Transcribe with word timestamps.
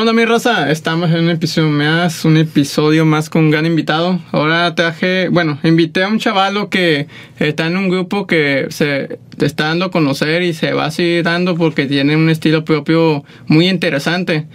onda, 0.00 0.12
mi 0.12 0.24
raza? 0.24 0.70
Estamos 0.70 1.10
en 1.10 1.24
un 1.24 1.30
episodio 1.30 1.70
más, 1.70 2.24
un 2.24 2.36
episodio 2.36 3.04
más 3.04 3.28
con 3.28 3.44
un 3.44 3.50
gran 3.50 3.66
invitado. 3.66 4.20
Ahora 4.30 4.72
traje, 4.76 5.28
bueno, 5.28 5.58
invité 5.64 6.04
a 6.04 6.08
un 6.08 6.20
chavalo 6.20 6.70
que 6.70 7.08
está 7.40 7.66
en 7.66 7.76
un 7.76 7.88
grupo 7.88 8.26
que 8.26 8.66
se 8.70 9.18
está 9.40 9.64
dando 9.64 9.86
a 9.86 9.90
conocer 9.90 10.42
y 10.42 10.52
se 10.52 10.72
va 10.72 10.84
a 10.84 10.90
seguir 10.92 11.24
dando 11.24 11.56
porque 11.56 11.86
tiene 11.86 12.16
un 12.16 12.30
estilo 12.30 12.64
propio 12.64 13.24
muy 13.48 13.68
interesante. 13.68 14.46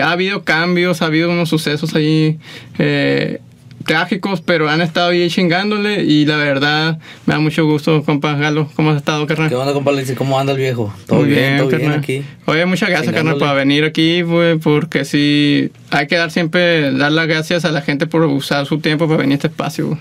Ha 0.00 0.12
habido 0.12 0.44
cambios, 0.44 1.02
ha 1.02 1.06
habido 1.06 1.28
unos 1.30 1.48
sucesos 1.48 1.96
ahí. 1.96 2.38
Eh, 2.78 3.40
trágicos, 3.84 4.40
pero 4.40 4.68
han 4.68 4.80
estado 4.80 5.10
ahí 5.10 5.28
chingándole 5.28 6.02
y 6.02 6.24
la 6.24 6.36
verdad 6.36 6.98
me 7.26 7.34
da 7.34 7.40
mucho 7.40 7.64
gusto, 7.64 8.02
compa 8.02 8.34
Galo. 8.34 8.68
¿Cómo 8.74 8.90
has 8.90 8.96
estado, 8.96 9.26
carnal? 9.26 9.48
¿Qué 9.48 9.54
onda, 9.54 9.72
compa? 9.72 9.92
¿Cómo 10.16 10.38
anda 10.38 10.52
el 10.52 10.58
viejo? 10.58 10.92
¿Todo 11.06 11.20
Muy 11.20 11.28
bien? 11.28 11.58
¿Todo 11.58 11.70
carnal. 11.70 11.88
bien 11.88 12.00
aquí? 12.00 12.24
Oye, 12.46 12.66
muchas 12.66 12.90
gracias, 12.90 13.14
carnal, 13.14 13.36
por 13.36 13.54
venir 13.54 13.84
aquí, 13.84 14.22
güey, 14.22 14.58
porque 14.58 15.04
sí, 15.04 15.70
hay 15.90 16.06
que 16.06 16.16
dar 16.16 16.30
siempre, 16.30 16.92
dar 16.92 17.12
las 17.12 17.26
gracias 17.26 17.64
a 17.64 17.70
la 17.70 17.82
gente 17.82 18.06
por 18.06 18.22
usar 18.22 18.66
su 18.66 18.78
tiempo 18.78 19.06
para 19.06 19.18
venir 19.18 19.34
a 19.34 19.36
este 19.36 19.48
espacio, 19.48 19.88
güey. 19.88 20.00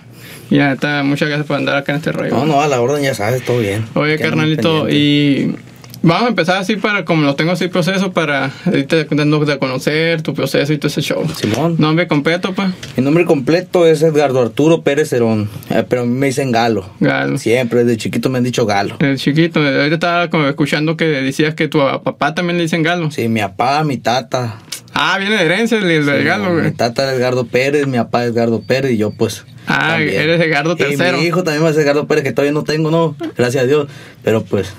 Y 0.49 0.55
la 0.57 0.69
neta, 0.69 1.03
muchas 1.03 1.29
gracias 1.29 1.47
por 1.47 1.57
andar 1.57 1.75
acá 1.75 1.93
en 1.93 1.97
este 1.97 2.11
rollo. 2.11 2.31
No, 2.31 2.45
no, 2.45 2.61
a 2.61 2.67
la 2.67 2.81
orden 2.81 3.03
ya 3.03 3.13
sabes, 3.13 3.43
todo 3.43 3.59
bien. 3.59 3.85
Oye, 3.95 4.13
ando 4.13 4.23
carnalito, 4.23 4.89
y 4.89 5.55
vamos 6.03 6.25
a 6.25 6.27
empezar 6.29 6.57
así 6.57 6.75
para, 6.75 7.03
como 7.05 7.23
lo 7.23 7.33
tengo 7.35 7.51
así 7.51 7.67
proceso, 7.67 8.11
para 8.11 8.51
irte 8.71 9.07
dando 9.09 9.43
de 9.43 9.57
conocer 9.57 10.21
tu 10.21 10.33
proceso 10.33 10.71
y 10.73 10.77
todo 10.77 10.87
ese 10.89 11.01
show. 11.01 11.25
Simón. 11.35 11.75
Nombre 11.79 12.07
completo, 12.07 12.53
pues. 12.53 12.69
Mi 12.95 13.03
nombre 13.03 13.25
completo 13.25 13.85
es 13.87 14.01
Edgardo 14.03 14.41
Arturo 14.41 14.81
Pérez 14.83 15.11
Herón, 15.13 15.49
eh, 15.69 15.83
pero 15.87 16.03
a 16.03 16.05
me 16.05 16.27
dicen 16.27 16.51
Galo. 16.51 16.87
Galo. 16.99 17.37
Siempre, 17.37 17.83
desde 17.83 17.97
chiquito 17.97 18.29
me 18.29 18.37
han 18.37 18.43
dicho 18.43 18.65
Galo. 18.65 18.97
El 18.99 19.17
chiquito, 19.17 19.59
ahorita 19.59 19.95
estaba 19.95 20.29
como 20.29 20.47
escuchando 20.47 20.95
que 20.97 21.05
decías 21.05 21.55
que 21.55 21.67
tu 21.67 21.79
papá 21.79 22.35
también 22.35 22.57
le 22.57 22.63
dicen 22.63 22.83
galo. 22.83 23.09
Sí, 23.11 23.27
mi 23.27 23.39
papá, 23.41 23.83
mi 23.83 23.97
tata. 23.97 24.59
Ah, 24.93 25.17
viene 25.17 25.37
de 25.37 25.45
herencia 25.45 25.79
el, 25.79 25.89
el 25.89 26.03
Sí, 26.05 26.23
galo, 26.23 26.51
Mi 26.51 26.59
güey. 26.61 26.71
tata 26.73 27.03
era 27.03 27.13
Edgardo 27.13 27.45
Pérez, 27.47 27.87
mi 27.87 27.97
papá 27.97 28.23
es 28.25 28.31
Edgardo 28.31 28.61
Pérez 28.61 28.91
y 28.91 28.97
yo 28.97 29.09
pues... 29.11 29.43
Ah, 29.65 29.91
también. 29.97 30.21
eres 30.21 30.41
Edgardo 30.41 30.73
Y 30.73 30.77
tercero. 30.77 31.17
mi 31.17 31.23
hijo 31.23 31.43
también 31.43 31.63
va 31.65 31.69
a 31.69 31.73
ser 31.73 31.81
Edgardo 31.83 32.05
Pérez, 32.05 32.23
que 32.23 32.31
todavía 32.33 32.51
no 32.51 32.63
tengo, 32.63 32.91
no, 32.91 33.15
gracias 33.37 33.63
a 33.63 33.67
Dios. 33.67 33.87
Pero 34.21 34.43
pues, 34.43 34.73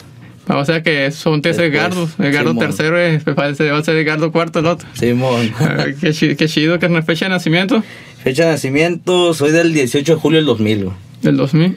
O 0.47 0.64
sea 0.64 0.83
que 0.83 1.11
son 1.11 1.41
tres 1.42 1.59
Edgardos. 1.59 2.11
Edgardo 2.19 2.55
tercero 2.56 2.98
es, 2.98 3.25
parece, 3.25 3.70
va 3.70 3.78
a 3.78 3.84
ser 3.84 3.97
Edgardo 3.97 4.31
cuarto 4.33 4.59
el 4.59 4.67
otro. 4.67 4.87
Simón. 4.95 5.53
Ah, 5.61 5.87
qué, 6.00 6.12
chi- 6.12 6.37
qué 6.37 6.47
chido 6.48 6.78
que 6.78 6.87
es 6.87 6.91
una 6.92 7.03
fecha 7.03 7.25
de 7.27 7.31
nacimiento 7.31 7.83
Fecha 8.23 8.45
de 8.45 8.50
nacimiento, 8.53 9.33
soy 9.34 9.53
del 9.53 9.72
18 9.75 10.15
de 10.15 10.20
julio 10.20 10.39
del 10.39 10.47
2000, 10.47 10.84
güey. 10.84 10.97
del 11.22 11.37
2000. 11.37 11.77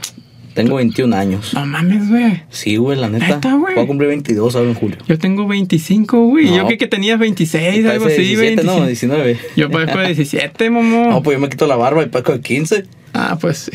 Tengo 0.54 0.76
21 0.78 1.16
años. 1.16 1.54
No 1.54 1.66
mames, 1.68 2.10
güey. 2.10 2.42
Sí, 2.50 2.78
güey, 2.78 2.98
la 2.98 3.10
neta. 3.10 3.28
¿Neta, 3.28 3.54
güey? 3.54 3.76
Voy 3.76 3.84
a 3.84 3.88
cumplir 3.88 4.08
22 4.10 4.56
ahora 4.56 4.70
en 4.70 4.73
julio. 4.76 4.98
Yo 5.08 5.20
tengo 5.20 5.45
25, 5.48 6.18
güey. 6.30 6.45
No. 6.48 6.56
Yo 6.58 6.66
creí 6.66 6.78
que 6.80 6.88
tenías 6.88 7.20
26, 7.20 7.86
algo 7.86 8.06
así, 8.08 8.16
17, 8.23 8.64
no, 8.64 8.82
25. 8.82 9.16
19. 9.16 9.38
Yo 9.56 9.70
parezco 9.70 10.00
de 10.00 10.06
17, 10.08 10.70
momo. 10.72 11.06
No, 11.12 11.22
pues 11.22 11.36
yo 11.38 11.42
me 11.42 11.50
quito 11.50 11.68
la 11.68 11.76
barba 11.76 12.02
y 12.02 12.08
parezco 12.08 12.32
de 12.34 12.42
15. 12.42 12.86
Ah, 13.14 13.38
pues 13.40 13.70
sí. 13.70 13.72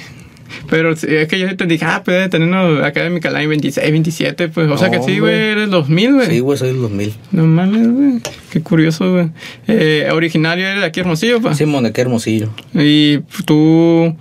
Pero 0.70 0.94
sí, 0.96 1.06
es 1.10 1.28
que 1.28 1.38
yo 1.38 1.56
te 1.56 1.66
dije, 1.66 1.84
ah, 1.84 2.02
pues 2.04 2.16
debe 2.16 2.28
tener 2.28 2.48
en 2.94 3.14
mi 3.14 3.20
canal 3.20 3.46
26, 3.46 3.90
27, 3.90 4.48
pues. 4.48 4.70
O 4.70 4.76
sea 4.78 4.90
que 4.90 5.02
sí, 5.02 5.18
güey, 5.18 5.34
eres 5.34 5.70
2000, 5.70 6.12
güey. 6.14 6.26
Sí, 6.28 6.38
güey, 6.40 6.58
soy 6.58 6.68
del 6.68 6.80
2000. 6.82 7.14
No 7.32 7.46
mames, 7.46 7.88
güey. 7.90 8.12
Qué 8.50 8.60
curioso, 8.60 9.10
güey. 9.12 9.28
Eh, 9.68 10.08
originario 10.12 10.66
eres 10.66 10.80
de 10.80 10.86
aquí, 10.86 11.00
Hermosillo, 11.00 11.40
pa. 11.40 11.54
Simón, 11.54 11.84
de 11.84 11.92
qué 11.92 12.00
hermosillo. 12.02 12.50
Y 12.74 13.18
tú, 13.46 14.16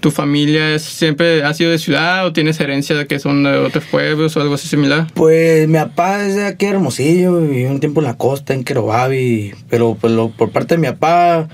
tu 0.00 0.10
familia 0.10 0.74
es, 0.74 0.82
siempre 0.82 1.42
ha 1.44 1.52
sido 1.54 1.70
de 1.70 1.78
ciudad 1.78 2.26
o 2.26 2.32
tienes 2.32 2.58
herencia 2.60 2.96
de 2.96 3.06
que 3.06 3.18
son 3.18 3.42
de 3.42 3.50
otros 3.58 3.84
pueblos 3.90 4.36
o 4.36 4.40
algo 4.40 4.54
así 4.54 4.68
similar. 4.68 5.06
Pues 5.14 5.66
mi 5.68 5.74
papá 5.74 6.26
es 6.26 6.36
de 6.36 6.46
aquí 6.46 6.66
hermosillo, 6.66 7.40
vivió 7.40 7.70
un 7.70 7.80
tiempo 7.80 8.00
en 8.00 8.06
la 8.06 8.16
costa, 8.16 8.54
en 8.54 8.64
Querobabi. 8.64 9.52
Pero 9.68 9.96
pues, 10.00 10.12
lo- 10.12 10.30
por 10.30 10.50
parte 10.50 10.76
de 10.76 10.80
mi 10.80 10.86
papá, 10.88 11.48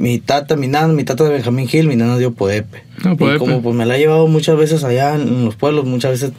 mi 0.00 0.18
tata, 0.18 0.56
mi 0.56 0.66
nana, 0.66 0.88
mi 0.92 1.04
tata 1.04 1.24
de 1.24 1.30
Benjamín 1.30 1.68
Gil, 1.68 1.86
mi 1.86 1.94
nana 1.94 2.16
de 2.16 2.26
Opodepe. 2.26 2.82
Ah, 3.04 3.12
Opodepe. 3.12 3.36
Y 3.36 3.38
como 3.38 3.62
pues 3.62 3.76
me 3.76 3.86
la 3.86 3.96
he 3.96 3.98
llevado 4.00 4.26
muchas 4.26 4.56
veces 4.56 4.82
allá 4.82 5.14
en 5.14 5.44
los 5.44 5.54
pueblos, 5.56 5.84
muchas 5.84 6.12
veces, 6.12 6.32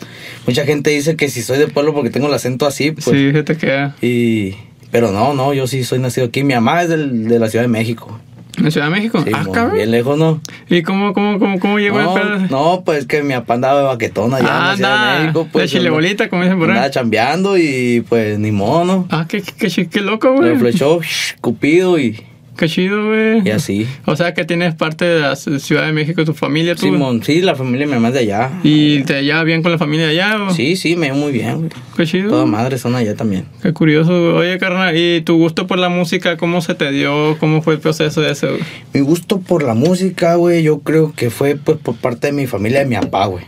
mucha 0.47 0.66
gente 0.66 0.89
dice 0.89 1.16
que 1.16 1.29
si 1.29 1.41
soy 1.41 1.57
de 1.59 1.67
pueblo 1.67 1.94
porque 1.94 2.09
tengo 2.09 2.27
el 2.27 2.33
acento 2.33 2.66
así, 2.66 2.91
pues. 2.91 3.05
sí, 3.05 3.31
se 3.31 3.44
te 3.44 3.55
queda. 3.57 3.95
Y, 4.01 4.55
pero 4.91 5.11
no, 5.11 5.33
no, 5.33 5.53
yo 5.53 5.67
sí 5.67 5.83
soy 5.83 5.99
nacido 5.99 6.27
aquí. 6.27 6.44
Mi 6.44 6.53
mamá 6.55 6.81
es 6.83 6.89
del- 6.89 7.27
de 7.27 7.39
la 7.39 7.47
Ciudad 7.49 7.63
de 7.63 7.69
México. 7.69 8.19
¿En 8.57 8.69
Ciudad 8.69 8.88
de 8.88 8.91
México? 8.94 9.23
Sí, 9.25 9.31
ah, 9.33 9.45
cabrón. 9.53 9.75
bien 9.78 9.91
lejos, 9.91 10.17
¿no? 10.19 10.41
¿Y 10.69 10.81
cómo, 10.83 11.13
cómo, 11.13 11.39
cómo, 11.39 11.57
cómo 11.59 11.79
llegó 11.79 11.99
el 11.99 12.05
No, 12.05 12.13
pedo? 12.16 12.38
no, 12.49 12.83
pues 12.85 13.05
que 13.05 13.23
mi 13.23 13.33
papá 13.33 13.53
andaba 13.53 13.79
de 13.79 13.85
baquetón 13.85 14.33
allá 14.33 14.47
Ah, 14.49 14.57
en 14.59 14.66
la 14.67 14.75
Ciudad 14.75 14.93
anda, 14.97 15.13
de 15.13 15.19
México. 15.22 15.47
Pues, 15.51 15.72
de 15.72 15.78
chile 15.78 15.89
bolita, 15.89 16.29
como 16.29 16.43
dicen 16.43 16.59
por 16.59 16.67
ahí. 16.69 16.75
Andaba 16.75 16.91
chambeando 16.91 17.57
y 17.57 18.03
pues 18.09 18.38
ni 18.38 18.51
mono. 18.51 19.07
Ah, 19.09 19.25
qué, 19.29 19.41
qué, 19.41 19.69
qué, 19.69 19.88
qué 19.88 20.01
loco, 20.01 20.33
Me 20.33 20.49
güey. 20.49 20.57
flechó 20.57 20.99
Cupido 21.39 21.97
y, 21.97 22.22
Qué 22.57 22.67
chido, 22.67 23.07
güey. 23.07 23.41
y 23.47 23.50
así. 23.50 23.88
O 24.06 24.16
sea 24.16 24.34
que 24.34 24.45
tienes 24.45 24.75
parte 24.75 25.06
de 25.06 25.19
la 25.22 25.35
Ciudad 25.35 25.85
de 25.85 25.94
México, 25.94 26.23
tu 26.25 26.34
familia, 26.34 26.75
tú. 26.75 26.81
güey? 26.81 26.94
Simón, 26.94 27.23
sí, 27.23 27.41
la 27.41 27.56
familia 27.56 27.88
mamá 27.88 28.09
es 28.09 28.13
de 28.13 28.19
allá. 28.19 28.51
¿Y 28.63 29.01
te 29.03 29.23
llevas 29.23 29.45
bien 29.45 29.63
con 29.63 29.72
la 29.72 29.78
familia 29.78 30.06
de 30.07 30.12
allá? 30.22 30.44
o? 30.44 30.53
Sí, 30.53 30.75
sí, 30.75 30.95
me 30.95 31.07
dio 31.07 31.16
muy 31.16 31.31
bien, 31.31 31.57
güey. 31.57 31.69
Qué 31.97 32.06
chido. 32.06 32.29
Todas 32.29 32.47
madres 32.47 32.81
son 32.81 32.94
allá 32.95 33.16
también. 33.16 33.45
Qué 33.63 33.73
curioso. 33.73 34.09
güey. 34.11 34.50
Oye, 34.50 34.57
carnal, 34.59 34.95
¿y 34.95 35.22
tu 35.22 35.38
gusto 35.38 35.66
por 35.66 35.79
la 35.79 35.90
música, 35.90 36.38
cómo 36.38 36.61
se 36.61 36.75
te 36.75 36.91
dio? 36.91 37.38
¿Cómo 37.40 37.61
fue 37.61 37.75
el 37.75 37.79
proceso 37.79 38.22
de 38.22 38.31
eso? 38.31 38.47
güey? 38.50 38.61
Mi 38.94 39.00
gusto 39.00 39.40
por 39.40 39.63
la 39.63 39.73
música, 39.73 40.35
güey, 40.35 40.61
yo 40.61 40.79
creo 40.81 41.13
que 41.16 41.29
fue 41.29 41.56
pues 41.56 41.78
por 41.79 41.95
parte 41.95 42.28
de 42.28 42.34
mi 42.34 42.47
familia, 42.47 42.79
de 42.79 42.85
mi 42.85 42.95
papá, 42.95 43.25
güey. 43.28 43.45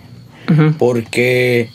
Ajá. 0.47 0.73
Porque 0.79 1.69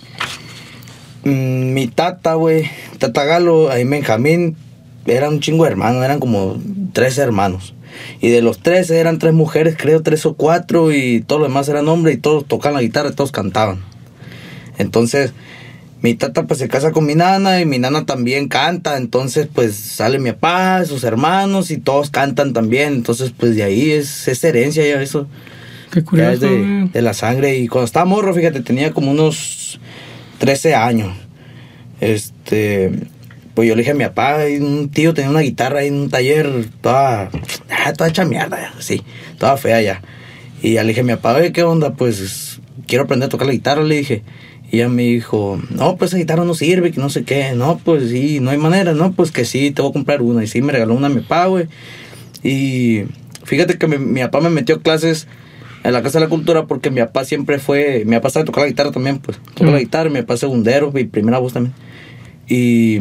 mm, 1.25 1.73
mi 1.73 1.89
tata, 1.89 2.35
güey, 2.35 2.71
tata 2.99 3.25
Galo, 3.25 3.71
ahí 3.71 3.85
Benjamín, 3.85 4.57
eran 5.09 5.35
un 5.35 5.41
chingo 5.41 5.65
de 5.65 5.71
hermanos, 5.71 6.05
eran 6.05 6.21
como 6.21 6.57
tres 6.93 7.19
hermanos. 7.19 7.75
Y 8.21 8.29
de 8.31 8.43
los 8.43 8.59
tres 8.61 8.91
eran 8.91 9.19
tres 9.19 9.35
mujeres, 9.35 9.77
creo, 9.79 10.03
tres 10.03 10.25
o 10.27 10.35
cuatro, 10.35 10.93
y 10.93 11.21
todos 11.23 11.41
los 11.41 11.49
demás 11.51 11.69
eran 11.69 11.89
hombres, 11.89 12.17
y 12.17 12.19
todos 12.21 12.47
tocaban 12.47 12.75
la 12.77 12.83
guitarra, 12.83 13.11
y 13.11 13.15
todos 13.15 13.33
cantaban. 13.33 13.81
Entonces, 14.79 15.33
mi 16.01 16.15
tata 16.15 16.47
pues 16.47 16.61
se 16.61 16.69
casa 16.69 16.93
con 16.93 17.07
mi 17.07 17.15
nana, 17.17 17.61
y 17.61 17.67
mi 17.67 17.79
nana 17.79 18.07
también 18.07 18.49
canta, 18.49 18.97
entonces 18.97 19.49
pues 19.53 19.75
sale 19.75 20.19
mi 20.21 20.31
papá, 20.31 20.85
sus 20.85 21.03
hermanos, 21.03 21.71
y 21.73 21.79
todos 21.79 22.11
cantan 22.11 22.53
también. 22.53 22.93
Entonces, 22.95 23.33
pues 23.37 23.57
de 23.57 23.65
ahí 23.65 23.91
es, 23.91 24.29
es 24.29 24.45
herencia 24.45 24.87
ya 24.87 25.03
eso. 25.03 25.27
Qué 25.91 26.01
Ya 26.01 26.05
curioso. 26.07 26.33
es 26.35 26.41
de, 26.41 26.49
güey. 26.49 26.89
de 26.91 27.03
la 27.03 27.15
sangre. 27.15 27.57
Y 27.57 27.67
cuando 27.67 27.87
estaba 27.87 28.05
morro, 28.05 28.33
fíjate, 28.35 28.61
tenía 28.61 28.93
como 28.93 29.11
unos 29.11 29.81
13 30.39 30.75
años. 30.77 31.17
Este. 32.01 32.93
Pues 33.59 33.67
yo 33.67 33.75
le 33.75 33.81
dije 33.81 33.91
a 33.91 33.95
mi 33.95 34.05
papá, 34.05 34.37
un 34.61 34.89
tío 34.89 35.15
tenía 35.15 35.31
una 35.31 35.41
guitarra 35.41 35.81
ahí 35.81 35.89
en 35.89 35.95
un 35.95 36.11
taller, 36.11 36.67
toda, 36.81 37.29
ah, 37.69 37.93
toda 37.93 38.09
hecha 38.09 38.25
mierda, 38.25 38.73
sí, 38.79 39.03
toda 39.37 39.57
fea 39.57 39.83
ya. 39.83 40.01
Y 40.63 40.75
ya 40.75 40.83
le 40.85 40.91
dije 40.91 41.01
a 41.01 41.03
mi 41.03 41.13
papá, 41.15 41.35
oye, 41.35 41.51
¿qué 41.51 41.65
onda? 41.65 41.95
Pues 41.95 42.61
quiero 42.87 43.03
aprender 43.03 43.27
a 43.27 43.31
tocar 43.31 43.49
la 43.49 43.53
guitarra, 43.53 43.83
le 43.83 43.97
dije. 43.97 44.23
Y 44.71 44.77
ella 44.77 44.89
me 44.89 45.03
dijo, 45.03 45.61
no, 45.71 45.97
pues 45.97 46.13
esa 46.13 46.19
guitarra 46.19 46.45
no 46.45 46.55
sirve, 46.55 46.93
que 46.93 47.01
no 47.01 47.11
sé 47.11 47.25
qué. 47.25 47.51
No, 47.57 47.81
pues 47.85 48.11
sí, 48.11 48.39
no 48.39 48.51
hay 48.51 48.59
manera, 48.59 48.93
no, 48.93 49.11
pues 49.11 49.33
que 49.33 49.45
sí, 49.45 49.73
te 49.73 49.83
voy 49.83 49.91
a 49.91 49.93
comprar 49.93 50.23
una. 50.23 50.45
Y 50.45 50.47
sí, 50.47 50.63
me 50.63 50.71
regaló 50.73 50.95
una 50.95 51.09
a 51.09 51.11
mi 51.11 51.23
papá, 51.23 51.47
güey. 51.47 51.67
Y 52.45 53.07
fíjate 53.43 53.77
que 53.77 53.89
mi, 53.89 53.99
mi 53.99 54.21
papá 54.21 54.41
me 54.41 54.51
metió 54.51 54.83
clases 54.83 55.27
en 55.83 55.93
la 55.95 56.03
Casa 56.05 56.21
de 56.21 56.27
la 56.27 56.31
Cultura 56.31 56.67
porque 56.69 56.93
mi 56.93 57.01
papá 57.01 57.25
siempre 57.25 57.59
fue, 57.59 58.05
mi 58.07 58.15
papá 58.15 58.31
sabe 58.31 58.47
tocar 58.47 58.63
la 58.63 58.69
guitarra 58.69 58.93
también, 58.93 59.19
pues. 59.19 59.41
Toca 59.57 59.69
Mm. 59.69 59.75
la 59.75 59.81
guitarra, 59.81 60.11
mi 60.11 60.21
papá 60.21 60.35
es 60.35 60.41
segundero 60.41 60.93
y 60.97 61.03
primera 61.07 61.39
voz 61.39 61.55
también. 61.55 61.75
Y 62.49 63.01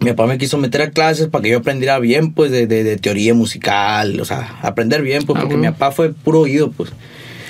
mi 0.00 0.10
papá 0.10 0.26
me 0.26 0.38
quiso 0.38 0.58
meter 0.58 0.82
a 0.82 0.90
clases 0.90 1.28
para 1.28 1.42
que 1.42 1.50
yo 1.50 1.58
aprendiera 1.58 1.98
bien, 1.98 2.32
pues, 2.32 2.50
de, 2.50 2.66
de, 2.66 2.84
de 2.84 2.96
teoría 2.96 3.34
musical, 3.34 4.20
o 4.20 4.24
sea, 4.24 4.58
aprender 4.62 5.02
bien, 5.02 5.22
pues, 5.24 5.36
Ah, 5.36 5.40
porque 5.42 5.54
bueno. 5.56 5.70
mi 5.70 5.72
papá 5.72 5.92
fue 5.92 6.12
puro 6.12 6.40
oído, 6.40 6.70
pues. 6.70 6.90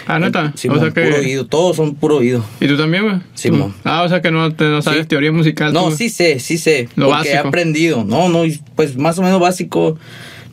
Ah, 0.08 0.20
neta. 0.20 0.52
Sí, 0.54 0.68
o 0.68 0.74
sea 0.78 0.82
puro 0.92 0.92
que. 0.94 1.12
oído, 1.14 1.46
todos 1.46 1.74
son 1.76 1.96
puro 1.96 2.18
oído. 2.18 2.44
¿Y 2.60 2.68
tú 2.68 2.76
también, 2.76 3.02
güey? 3.04 3.16
Simón. 3.34 3.72
Tú- 3.72 3.78
Ah, 3.82 4.02
o 4.04 4.08
sea 4.08 4.22
que 4.22 4.30
no, 4.30 4.54
te, 4.54 4.64
no 4.64 4.80
sabes 4.80 5.00
Sí. 5.02 5.06
teoría 5.08 5.32
musical. 5.32 5.72
No, 5.72 5.88
tú. 5.90 5.96
sí 5.96 6.10
sé, 6.10 6.38
sí 6.38 6.58
sé. 6.58 6.88
Lo 6.94 7.06
porque 7.08 7.30
he 7.30 7.32
básico. 7.32 7.48
aprendido. 7.48 8.04
No, 8.04 8.28
no, 8.28 8.44
pues 8.76 8.96
más 8.96 9.18
o 9.18 9.22
menos 9.22 9.40
básico. 9.40 9.98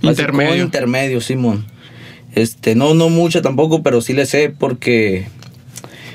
básico, 0.01 0.09
Intermedio. 0.09 0.63
Intermedio, 0.63 1.21
Simón. 1.21 1.65
Este, 2.33 2.73
no, 2.73 2.95
no 2.95 3.09
mucho 3.09 3.43
tampoco, 3.43 3.83
pero 3.83 4.01
sí 4.01 4.13
le 4.13 4.25
sé 4.25 4.49
porque 4.49 5.27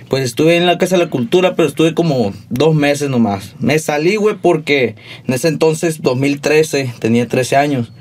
pues 0.08 0.24
estuve 0.24 0.56
en 0.56 0.66
la 0.66 0.78
Casa 0.78 0.96
de 0.96 1.04
la 1.04 1.10
Cultura, 1.10 1.54
pero 1.54 1.68
estuve 1.68 1.94
como 1.94 2.32
dos 2.50 2.74
meses 2.74 3.10
nomás. 3.10 3.54
Me 3.58 3.78
salí, 3.78 4.16
güey, 4.16 4.36
porque 4.40 4.94
en 5.26 5.34
ese 5.34 5.48
entonces, 5.48 6.00
2013, 6.02 6.94
tenía 6.98 7.26
13 7.28 7.56
años. 7.56 7.92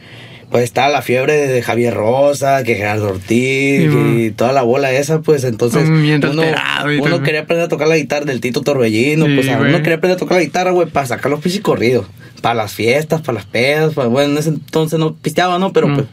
Pues 0.49 0.63
estaba 0.63 0.87
la 0.87 1.01
fiebre 1.01 1.33
de 1.35 1.61
Javier 1.61 1.93
Rosa, 1.93 2.63
que 2.63 2.75
Gerardo 2.75 3.09
Ortiz, 3.09 3.91
Sí, 3.91 4.23
y 4.27 4.31
toda 4.31 4.53
la 4.53 4.61
bola 4.61 4.93
esa, 4.93 5.19
pues 5.19 5.43
entonces 5.43 5.83
uno, 5.89 7.21
quería 7.21 7.41
aprender 7.41 7.65
a 7.65 7.67
tocar 7.67 7.89
la 7.89 7.97
guitarra 7.97 8.23
del 8.25 8.39
Tito 8.39 8.61
Torbellino, 8.61 9.25
Sí, 9.25 9.35
pues 9.35 9.47
uno 9.47 9.77
quería 9.79 9.95
aprender 9.95 10.15
a 10.15 10.19
tocar 10.19 10.37
la 10.37 10.43
guitarra, 10.43 10.71
güey, 10.71 10.87
para 10.87 11.05
sacar 11.05 11.29
los 11.31 11.41
pisos 11.41 11.59
corridos, 11.59 12.05
para 12.41 12.55
las 12.55 12.71
fiestas, 12.73 13.19
para 13.19 13.33
las 13.39 13.45
pedas, 13.45 13.93
para, 13.93 14.07
bueno, 14.07 14.31
en 14.31 14.37
ese 14.37 14.49
entonces 14.49 14.97
no 14.97 15.15
pisteaba, 15.15 15.59
¿no? 15.59 15.73
Pero 15.73 15.89
Mm. 15.89 15.95
pues... 15.95 16.07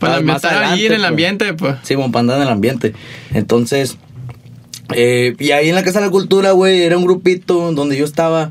Para 0.00 0.20
más 0.20 0.36
estar 0.44 0.64
ahí 0.64 0.86
en 0.86 0.92
el 0.92 0.98
pues. 0.98 1.08
ambiente, 1.08 1.54
pues. 1.54 1.76
Sí, 1.82 1.94
bueno, 1.94 2.10
para 2.10 2.20
andar 2.22 2.36
en 2.38 2.42
el 2.42 2.48
ambiente. 2.48 2.92
Entonces, 3.32 3.96
eh, 4.92 5.34
y 5.38 5.50
ahí 5.52 5.68
en 5.68 5.74
la 5.74 5.82
Casa 5.82 6.00
de 6.00 6.06
la 6.06 6.12
Cultura, 6.12 6.52
güey, 6.52 6.82
era 6.82 6.96
un 6.98 7.04
grupito 7.04 7.72
donde 7.72 7.96
yo 7.96 8.04
estaba. 8.04 8.50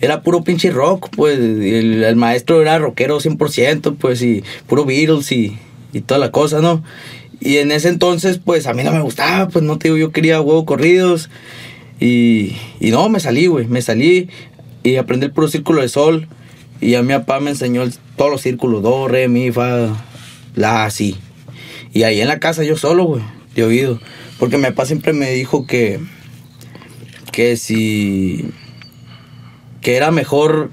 era 0.00 0.22
puro 0.22 0.42
pinche 0.42 0.70
rock, 0.70 1.08
pues. 1.14 1.38
El, 1.38 2.02
el 2.04 2.16
maestro 2.16 2.60
era 2.62 2.78
rockero 2.78 3.20
100%, 3.20 3.96
pues, 3.96 4.22
y 4.22 4.42
puro 4.66 4.84
Beatles 4.84 5.30
y, 5.32 5.58
y 5.92 6.00
toda 6.00 6.18
la 6.20 6.30
cosa, 6.30 6.60
¿no? 6.60 6.82
Y 7.40 7.58
en 7.58 7.72
ese 7.72 7.88
entonces, 7.88 8.40
pues, 8.42 8.66
a 8.66 8.72
mí 8.74 8.82
no 8.82 8.92
me 8.92 9.00
gustaba, 9.00 9.48
pues, 9.48 9.64
no 9.64 9.78
te 9.78 9.88
digo, 9.88 9.98
yo 9.98 10.12
quería 10.12 10.40
huevos 10.40 10.64
corridos. 10.64 11.28
Y, 12.00 12.56
y 12.80 12.90
no, 12.90 13.08
me 13.08 13.20
salí, 13.20 13.46
güey, 13.46 13.66
me 13.66 13.80
salí 13.82 14.28
y 14.82 14.96
aprendí 14.96 15.26
el 15.26 15.32
puro 15.32 15.48
círculo 15.48 15.82
de 15.82 15.88
sol. 15.88 16.28
Y 16.80 16.94
a 16.96 17.02
mi 17.02 17.12
papá 17.14 17.40
me 17.40 17.50
enseñó 17.50 17.82
el- 17.82 17.94
todos 18.16 18.30
los 18.30 18.40
círculos, 18.42 18.82
do, 18.82 19.08
re, 19.08 19.28
mi, 19.28 19.50
fa, 19.52 19.88
la, 20.54 20.84
así. 20.84 21.16
Y 21.92 22.02
ahí 22.02 22.20
en 22.20 22.28
la 22.28 22.40
casa 22.40 22.64
yo 22.64 22.76
solo, 22.76 23.04
güey, 23.04 23.22
de 23.54 23.64
oído. 23.64 24.00
Porque 24.38 24.58
mi 24.58 24.64
papá 24.64 24.84
siempre 24.86 25.12
me 25.12 25.30
dijo 25.32 25.66
que, 25.66 26.00
que 27.32 27.56
si, 27.56 28.46
que 29.80 29.96
era 29.96 30.10
mejor 30.10 30.70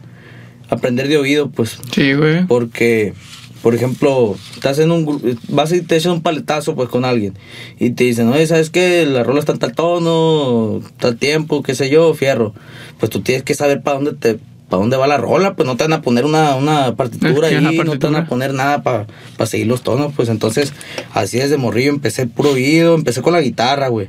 aprender 0.69 1.07
de 1.07 1.17
oído, 1.17 1.49
pues, 1.49 1.77
Sí, 1.93 2.13
güey. 2.13 2.45
porque, 2.47 3.13
por 3.61 3.75
ejemplo, 3.75 4.35
estás 4.55 4.79
en 4.79 4.91
un 4.91 5.37
vas 5.49 5.71
y 5.73 5.81
te 5.81 5.95
echas 5.97 6.11
un 6.13 6.21
paletazo 6.21 6.75
pues 6.75 6.89
con 6.89 7.05
alguien 7.05 7.33
y 7.79 7.91
te 7.91 8.05
dicen, 8.05 8.29
oye, 8.29 8.47
¿sabes 8.47 8.69
qué? 8.69 9.05
La 9.05 9.23
rola 9.23 9.39
está 9.39 9.51
en 9.51 9.59
tal 9.59 9.73
tono, 9.75 10.81
tal 10.97 11.17
tiempo, 11.17 11.61
qué 11.61 11.75
sé 11.75 11.89
yo, 11.89 12.13
fierro. 12.13 12.53
Pues 12.99 13.09
tú 13.11 13.21
tienes 13.21 13.43
que 13.43 13.53
saber 13.53 13.81
para 13.83 13.97
dónde 13.99 14.13
te 14.13 14.39
para 14.71 14.81
dónde 14.81 14.95
va 14.95 15.05
la 15.05 15.17
rola, 15.17 15.53
pues 15.53 15.67
no 15.67 15.75
te 15.75 15.83
van 15.83 15.91
a 15.91 16.01
poner 16.01 16.23
una, 16.23 16.55
una 16.55 16.95
partitura 16.95 17.47
ahí, 17.49 17.59
no 17.61 17.99
te 17.99 18.07
van 18.07 18.15
a 18.15 18.25
poner 18.25 18.53
nada 18.53 18.81
para 18.81 19.05
seguir 19.45 19.67
los 19.67 19.83
tonos, 19.83 20.13
pues 20.15 20.29
entonces 20.29 20.73
así 21.13 21.39
desde 21.39 21.57
morrillo 21.57 21.91
empecé 21.91 22.25
puro 22.25 22.51
oído, 22.51 22.95
empecé 22.95 23.21
con 23.21 23.33
la 23.33 23.41
guitarra, 23.41 23.89
güey. 23.89 24.07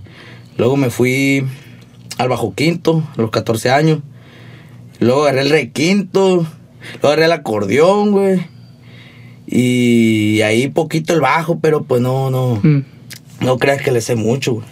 Luego 0.57 0.77
me 0.77 0.91
fui 0.91 1.45
al 2.17 2.29
bajo 2.29 2.55
quinto, 2.55 3.03
a 3.17 3.21
los 3.21 3.31
14 3.31 3.71
años. 3.71 3.99
Luego 5.01 5.23
agarré 5.23 5.41
el 5.41 5.51
requinto. 5.51 6.47
Luego 6.95 7.09
agarré 7.09 7.25
el 7.25 7.33
acordeón, 7.33 8.13
güey. 8.13 8.47
Y 9.49 10.43
ahí 10.43 10.69
poquito 10.69 11.13
el 11.13 11.21
bajo, 11.21 11.59
pero 11.59 11.83
pues 11.83 12.01
no, 12.01 12.31
no. 12.31 12.61
Mm. 12.63 12.85
No 13.41 13.59
creas 13.59 13.83
que 13.83 13.91
le 13.91 14.01
sé 14.01 14.15
mucho, 14.15 14.55
güey. 14.55 14.67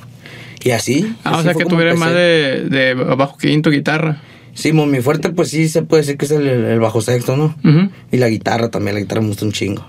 Y 0.62 0.70
así. 0.70 1.16
Ah, 1.24 1.32
o 1.32 1.34
así 1.34 1.44
sea 1.44 1.52
fue 1.54 1.64
que 1.64 1.74
empecé. 1.74 1.98
más 1.98 2.12
de, 2.12 2.66
de 2.68 2.94
bajo 2.94 3.36
quinto, 3.38 3.70
guitarra. 3.70 4.22
Sí, 4.60 4.72
mo, 4.72 4.86
mi 4.86 5.00
fuerte, 5.00 5.30
pues 5.30 5.48
sí 5.50 5.68
se 5.68 5.82
puede 5.82 6.02
decir 6.02 6.16
que 6.18 6.26
es 6.26 6.30
el, 6.32 6.46
el 6.46 6.80
bajo 6.80 7.00
sexto, 7.00 7.36
¿no? 7.36 7.56
Ujú. 7.64 7.90
Y 8.12 8.16
la 8.18 8.28
guitarra 8.28 8.68
también, 8.68 8.94
la 8.94 9.00
guitarra 9.00 9.22
me 9.22 9.28
gusta 9.28 9.44
un 9.46 9.52
chingo. 9.52 9.86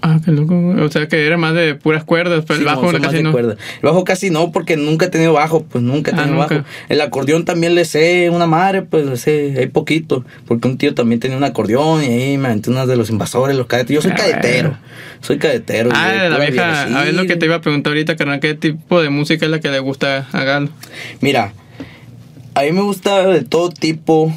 Ah, 0.00 0.20
qué 0.24 0.30
loco. 0.30 0.54
O 0.80 0.88
sea 0.90 1.08
que 1.08 1.26
eres 1.26 1.38
más 1.38 1.54
de 1.54 1.74
puras 1.74 2.04
cuerdas, 2.04 2.44
pero 2.46 2.58
Sí, 2.58 2.60
el 2.62 2.66
bajo 2.66 2.82
más 2.92 3.00
casi 3.00 3.22
no. 3.22 3.32
cuerda. 3.32 3.52
El 3.54 3.82
bajo 3.82 4.04
casi 4.04 4.30
no, 4.30 4.52
porque 4.52 4.76
nunca 4.76 5.06
he 5.06 5.08
tenido 5.08 5.32
bajo, 5.32 5.64
pues 5.64 5.82
nunca 5.82 6.10
he 6.12 6.14
Ah, 6.14 6.18
tenido 6.18 6.36
nunca. 6.40 6.54
bajo. 6.58 6.66
El 6.88 7.00
acordeón 7.00 7.44
también 7.44 7.74
le 7.74 7.84
sé 7.84 8.30
una 8.30 8.46
madre, 8.46 8.82
pues 8.82 9.04
le 9.06 9.16
sé, 9.16 9.54
hay 9.58 9.66
poquito. 9.66 10.24
Porque 10.46 10.68
un 10.68 10.78
tío 10.78 10.94
también 10.94 11.20
tenía 11.20 11.36
un 11.36 11.42
acordeón 11.44 12.02
y 12.02 12.06
ahí 12.06 12.38
me 12.38 12.46
aventé 12.48 12.70
unas 12.70 12.86
de 12.86 12.96
los 12.96 13.10
invasores, 13.10 13.56
los 13.56 13.66
cadetes. 13.66 13.92
Yo 13.94 14.00
soy 14.00 14.12
Ah, 14.12 14.16
cadetero, 14.16 14.68
bueno. 14.70 14.84
soy 15.20 15.38
cadetero. 15.38 15.90
Ah, 15.92 16.12
de 16.12 16.30
la 16.30 16.38
vieja. 16.38 16.82
A 17.00 17.04
ver 17.04 17.14
lo 17.14 17.26
que 17.26 17.36
te 17.36 17.46
iba 17.46 17.56
a 17.56 17.60
preguntar 17.60 17.90
ahorita, 17.90 18.14
carnal. 18.16 18.38
¿Qué 18.40 18.54
tipo 18.54 19.02
de 19.02 19.10
música 19.10 19.44
es 19.46 19.50
la 19.50 19.58
que 19.60 19.68
le 19.68 19.80
gusta 19.80 20.28
a 20.32 20.44
Galo? 20.44 20.68
Mira, 21.20 21.52
a 22.58 22.62
mí 22.62 22.72
me 22.72 22.82
gusta 22.82 23.24
de 23.28 23.44
todo 23.44 23.70
tipo. 23.70 24.32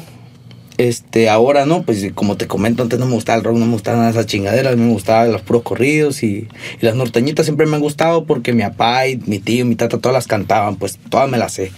Este, 0.78 1.28
ahora 1.28 1.66
no, 1.66 1.82
pues 1.82 2.12
como 2.14 2.36
te 2.36 2.46
comento, 2.46 2.82
antes 2.82 2.98
no 2.98 3.06
me 3.06 3.12
gustaba 3.12 3.36
el 3.36 3.44
rock, 3.44 3.56
no 3.56 3.66
me 3.66 3.72
gustaban 3.72 4.00
nada 4.00 4.10
de 4.10 4.18
esas 4.18 4.30
chingaderas, 4.30 4.72
a 4.72 4.76
mí 4.76 4.82
me 4.82 4.92
gustaban 4.92 5.30
los 5.30 5.42
puros 5.42 5.62
corridos 5.62 6.22
y, 6.22 6.48
y 6.80 6.84
las 6.84 6.94
norteñitas 6.96 7.44
siempre 7.44 7.66
me 7.66 7.76
han 7.76 7.82
gustado 7.82 8.24
porque 8.24 8.52
mi 8.52 8.62
papá 8.62 9.06
y 9.06 9.18
mi 9.18 9.38
tío, 9.38 9.66
mi 9.66 9.76
tata, 9.76 9.98
todas 9.98 10.14
las 10.14 10.26
cantaban, 10.26 10.76
pues 10.76 10.98
todas 11.10 11.28
me 11.28 11.36
las 11.36 11.52
sé, 11.52 11.72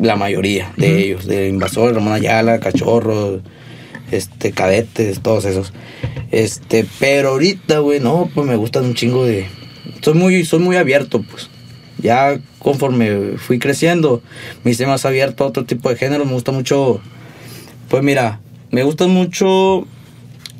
la 0.00 0.16
mayoría 0.16 0.72
de 0.76 1.04
ellos, 1.04 1.26
de 1.26 1.48
Invasor, 1.48 1.94
Ramón 1.94 2.14
Ayala, 2.14 2.58
Cachorro, 2.58 3.40
este, 4.10 4.50
Cadetes, 4.50 5.20
todos 5.20 5.44
esos. 5.44 5.72
Este, 6.32 6.84
pero 6.98 7.30
ahorita, 7.30 7.78
güey, 7.78 8.00
no, 8.00 8.28
pues 8.34 8.46
me 8.46 8.56
gustan 8.56 8.86
un 8.86 8.94
chingo 8.94 9.24
de... 9.24 9.46
Soy 10.02 10.14
muy, 10.14 10.44
soy 10.44 10.58
muy 10.58 10.76
abierto, 10.76 11.22
pues 11.22 11.48
ya 12.02 12.38
conforme 12.58 13.38
fui 13.38 13.58
creciendo, 13.58 14.22
me 14.64 14.72
hice 14.72 14.86
más 14.86 15.04
abierto 15.06 15.44
a 15.44 15.46
otro 15.46 15.64
tipo 15.64 15.88
de 15.88 15.96
género. 15.96 16.24
Me 16.24 16.32
gusta 16.32 16.52
mucho, 16.52 17.00
pues 17.88 18.02
mira, 18.02 18.40
me 18.70 18.82
gusta 18.82 19.06
mucho 19.06 19.86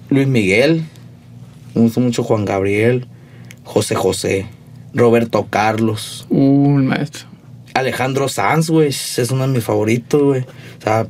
Luis 0.09 0.27
Miguel, 0.29 0.85
me 1.75 1.83
gusta 1.83 2.01
mucho 2.01 2.23
Juan 2.23 2.45
Gabriel, 2.45 3.07
José 3.65 3.95
José, 3.95 4.47
Roberto 4.95 5.47
Carlos, 5.51 6.27
Uh, 6.29 6.79
maestro. 6.79 7.27
Alejandro 7.75 8.29
Sanz, 8.29 8.69
güey, 8.69 8.89
es 8.89 9.31
uno 9.31 9.47
de 9.47 9.53
mis 9.55 9.65
favoritos, 9.65 10.23
güey. 10.23 10.43
O 10.43 10.83
sea, 10.83 11.07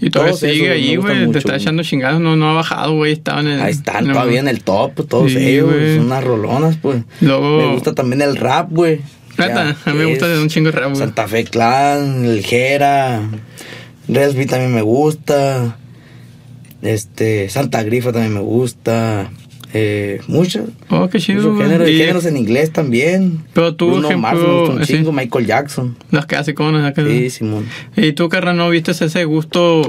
Y 0.00 0.10
todavía 0.10 0.32
Todos 0.32 0.40
sigue 0.52 0.70
ahí, 0.70 0.96
güey. 0.96 1.30
Te 1.32 1.38
está 1.38 1.56
echando 1.56 1.82
chingados. 1.82 2.20
No, 2.20 2.36
no 2.36 2.50
ha 2.50 2.54
bajado, 2.54 2.94
güey. 2.94 3.12
Estaba 3.12 3.40
en 3.40 3.48
el. 3.48 3.60
ahí 3.60 3.72
están 3.72 4.04
en 4.04 4.06
el- 4.06 4.12
todavía 4.12 4.40
en 4.40 4.48
el 4.48 4.62
top, 4.62 5.06
todos 5.08 5.32
Sí, 5.32 5.38
ellos, 5.38 5.72
güey. 5.72 5.96
son 5.96 6.06
unas 6.06 6.22
rolonas, 6.24 6.76
pues. 6.80 7.02
Luego- 7.20 7.58
Me 7.58 7.72
gusta 7.74 7.94
también 7.94 8.22
el 8.22 8.36
rap, 8.36 8.70
güey. 8.70 9.00
A 9.38 9.74
mí 9.92 9.98
me 9.98 10.04
gusta 10.06 10.26
de 10.28 10.40
un 10.40 10.48
chingo 10.48 10.70
de 10.70 10.78
rap, 10.78 10.88
güey. 10.90 10.96
Santa 10.96 11.26
Fe 11.28 11.44
Clan, 11.44 12.24
El 12.24 12.44
Jera, 12.44 13.22
Resby 14.08 14.46
también 14.46 14.74
me 14.74 14.82
gusta, 14.82 15.76
este, 16.82 17.48
Santa 17.48 17.82
Grifa 17.82 18.12
también 18.12 18.34
me 18.34 18.40
gusta, 18.40 19.30
eh, 19.74 20.20
muchos, 20.26 20.64
Oh, 20.88 21.08
qué 21.08 21.18
chido. 21.20 21.38
muchos 21.42 21.54
güey. 21.56 21.66
géneros, 21.68 21.88
y 21.88 21.92
Y 21.92 21.98
géneros 21.98 22.24
en 22.26 22.36
inglés 22.36 22.72
también. 22.72 23.44
Pero 23.52 23.74
tú, 23.74 23.88
Bruno 23.90 24.08
ejemplo, 24.08 24.72
Mars 24.74 24.86
sí. 24.86 24.94
chingo, 24.96 25.12
Michael 25.12 25.46
Jackson, 25.46 25.96
Las 26.10 26.26
clásicos, 26.26 26.74
acá. 26.82 27.04
sí, 27.04 27.30
Simón. 27.30 27.66
Y 27.96 28.12
tú, 28.12 28.28
carnal, 28.28 28.56
¿no 28.56 28.70
viste 28.70 28.92
ese 28.92 29.24
gusto? 29.24 29.82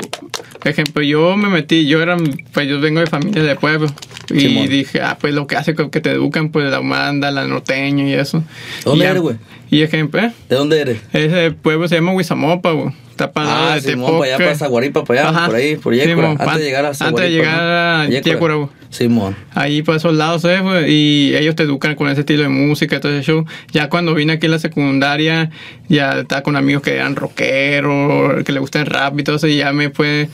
Ejemplo, 0.65 1.01
yo 1.01 1.37
me 1.37 1.47
metí, 1.49 1.87
yo 1.87 2.01
era, 2.01 2.17
pues 2.53 2.67
yo 2.67 2.79
vengo 2.81 2.99
de 2.99 3.07
familia 3.07 3.41
de 3.41 3.55
pueblo. 3.55 3.87
Y 4.33 4.39
Simón. 4.41 4.67
dije, 4.69 5.01
ah, 5.01 5.17
pues 5.19 5.33
lo 5.33 5.47
que 5.47 5.55
hace 5.55 5.73
que 5.73 6.01
te 6.01 6.11
educan, 6.11 6.49
pues 6.49 6.69
la 6.69 6.79
banda, 6.79 7.31
la 7.31 7.45
norteño 7.45 8.07
y 8.07 8.13
eso. 8.13 8.43
¿Dónde 8.83 9.05
Y 9.05 9.07
eres, 9.07 9.21
güey? 9.21 9.35
Y 9.71 9.81
ejemplo, 9.81 10.19
¿eh? 10.19 10.31
¿De 10.49 10.55
dónde 10.55 10.81
eres? 10.81 10.97
ese 11.13 11.51
pueblo 11.51 11.87
se 11.87 11.95
llama 11.95 12.11
Huizamopa, 12.13 12.71
güey. 12.71 12.91
Ah, 13.35 13.75
de 13.75 13.81
Simón, 13.81 14.19
para 14.19 14.35
allá, 14.35 14.37
para 14.37 14.55
Zaguaripa, 14.55 15.03
para 15.03 15.21
allá, 15.21 15.29
Ajá. 15.29 15.45
por 15.47 15.55
ahí, 15.55 15.75
por 15.75 15.93
Yécora, 15.93 16.29
antes 16.31 16.57
de 16.57 16.63
llegar 16.63 16.85
a 16.85 16.87
Antes 16.89 16.99
de 16.99 17.05
Zaguaripa, 17.05 17.29
llegar 17.29 17.59
a 17.59 18.07
Yécora. 18.07 18.69
Simón. 18.89 19.35
Ahí 19.53 19.83
por 19.83 19.95
esos 19.95 20.15
lados, 20.15 20.45
¿eh? 20.45 20.59
Y 20.87 21.35
ellos 21.35 21.55
te 21.55 21.63
educan 21.63 21.95
con 21.95 22.09
ese 22.09 22.21
estilo 22.21 22.43
de 22.43 22.49
música 22.49 22.99
todo 22.99 23.11
ese 23.11 23.23
show. 23.23 23.45
Ya 23.71 23.87
cuando 23.87 24.15
vine 24.15 24.33
aquí 24.33 24.47
a 24.47 24.49
la 24.49 24.59
secundaria, 24.59 25.51
ya 25.87 26.19
estaba 26.21 26.41
con 26.41 26.55
amigos 26.55 26.81
que 26.81 26.95
eran 26.95 27.15
rockeros, 27.15 28.43
que 28.43 28.51
le 28.51 28.59
gustan 28.59 28.87
rap 28.87 29.19
y 29.19 29.23
todo 29.23 29.35
eso, 29.35 29.47
y 29.47 29.57
ya 29.57 29.71
me 29.73 29.89
fue... 29.91 30.29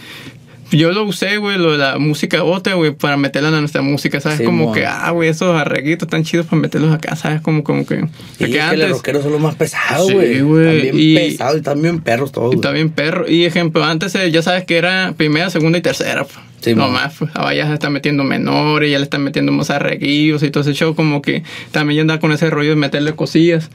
Yo 0.72 0.92
lo 0.92 1.04
usé, 1.04 1.38
güey, 1.38 1.58
lo 1.58 1.74
de 1.74 1.78
la 1.78 1.98
música 2.00 2.44
otra, 2.44 2.74
güey, 2.74 2.92
para 2.92 3.18
meterla 3.18 3.50
en 3.50 3.60
nuestra 3.60 3.82
música, 3.82 4.20
¿sabes? 4.20 4.40
Sí, 4.40 4.44
como 4.44 4.72
que, 4.74 4.86
ah, 4.86 5.12
güey, 5.12 5.30
esos 5.30 5.56
arreglitos 5.56 6.08
tan 6.08 6.24
chidos 6.24 6.48
para 6.48 6.62
meterlos 6.62 6.94
acá, 6.94 7.16
¿sabes? 7.16 7.40
Como, 7.42 7.64
como 7.64 7.86
que... 7.86 8.06
Y 8.40 8.44
es 8.46 8.50
que 8.70 8.78
los 8.78 8.90
rockeros 8.90 9.24
son 9.24 9.32
los 9.34 9.42
más 9.42 9.56
pesados, 9.56 10.08
Sí, 10.08 10.14
güey. 10.14 10.42
güey, 10.42 10.78
Están 10.78 10.82
bien 10.82 10.96
y- 11.00 11.16
pesados 11.16 11.56
y 11.56 11.58
están 11.58 11.82
bien 11.82 12.00
perros 12.02 12.32
todos. 12.32 12.48
Y 12.48 12.56
güey. 12.56 12.58
está 12.58 12.72
bien 12.72 12.90
perro. 12.90 13.30
Y 13.30 13.46
ejemplo, 13.46 13.84
antes 13.84 14.16
eh, 14.16 14.32
ya 14.32 14.42
sabes 14.42 14.66
que 14.66 14.78
era 14.78 15.14
primera, 15.16 15.50
segunda 15.52 15.78
y 15.78 15.82
tercera. 15.82 16.24
Pues. 16.24 16.36
Sí, 16.62 16.74
no 16.74 16.86
man. 16.90 16.94
más, 16.94 17.14
pues. 17.20 17.32
Ahora 17.36 17.54
ya 17.54 17.68
se 17.68 17.74
están 17.76 17.94
metiendo 17.94 18.24
menores, 18.24 18.90
ya 18.92 18.98
le 18.98 19.04
están 19.04 19.24
metiendo 19.24 19.52
más 19.52 19.70
arreguillos 19.70 20.42
y 20.42 20.50
todo 20.50 20.62
ese 20.62 20.74
show. 20.74 20.96
Como 20.96 21.22
que 21.22 21.44
también 21.72 21.98
ya 21.98 22.02
andaba 22.02 22.20
con 22.20 22.32
ese 22.32 22.50
rollo 22.50 22.72
de 22.72 22.76
meterle 22.76 23.14
cosillas. 23.14 23.70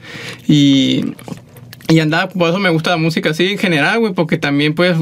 Y. 0.47 1.05
Y 1.91 1.99
andaba, 1.99 2.29
por 2.29 2.49
eso 2.49 2.59
me 2.59 2.69
gusta 2.69 2.91
la 2.91 2.97
música 2.97 3.31
así 3.31 3.47
en 3.51 3.57
general, 3.57 3.99
güey, 3.99 4.13
porque 4.13 4.37
también 4.37 4.73
pues 4.73 4.95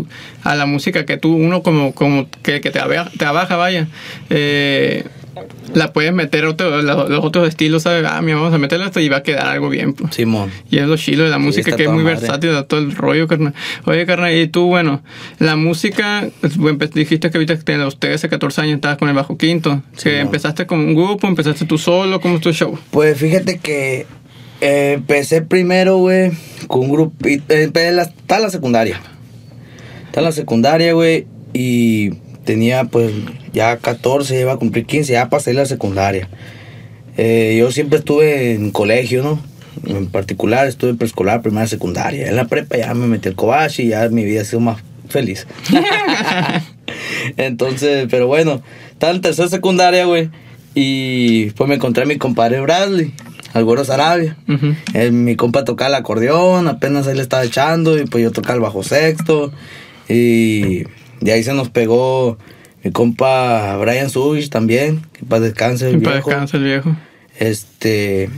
a 0.43 0.55
la 0.55 0.65
música 0.65 1.05
que 1.05 1.17
tú, 1.17 1.35
uno 1.35 1.61
como, 1.61 1.93
como 1.93 2.27
que, 2.41 2.61
que 2.61 2.71
te, 2.71 2.79
abaja, 2.79 3.11
te 3.17 3.25
abaja, 3.25 3.55
vaya, 3.57 3.87
eh, 4.31 5.03
la 5.73 5.93
puedes 5.93 6.11
meter 6.11 6.45
otro, 6.45 6.81
los, 6.81 7.09
los 7.09 7.23
otros 7.23 7.47
estilos, 7.47 7.83
¿sabes? 7.83 8.03
Ah, 8.09 8.21
mira, 8.23 8.37
vamos 8.37 8.53
a 8.53 8.57
meterle 8.57 8.85
esto 8.87 8.99
y 8.99 9.07
va 9.07 9.17
a 9.17 9.23
quedar 9.23 9.45
algo 9.47 9.69
bien, 9.69 9.93
pues. 9.93 10.15
Simón. 10.15 10.49
Y 10.71 10.79
es 10.79 10.87
lo 10.87 10.97
chilo 10.97 11.23
de 11.23 11.29
la 11.29 11.37
música, 11.37 11.69
está 11.69 11.77
que 11.77 11.83
es 11.83 11.89
muy 11.91 12.03
madre. 12.03 12.19
versátil, 12.21 12.51
da 12.53 12.63
todo 12.63 12.79
el 12.79 12.95
rollo, 12.95 13.27
carnal. 13.27 13.53
Oye, 13.85 14.05
carnal, 14.07 14.35
y 14.35 14.47
tú, 14.47 14.65
bueno, 14.65 15.03
la 15.37 15.55
música, 15.55 16.27
pues, 16.41 16.57
empe- 16.57 16.89
dijiste 16.91 17.29
que 17.29 17.37
ahorita 17.37 17.59
a 17.73 17.77
los 17.77 17.99
13, 17.99 18.27
14 18.29 18.61
años 18.61 18.75
estabas 18.75 18.97
con 18.97 19.07
el 19.09 19.15
bajo 19.15 19.37
quinto. 19.37 19.83
Sí, 19.95 20.05
que 20.05 20.19
empezaste 20.19 20.65
con 20.65 20.79
un 20.79 20.95
grupo, 20.95 21.27
empezaste 21.27 21.65
tú 21.65 21.77
solo, 21.77 22.19
¿cómo 22.19 22.35
es 22.37 22.41
tu 22.41 22.51
show? 22.51 22.77
Pues 22.89 23.17
fíjate 23.19 23.59
que 23.59 24.07
eh, 24.61 24.93
empecé 24.95 25.41
primero, 25.41 25.97
güey, 25.97 26.31
con 26.67 26.81
un 26.81 26.91
grupito. 26.91 27.53
Empecé 27.53 27.87
en 27.89 27.95
la- 27.97 28.03
estaba 28.03 28.37
en 28.39 28.43
la 28.43 28.49
secundaria. 28.51 28.99
Estaba 30.05 30.19
en 30.19 30.23
la 30.25 30.31
secundaria, 30.31 30.93
güey, 30.93 31.27
y 31.53 32.11
tenía 32.45 32.85
pues 32.85 33.11
ya 33.53 33.77
14, 33.77 34.39
iba 34.39 34.53
a 34.53 34.57
cumplir 34.57 34.85
15, 34.85 35.13
ya 35.13 35.29
pasé 35.29 35.53
la 35.53 35.65
secundaria. 35.65 36.27
Eh, 37.17 37.55
yo 37.59 37.71
siempre 37.71 37.99
estuve 37.99 38.53
en 38.53 38.71
colegio, 38.71 39.23
¿no? 39.23 39.39
En 39.85 40.07
particular 40.07 40.67
estuve 40.67 40.91
en 40.91 40.97
preescolar, 40.97 41.41
primaria, 41.41 41.67
secundaria. 41.67 42.27
En 42.27 42.35
la 42.35 42.45
prepa 42.45 42.77
ya 42.77 42.93
me 42.93 43.07
metí 43.07 43.29
al 43.29 43.35
cobache 43.35 43.83
y 43.83 43.87
ya 43.89 44.07
mi 44.09 44.23
vida 44.25 44.41
ha 44.41 44.45
sido 44.45 44.59
más 44.61 44.81
feliz. 45.09 45.47
Entonces, 47.37 48.07
pero 48.09 48.27
bueno, 48.27 48.61
estaba 48.91 49.13
en 49.13 49.21
tercera 49.21 49.47
secundaria, 49.49 50.05
güey. 50.05 50.29
Y 50.75 51.51
pues 51.51 51.67
me 51.67 51.75
encontré 51.75 52.03
a 52.03 52.07
mi 52.07 52.17
compadre 52.17 52.61
Bradley, 52.61 53.13
al 53.53 53.63
güero 53.63 53.83
Sarabia. 53.85 54.35
Ujú. 54.47 54.75
Eh, 54.93 55.11
mi 55.11 55.35
compa 55.35 55.63
tocaba 55.65 55.89
el 55.89 55.95
acordeón, 55.95 56.67
apenas 56.67 57.05
le 57.07 57.21
estaba 57.21 57.43
echando, 57.43 57.97
y 57.99 58.05
pues 58.05 58.23
yo 58.23 58.31
tocaba 58.31 58.55
el 58.55 58.61
bajo 58.61 58.83
sexto. 58.83 59.51
Y, 60.07 60.83
de 61.21 61.31
ahí 61.33 61.43
se 61.43 61.53
nos 61.53 61.69
pegó 61.69 62.37
mi 62.83 62.91
compa 62.91 63.77
Brian 63.77 64.09
Subich 64.09 64.49
también, 64.49 65.01
que 65.13 65.25
para 65.25 65.41
descanse 65.41 65.89
el 65.89 65.95
Que 65.97 66.01
para 66.01 66.15
viejo. 66.17 66.29
descanse 66.29 66.57
el 66.57 66.63
viejo. 66.63 66.95
Este, 67.37 68.29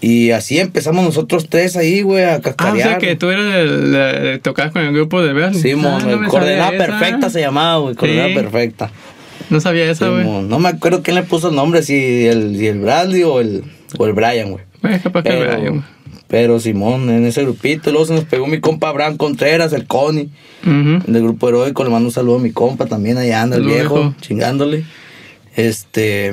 y 0.00 0.30
así 0.32 0.58
empezamos 0.58 1.04
nosotros 1.04 1.46
tres 1.48 1.76
ahí, 1.76 2.02
güey, 2.02 2.24
a 2.24 2.34
Ah, 2.34 2.36
o 2.38 2.42
cascarear. 2.42 2.88
sea 2.88 2.98
que 2.98 3.14
tú 3.16 3.30
eres 3.30 3.54
el, 3.54 3.94
el- 3.94 4.40
tocabas 4.40 4.72
con 4.72 4.82
el 4.82 4.92
grupo 4.92 5.22
de 5.22 5.32
Bernie. 5.32 5.60
Sí, 5.60 5.74
mon, 5.74 6.04
no 6.10 6.28
coordenada 6.28 6.70
perfecta 6.72 7.30
se 7.30 7.40
llamaba, 7.40 7.78
güey, 7.78 7.94
coordenada 7.94 8.28
Sí. 8.28 8.34
perfecta. 8.34 8.90
No 9.50 9.60
sabía 9.60 9.90
eso, 9.90 10.10
güey. 10.12 10.24
no 10.24 10.58
me 10.58 10.68
acuerdo 10.70 11.02
quién 11.02 11.16
le 11.16 11.22
puso 11.24 11.50
el 11.50 11.54
nombre, 11.56 11.82
si 11.82 12.26
el, 12.26 12.56
si 12.56 12.66
el 12.68 12.80
Bradley 12.80 13.22
o 13.22 13.40
el, 13.40 13.64
o 13.98 14.06
el 14.06 14.12
Brian, 14.12 14.50
güey. 14.52 14.64
Güey, 14.82 15.00
capaz 15.00 15.22
que 15.22 15.28
el 15.30 15.38
Pero, 15.46 15.58
Brian, 15.60 15.84
pero 16.28 16.60
Simón, 16.60 17.10
en 17.10 17.26
ese 17.26 17.42
grupito, 17.42 17.90
luego 17.90 18.06
se 18.06 18.14
nos 18.14 18.24
pegó 18.24 18.46
mi 18.46 18.58
compa 18.60 18.88
Abraham 18.88 19.16
Contreras, 19.18 19.72
el 19.74 19.86
Connie, 19.86 20.30
Ujú. 20.64 21.10
del 21.12 21.22
grupo 21.22 21.48
heroico, 21.48 21.84
le 21.84 21.90
mando 21.90 22.08
un 22.08 22.12
saludo 22.12 22.36
a 22.36 22.40
mi 22.40 22.52
compa 22.52 22.86
también, 22.86 23.18
allá 23.18 23.42
anda 23.42 23.56
el 23.56 23.64
viejo, 23.64 23.94
viejo. 23.96 24.14
chingándole. 24.20 24.84
Este, 25.56 26.32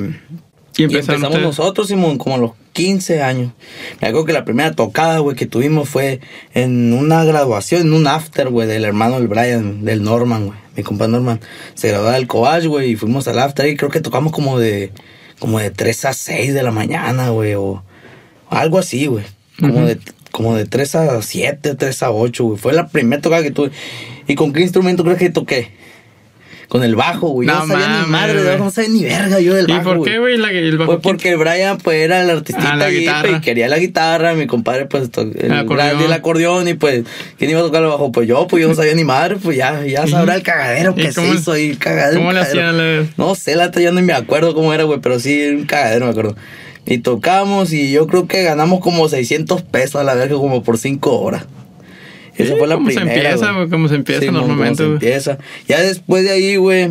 Y 0.76 0.82
y 0.82 0.84
empezamos 0.84 1.24
ustedes. 1.24 1.42
nosotros, 1.42 1.88
Simón, 1.88 2.16
como 2.18 2.36
a 2.36 2.38
los 2.38 2.52
15 2.72 3.22
años. 3.22 3.52
Me 4.00 4.08
acuerdo 4.08 4.24
que 4.26 4.32
la 4.32 4.44
primera 4.44 4.72
tocada, 4.72 5.18
güey, 5.18 5.36
que 5.36 5.46
tuvimos 5.46 5.88
fue 5.88 6.20
en 6.54 6.92
una 6.94 7.24
graduación, 7.24 7.82
en 7.82 7.92
un 7.92 8.06
after, 8.06 8.48
güey, 8.48 8.66
del 8.68 8.84
hermano 8.84 9.16
del 9.18 9.28
Brian, 9.28 9.84
del 9.84 10.02
Norman, 10.02 10.46
güey. 10.46 10.58
Mi 10.76 10.82
compa 10.82 11.08
Norman 11.08 11.40
se 11.74 11.88
graduaba 11.88 12.14
del 12.14 12.26
Cobach, 12.26 12.64
güey, 12.64 12.92
y 12.92 12.96
fuimos 12.96 13.28
al 13.28 13.38
after 13.40 13.68
y 13.68 13.76
creo 13.76 13.90
que 13.90 14.00
tocamos 14.00 14.32
como 14.32 14.58
de, 14.58 14.92
como 15.40 15.58
de 15.58 15.70
3 15.70 16.04
a 16.04 16.12
6 16.12 16.54
de 16.54 16.62
la 16.62 16.70
mañana, 16.70 17.30
güey, 17.30 17.54
o 17.54 17.82
algo 18.48 18.78
así, 18.78 19.06
güey. 19.06 19.24
Como 19.58 19.78
Ujú. 19.78 19.86
de 19.86 19.98
como 20.30 20.54
de 20.54 20.64
3 20.64 20.94
a 20.94 21.22
7, 21.22 21.74
3 21.74 22.02
a 22.04 22.10
8, 22.12 22.44
güey. 22.44 22.58
Fue 22.58 22.72
la 22.72 22.86
primera 22.86 23.20
tocada 23.20 23.42
que 23.42 23.50
tuve. 23.50 23.72
¿Y 24.28 24.36
con 24.36 24.52
qué 24.52 24.60
instrumento 24.60 25.02
crees 25.02 25.18
que 25.18 25.30
toqué? 25.30 25.72
Con 26.70 26.84
el 26.84 26.94
bajo, 26.94 27.30
güey. 27.30 27.48
Yo 27.48 27.54
No 27.54 27.66
sabía 27.66 27.88
mames, 27.88 28.06
ni 28.06 28.12
madre 28.12 28.42
güey. 28.44 28.58
no 28.58 28.70
sabía 28.70 28.90
ni 28.90 29.02
verga 29.02 29.40
yo 29.40 29.54
del 29.56 29.68
¿Y 29.68 29.72
bajo. 29.72 29.92
por 29.96 30.04
qué, 30.04 30.18
güey? 30.20 30.36
La- 30.38 30.50
El 30.52 30.78
bajo 30.78 30.86
Pues 30.92 31.00
porque 31.02 31.30
el 31.30 31.36
Brian, 31.36 31.78
pues, 31.78 31.96
era 31.98 32.22
el 32.22 32.30
artista 32.30 32.62
Ah, 32.64 32.76
la 32.76 32.88
guitarra. 32.90 33.28
pues, 33.28 33.38
y 33.38 33.40
quería 33.40 33.66
la 33.68 33.78
guitarra, 33.78 34.34
mi 34.34 34.46
compadre, 34.46 34.86
pues, 34.86 35.10
to- 35.10 35.22
el, 35.22 35.52
acordeón. 35.52 36.00
el 36.00 36.12
acordeón, 36.12 36.68
y 36.68 36.74
pues, 36.74 37.02
¿quién 37.38 37.50
iba 37.50 37.58
a 37.58 37.64
tocar 37.64 37.82
el 37.82 37.88
bajo? 37.88 38.12
Pues 38.12 38.28
yo, 38.28 38.46
pues 38.46 38.62
yo 38.62 38.68
no 38.68 38.76
sabía 38.76 38.94
ni 38.94 39.02
madre, 39.02 39.34
pues 39.42 39.56
ya, 39.56 39.84
ya 39.84 40.06
sabrá 40.06 40.36
el 40.36 40.44
cagadero 40.44 40.94
¿Y 40.96 41.02
que 41.02 41.12
se 41.12 41.26
hizo 41.28 41.56
el 41.56 41.76
cagadero. 41.76 42.18
¿Cómo 42.20 42.32
le 42.32 42.38
hacían? 42.38 42.78
Le- 42.78 43.08
No 43.16 43.34
sé, 43.34 43.56
la 43.56 43.72
yo 43.72 43.90
no 43.90 44.00
me 44.00 44.12
acuerdo 44.12 44.54
cómo 44.54 44.72
era, 44.72 44.84
güey, 44.84 45.00
pero 45.00 45.18
sí, 45.18 45.48
un 45.48 45.64
cagadero, 45.66 46.04
me 46.06 46.12
acuerdo. 46.12 46.36
Y 46.86 46.98
tocamos, 46.98 47.72
y 47.72 47.90
yo 47.90 48.06
creo 48.06 48.28
que 48.28 48.44
ganamos 48.44 48.78
como 48.78 49.08
600 49.08 49.62
pesos 49.62 50.00
a 50.00 50.04
la 50.04 50.14
verga, 50.14 50.36
como 50.36 50.62
por 50.62 50.78
5 50.78 51.18
horas. 51.20 51.46
Esa 52.42 52.52
Sí, 52.52 52.58
fue 52.58 52.68
la 52.68 52.74
como 52.76 52.90
se 52.90 52.96
primera. 53.00 53.16
empieza, 53.30 53.52
güey, 53.52 53.68
como 53.68 53.88
se 53.88 53.94
empieza 53.96 54.24
mon, 54.26 54.34
normalmente, 54.34 54.82
güey. 54.84 54.94
empieza. 54.94 55.38
Ya 55.68 55.80
después 55.80 56.24
de 56.24 56.30
ahí, 56.30 56.56
güey, 56.56 56.88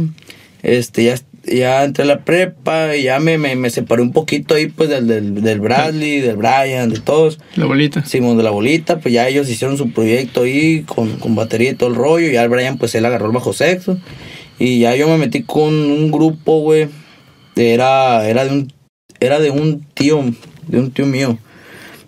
este, 0.64 1.04
ya, 1.06 1.16
ya 1.46 1.84
entré 1.84 2.04
a 2.04 2.08
la 2.08 2.20
prepa 2.26 2.96
y 2.96 3.04
ya 3.04 3.20
me, 3.20 3.38
me, 3.38 3.56
me 3.56 3.70
separé 3.70 4.02
un 4.02 4.12
poquito 4.12 4.56
ahí, 4.56 4.68
pues, 4.68 4.90
del, 4.90 5.08
del, 5.08 5.42
del 5.42 5.60
Bradley, 5.60 6.20
del 6.22 6.36
Brian, 6.36 6.90
de 6.90 7.00
todos. 7.00 7.40
La 7.56 7.66
bolita. 7.66 8.04
Simón 8.06 8.38
de 8.38 8.44
la 8.44 8.52
bolita, 8.52 9.00
pues 9.00 9.14
ya 9.14 9.28
ellos 9.28 9.50
hicieron 9.50 9.78
su 9.78 9.92
proyecto 9.92 10.42
ahí 10.44 10.84
con, 10.84 11.18
con 11.18 11.36
batería 11.36 11.72
y 11.72 11.76
todo 11.76 11.90
el 11.90 11.96
rollo. 11.96 12.30
Ya 12.30 12.44
el 12.44 12.50
Brian, 12.50 12.78
pues 12.78 12.94
él 12.96 13.06
agarró 13.06 13.28
el 13.28 13.32
bajo 13.34 13.54
sexto. 13.54 13.98
Y 14.60 14.80
ya 14.80 14.96
yo 14.96 15.08
me 15.08 15.18
metí 15.18 15.44
con 15.44 15.74
un 15.74 16.12
grupo, 16.12 16.60
güey. 16.60 16.88
Era, 17.56 18.28
era 18.28 18.46
de 18.46 18.52
un, 18.52 18.74
era 19.20 19.40
de 19.40 19.50
un 19.52 19.82
tío, 19.94 20.24
de 20.68 20.80
un 20.80 20.92
tío 20.92 21.06
mío. 21.06 21.38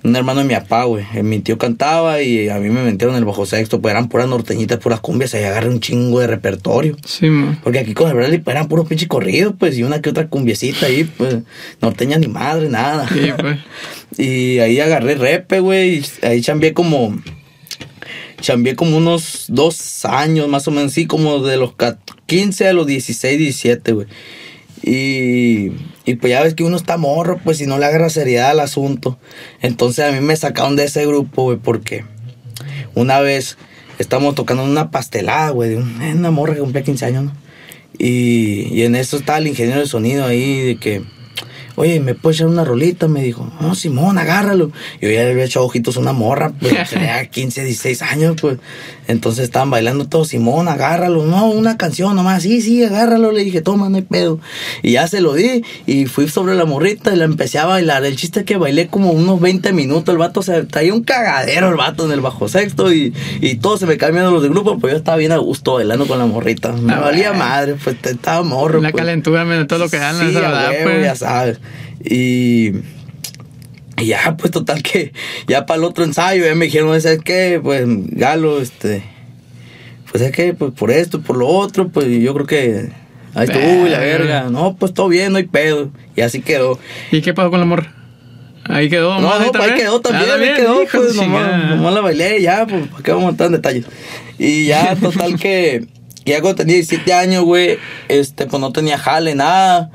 Un 0.04 0.16
hermano 0.16 0.40
de 0.42 0.48
mi 0.48 0.56
papá, 0.56 0.86
güey. 0.86 1.06
Eh, 1.14 1.22
Mi 1.22 1.40
tío 1.40 1.58
cantaba 1.60 2.22
y 2.24 2.50
a 2.50 2.58
mí 2.58 2.70
me 2.70 2.82
metieron 2.84 3.16
el 3.16 3.24
bajo 3.26 3.46
sexto. 3.46 3.82
Pues 3.82 3.92
eran 3.92 4.10
puras 4.10 4.28
norteñitas, 4.28 4.80
puras 4.80 5.00
cumbias. 5.00 5.34
Ahí 5.36 5.44
agarré 5.44 5.70
un 5.70 5.80
chingo 5.80 6.20
de 6.20 6.28
repertorio. 6.28 6.98
Sí, 7.06 7.28
man. 7.28 7.60
Porque 7.64 7.80
aquí 7.80 7.94
con 7.94 8.10
el 8.10 8.16
Bradley 8.16 8.40
pues, 8.40 8.56
eran 8.56 8.68
puro 8.68 8.86
pinche 8.86 9.08
corrido, 9.08 9.56
pues. 9.56 9.78
Y 9.78 9.84
una 9.84 10.02
que 10.02 10.10
otra 10.10 10.28
cumbiecita 10.28 10.88
ahí, 10.88 11.04
pues. 11.04 11.38
Norteña 11.82 12.18
ni 12.18 12.28
madre, 12.28 12.68
nada. 12.70 13.08
Sí, 13.08 13.30
pues. 13.38 13.60
Y 14.18 14.60
ahí 14.60 14.80
agarré 14.80 15.16
repe, 15.16 15.60
güey. 15.62 16.00
y 16.00 16.26
Ahí 16.26 16.42
chambeé 16.42 16.74
como. 16.74 17.16
Chambeé 18.42 18.76
como 18.76 18.98
unos 18.98 19.46
dos 19.50 20.04
años, 20.06 20.48
más 20.48 20.68
o 20.68 20.72
menos, 20.72 20.94
sí, 20.94 21.06
como 21.06 21.40
de 21.44 21.58
los 21.58 21.74
ca- 21.76 22.00
15 22.26 22.68
a 22.68 22.74
los 22.74 22.88
16, 22.88 23.38
17, 23.38 23.92
güey. 23.92 24.08
Y, 24.84 25.72
y 26.06 26.16
pues 26.16 26.32
ya 26.32 26.42
ves 26.42 26.54
que 26.56 26.64
uno 26.64 26.78
está 26.78 26.98
morro, 26.98 27.40
pues 27.44 27.58
si 27.58 27.66
no 27.68 27.78
le 27.78 27.86
agarra 27.86 28.10
seriedad 28.10 28.50
al 28.52 28.60
asunto. 28.60 29.20
Entonces 29.62 30.06
a 30.06 30.12
mí 30.12 30.20
me 30.22 30.36
sacaron 30.36 30.76
de 30.76 30.86
ese 30.86 31.06
grupo, 31.06 31.44
güey, 31.44 31.58
porque 31.58 32.04
una 32.96 33.20
vez 33.20 33.58
estábamos 34.00 34.36
tocando 34.36 34.64
una 34.64 34.92
pastelada, 34.92 35.50
güey, 35.52 35.70
de 35.72 35.78
un- 35.78 36.02
una 36.02 36.32
morra 36.32 36.54
que 36.56 36.62
cumplía 36.62 36.84
15 36.84 37.06
años, 37.06 37.24
¿no? 37.26 37.34
Y, 37.98 38.68
y 38.74 38.84
en 38.84 38.96
eso 38.96 39.18
estaba 39.18 39.38
el 39.38 39.48
ingeniero 39.48 39.80
de 39.82 39.86
sonido 39.88 40.26
ahí, 40.26 40.60
de 40.62 40.78
que, 40.78 41.04
oye, 41.76 42.00
¿me 42.00 42.16
puedes 42.16 42.38
echar 42.40 42.48
una 42.48 42.64
rolita? 42.64 43.08
Me 43.08 43.22
dijo, 43.22 43.52
no, 43.62 43.76
Simón, 43.76 44.18
agárralo. 44.18 44.72
Y 45.00 45.06
yo 45.06 45.12
ya 45.12 45.24
le 45.24 45.32
había 45.32 45.44
echado 45.46 45.66
ojitos 45.68 45.98
a 45.98 46.00
una 46.00 46.14
morra, 46.14 46.52
pues 46.60 46.74
tenía 46.90 47.24
15, 47.28 47.64
16 47.64 48.02
años, 48.02 48.38
pues. 48.42 48.58
Entonces 49.12 49.44
estaban 49.44 49.70
bailando 49.70 50.06
todos, 50.08 50.30
Simón, 50.30 50.68
agárralo. 50.68 51.26
No, 51.26 51.48
una 51.50 51.78
canción 51.78 52.16
nomás, 52.16 52.44
sí, 52.44 52.62
sí, 52.62 52.84
agárralo. 52.84 53.32
Le 53.32 53.44
dije, 53.44 53.62
toma, 53.62 53.90
no 53.90 53.98
hay 53.98 54.02
pedo. 54.04 54.40
Y 54.82 54.94
ya 54.94 55.08
se 55.08 55.22
lo 55.22 55.34
di 55.34 55.64
y 55.86 56.06
fui 56.06 56.28
sobre 56.28 56.56
la 56.56 56.66
morrita 56.66 57.14
y 57.14 57.18
la 57.18 57.26
empecé 57.26 57.60
a 57.60 57.66
bailar. 57.66 58.04
El 58.06 58.16
chiste 58.16 58.40
es 58.42 58.46
que 58.46 58.58
bailé 58.58 58.88
como 58.88 59.12
unos 59.12 59.40
20 59.40 59.74
minutos. 59.74 60.12
El 60.14 60.18
vato 60.18 60.42
se 60.42 60.64
traía 60.64 60.94
un 60.94 61.04
cagadero, 61.04 61.70
el 61.70 61.76
vato 61.76 62.06
en 62.06 62.12
el 62.12 62.22
bajo 62.22 62.48
sexto 62.48 62.92
y, 62.92 63.14
y 63.42 63.56
todos 63.56 63.80
se 63.80 63.86
me 63.86 63.98
cambiaron 63.98 64.34
los 64.34 64.42
del 64.42 64.52
grupo, 64.52 64.80
pues 64.80 64.92
yo 64.94 64.98
estaba 64.98 65.18
bien 65.18 65.32
a 65.32 65.38
gusto 65.38 65.74
bailando 65.76 66.08
con 66.08 66.18
la 66.18 66.26
morrita. 66.26 66.72
Me 66.72 66.94
Ah, 66.94 67.00
valía 67.00 67.34
madre, 67.34 67.76
pues 67.84 67.96
estaba 68.04 68.42
morro. 68.44 68.82
La 68.82 68.92
pues. 68.92 69.02
calentura, 69.04 69.46
de 69.46 69.66
todo 69.66 69.80
lo 69.80 69.90
que 69.90 69.98
dan 69.98 70.16
en 70.22 70.32
Sí, 70.32 70.38
esa 70.38 70.50
huevo, 70.52 70.84
pues. 70.84 71.04
ya 71.04 71.16
sabes. 71.16 71.60
Y, 72.04 72.72
y 74.02 74.08
ya, 74.08 74.36
pues 74.38 74.52
total 74.52 74.82
que 74.82 75.14
ya 75.48 75.66
para 75.66 75.78
el 75.78 75.84
otro 75.84 76.04
ensayo 76.04 76.46
ya 76.46 76.56
me 76.56 76.66
dijeron, 76.66 77.00
¿sabes 77.02 77.20
qué? 77.24 77.60
Pues 77.62 77.86
Galo, 77.88 78.60
este, 78.62 79.04
pues 80.12 80.24
es 80.24 80.32
que 80.32 80.54
pues 80.54 80.72
por 80.74 80.92
esto, 80.92 81.22
por 81.22 81.38
lo 81.38 81.48
otro, 81.48 81.90
pues 81.90 82.08
yo 82.08 82.34
creo 82.34 82.46
que 82.46 82.90
ahí 83.34 83.48
estuvo 83.48 83.88
y 83.88 83.90
la 83.90 84.00
Verga. 84.00 84.50
No, 84.50 84.76
pues 84.76 84.94
todo 84.94 85.08
bien, 85.08 85.32
no 85.32 85.38
hay 85.38 85.46
pedo. 85.46 85.92
Y 86.16 86.22
así 86.22 86.42
quedó. 86.42 86.80
¿Y 87.12 87.22
qué 87.22 87.34
pasó 87.34 87.50
con 87.50 87.60
la 87.60 87.66
morra? 87.66 87.94
Ahí 88.66 88.90
quedó, 88.90 89.16
No, 89.16 89.22
nomás, 89.22 89.40
no, 89.48 89.52
pues 89.52 89.64
ahí 89.64 89.76
quedó 89.76 90.02
también, 90.02 90.30
Ah, 90.30 90.36
ahí 90.36 90.54
quedó, 90.56 90.84
hijo 90.84 91.00
de 91.00 91.14
pues 91.14 91.16
nomás, 91.16 91.94
la 91.94 92.02
bailé, 92.02 92.42
ya, 92.42 92.66
pues 92.68 92.88
para 92.88 93.04
qué 93.04 93.12
vamos 93.12 93.28
a 93.28 93.30
entrar 93.32 93.48
en 93.48 93.54
detalles. 93.54 93.86
Y 94.38 94.66
ya, 94.66 94.96
total 94.96 95.40
que, 95.40 95.88
ya 96.26 96.42
cuando 96.42 96.58
tenía 96.58 96.76
17 96.76 97.14
años, 97.14 97.44
güey, 97.44 97.80
este, 98.08 98.46
pues 98.46 98.62
no 98.62 98.72
tenía 98.72 98.98
jale, 98.98 99.34
nada. 99.34 99.90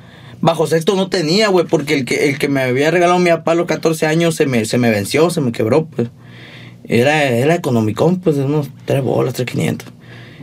Bajo 0.47 0.69
sexto 0.69 0.95
no 0.95 1.09
tenía, 1.09 1.49
güey, 1.49 1.67
porque 1.67 1.95
el 1.95 2.05
que, 2.05 2.29
el 2.29 2.38
que 2.38 2.49
me 2.49 2.62
había 2.62 2.93
regalado 2.93 3.19
mi 3.19 3.31
papá 3.31 3.50
a 3.50 3.55
los 3.57 3.67
14 3.67 4.07
años 4.07 4.37
se 4.37 4.47
me, 4.47 4.65
se 4.65 4.79
me 4.79 4.91
venció, 4.91 5.29
se 5.29 5.41
me 5.41 5.50
quebró, 5.50 5.87
pues. 5.87 6.07
Era, 6.85 7.25
era 7.25 7.57
economicón, 7.57 8.21
pues, 8.21 8.37
de 8.37 8.45
unos 8.45 8.71
3 8.85 9.03
bolas, 9.03 9.35
3 9.35 9.45
500. 9.45 9.88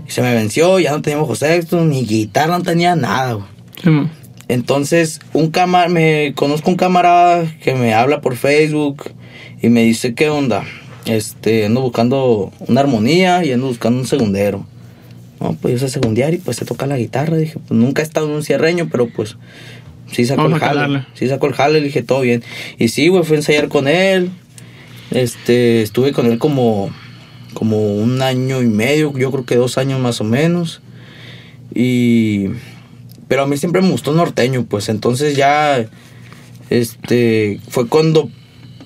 Y 0.06 0.12
se 0.12 0.22
me 0.22 0.34
venció, 0.34 0.78
ya 0.82 0.92
no 0.92 1.02
tenía 1.02 1.20
bajo 1.20 1.36
sexto, 1.36 1.86
ni 1.86 2.06
guitarra, 2.06 2.58
no 2.58 2.66
tenía 2.66 2.98
nada, 2.98 3.32
güey. 3.32 3.46
Sí. 3.82 4.10
Entonces, 4.50 5.22
un 5.32 5.52
camar 5.52 5.88
me 5.88 6.34
conozco 6.36 6.70
un 6.70 6.76
camarada 6.76 7.50
que 7.64 7.74
me 7.74 7.94
habla 7.94 8.20
por 8.20 8.36
Facebook 8.36 9.10
y 9.62 9.70
me 9.70 9.84
dice, 9.84 10.16
¿qué 10.16 10.30
onda? 10.30 10.66
Este, 11.06 11.66
ando 11.68 11.80
buscando 11.80 12.52
una 12.68 12.82
armonía 12.82 13.46
y 13.46 13.54
ando 13.54 13.68
buscando 13.68 14.02
un 14.02 14.06
segundero. 14.06 14.66
No, 15.40 15.58
pues 15.62 15.74
yo 15.74 15.80
sé 15.80 15.90
segundear 15.90 16.34
y 16.34 16.38
pues 16.38 16.56
se 16.56 16.66
toca 16.66 16.88
la 16.88 16.98
guitarra. 16.98 17.36
Dije, 17.36 17.60
pues 17.68 17.78
nunca 17.78 18.02
he 18.02 18.06
estado 18.06 18.28
en 18.28 18.34
un 18.34 18.44
cierreño, 18.44 18.88
pero 18.90 19.08
pues 19.08 19.38
sí 20.14 20.26
sacó 20.26 20.44
Vamos 20.44 20.62
el 20.62 20.68
jale. 20.68 21.06
Sí 21.14 21.28
sacó 21.28 21.48
el 21.48 21.54
jale, 21.54 21.80
le 21.80 21.88
dije, 21.88 22.04
todo 22.04 22.22
bien. 22.22 22.44
Y 22.78 22.88
sí, 22.88 23.08
güey, 23.10 23.24
fui 23.24 23.36
a 23.36 23.40
ensayar 23.40 23.68
con 23.68 23.88
él. 23.88 24.30
Este, 25.12 25.82
estuve 25.82 26.12
con 26.12 26.26
él 26.28 26.40
como, 26.40 26.90
como 27.54 27.96
un 27.96 28.22
año 28.22 28.62
y 28.62 28.68
medio, 28.68 29.16
yo 29.18 29.32
creo 29.32 29.46
que 29.46 29.56
dos 29.56 29.78
años 29.78 30.00
más 30.00 30.22
o 30.22 30.24
menos. 30.24 30.82
Y 31.76 32.50
pero 33.28 33.44
a 33.44 33.48
mí 33.48 33.58
siempre 33.58 33.82
me 33.82 33.90
gustó 33.90 34.14
norteño, 34.14 34.66
pues 34.66 34.90
entonces 34.90 35.36
ya 35.36 35.88
este 36.70 37.60
fue 37.68 37.88
cuando 37.88 38.30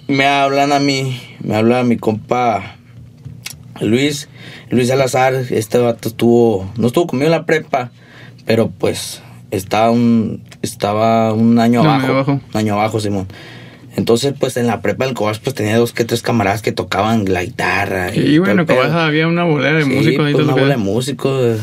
me 0.07 0.25
hablan 0.25 0.71
a 0.71 0.79
mí, 0.79 1.19
me 1.43 1.55
habla 1.55 1.83
mi 1.83 1.97
compa 1.97 2.77
Luis, 3.81 4.29
Luis 4.69 4.87
Salazar, 4.87 5.33
este 5.33 5.77
vato 5.79 6.07
estuvo, 6.09 6.71
no 6.77 6.87
estuvo 6.87 7.07
conmigo 7.07 7.27
en 7.27 7.31
la 7.31 7.45
prepa, 7.45 7.91
pero 8.45 8.69
pues 8.69 9.21
estaba 9.51 9.91
un, 9.91 10.43
estaba 10.61 11.33
un 11.33 11.59
año 11.59 11.81
Un 11.81 11.87
año 11.87 11.93
abajo, 11.95 12.11
abajo. 12.11 12.31
un 12.53 12.57
año 12.57 12.73
abajo, 12.73 12.99
Simón. 12.99 13.27
Entonces, 13.95 14.33
pues 14.39 14.57
en 14.57 14.67
la 14.67 14.81
prepa 14.81 15.05
del 15.05 15.15
Cobas, 15.15 15.39
pues 15.39 15.55
tenía 15.55 15.77
dos 15.77 15.91
que 15.91 16.05
tres 16.05 16.21
camaradas 16.21 16.61
que 16.61 16.71
tocaban 16.71 17.25
la 17.33 17.43
guitarra. 17.43 18.15
Y 18.15 18.35
todo 18.35 18.45
bueno, 18.45 18.65
como 18.67 18.81
había 18.81 19.27
una 19.27 19.43
bolera 19.43 19.77
de 19.79 19.83
Sí, 19.85 19.89
músicos 19.89 20.25
ahí 20.27 20.33
pues, 20.33 20.45
una 20.47 20.55
da. 20.55 20.65
de 20.67 20.77
músicos. 20.77 21.59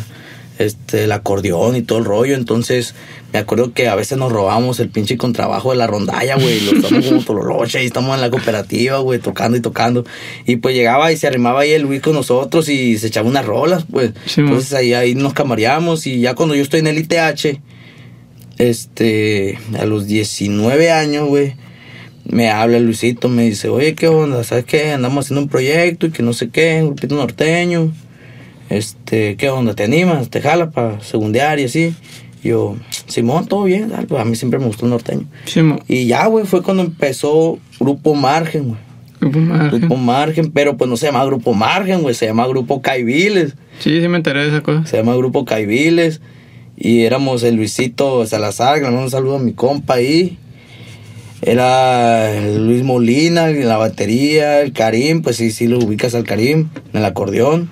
este, 0.58 1.04
el 1.04 1.12
acordeón 1.12 1.76
y 1.76 1.82
todo 1.82 1.98
el 2.00 2.04
rollo. 2.04 2.34
Entonces, 2.34 2.94
me 3.32 3.38
acuerdo 3.38 3.72
que 3.72 3.88
a 3.88 3.94
veces 3.94 4.18
nos 4.18 4.32
robamos 4.32 4.80
el 4.80 4.88
pinche 4.88 5.16
contrabajo 5.16 5.70
de 5.70 5.76
la 5.76 5.86
rondalla, 5.86 6.34
güey. 6.36 6.60
Lo 6.60 6.72
estamos 6.72 7.06
como 7.06 7.20
tololoche 7.24 7.82
y 7.84 7.86
estamos 7.86 8.14
en 8.16 8.20
la 8.20 8.30
cooperativa, 8.30 8.98
güey, 8.98 9.20
tocando 9.20 9.56
y 9.56 9.60
tocando. 9.60 10.04
Y 10.44 10.56
pues 10.56 10.74
llegaba 10.74 11.12
y 11.12 11.16
se 11.16 11.28
arrimaba 11.28 11.60
ahí 11.60 11.70
el 11.72 11.82
Luis 11.82 12.00
con 12.02 12.14
nosotros 12.14 12.68
y 12.68 12.98
se 12.98 13.06
echaba 13.08 13.28
unas 13.28 13.44
rolas, 13.46 13.84
pues. 13.88 14.10
Sí. 14.26 14.40
Entonces 14.40 14.72
ahí, 14.74 14.92
ahí 14.92 15.14
nos 15.14 15.34
camareamos 15.34 16.06
y 16.08 16.18
ya 16.20 16.34
cuando 16.34 16.56
yo 16.56 16.62
estoy 16.62 16.80
en 16.80 16.88
el 16.88 16.98
ITH, 16.98 17.60
este, 18.58 19.58
a 19.78 19.84
los 19.84 20.06
19 20.06 20.90
años, 20.90 21.28
güey, 21.28 21.54
me 22.24 22.50
habla 22.50 22.78
Luisito, 22.80 23.28
me 23.28 23.44
dice, 23.44 23.68
oye, 23.68 23.94
¿qué 23.94 24.08
onda? 24.08 24.42
¿Sabes 24.44 24.64
qué? 24.64 24.92
Andamos 24.92 25.26
haciendo 25.26 25.42
un 25.42 25.48
proyecto 25.48 26.06
y 26.06 26.10
que 26.10 26.22
no 26.22 26.32
sé 26.32 26.48
qué, 26.48 26.78
un 26.80 26.88
grupito 26.88 27.14
norteño. 27.16 27.92
Este, 28.70 29.36
¿qué 29.36 29.50
onda? 29.50 29.74
¿Te 29.74 29.84
animas? 29.84 30.30
¿Te 30.30 30.40
jala 30.40 30.70
para 30.70 31.00
segundear 31.00 31.60
y 31.60 31.64
así? 31.64 31.94
Yo, 32.42 32.76
Simón, 33.06 33.46
todo 33.46 33.64
bien, 33.64 33.92
pues, 34.08 34.20
a 34.20 34.24
mí 34.24 34.36
siempre 34.36 34.58
me 34.58 34.66
gustó 34.66 34.86
el 34.86 34.90
norteño. 34.90 35.26
Mo. 35.62 35.78
Y 35.88 36.06
ya, 36.06 36.26
güey, 36.26 36.46
fue 36.46 36.62
cuando 36.62 36.82
empezó 36.82 37.58
Grupo 37.78 38.14
Margen, 38.14 38.68
güey. 38.68 38.80
Grupo 39.20 39.38
Margen. 39.40 39.80
Grupo 39.80 39.96
Margen, 39.96 40.52
pero 40.52 40.76
pues 40.76 40.90
no 40.90 40.96
se 40.96 41.06
llama 41.06 41.24
Grupo 41.24 41.54
Margen, 41.54 42.02
güey, 42.02 42.14
se 42.14 42.26
llama 42.26 42.46
Grupo 42.46 42.82
Caiviles. 42.82 43.54
Sí, 43.78 44.00
sí 44.00 44.08
me 44.08 44.18
enteré 44.18 44.42
de 44.42 44.48
esa 44.48 44.62
cosa. 44.62 44.86
Se 44.86 44.96
llama 44.96 45.16
Grupo 45.16 45.44
Caiviles. 45.44 46.20
Y 46.76 47.02
éramos 47.02 47.42
el 47.42 47.56
Luisito 47.56 48.26
Salazar, 48.26 48.80
que 48.80 48.86
un 48.86 49.10
saludo 49.10 49.36
a 49.36 49.38
mi 49.38 49.52
compa 49.52 49.94
ahí. 49.94 50.38
Era 51.42 52.40
Luis 52.40 52.82
Molina 52.82 53.50
en 53.50 53.68
la 53.68 53.76
batería, 53.76 54.62
el 54.62 54.72
Karim, 54.72 55.22
pues 55.22 55.36
sí, 55.36 55.50
sí 55.50 55.68
lo 55.68 55.78
ubicas 55.78 56.14
al 56.14 56.24
Karim, 56.24 56.68
en 56.92 57.00
el 57.00 57.04
acordeón. 57.04 57.70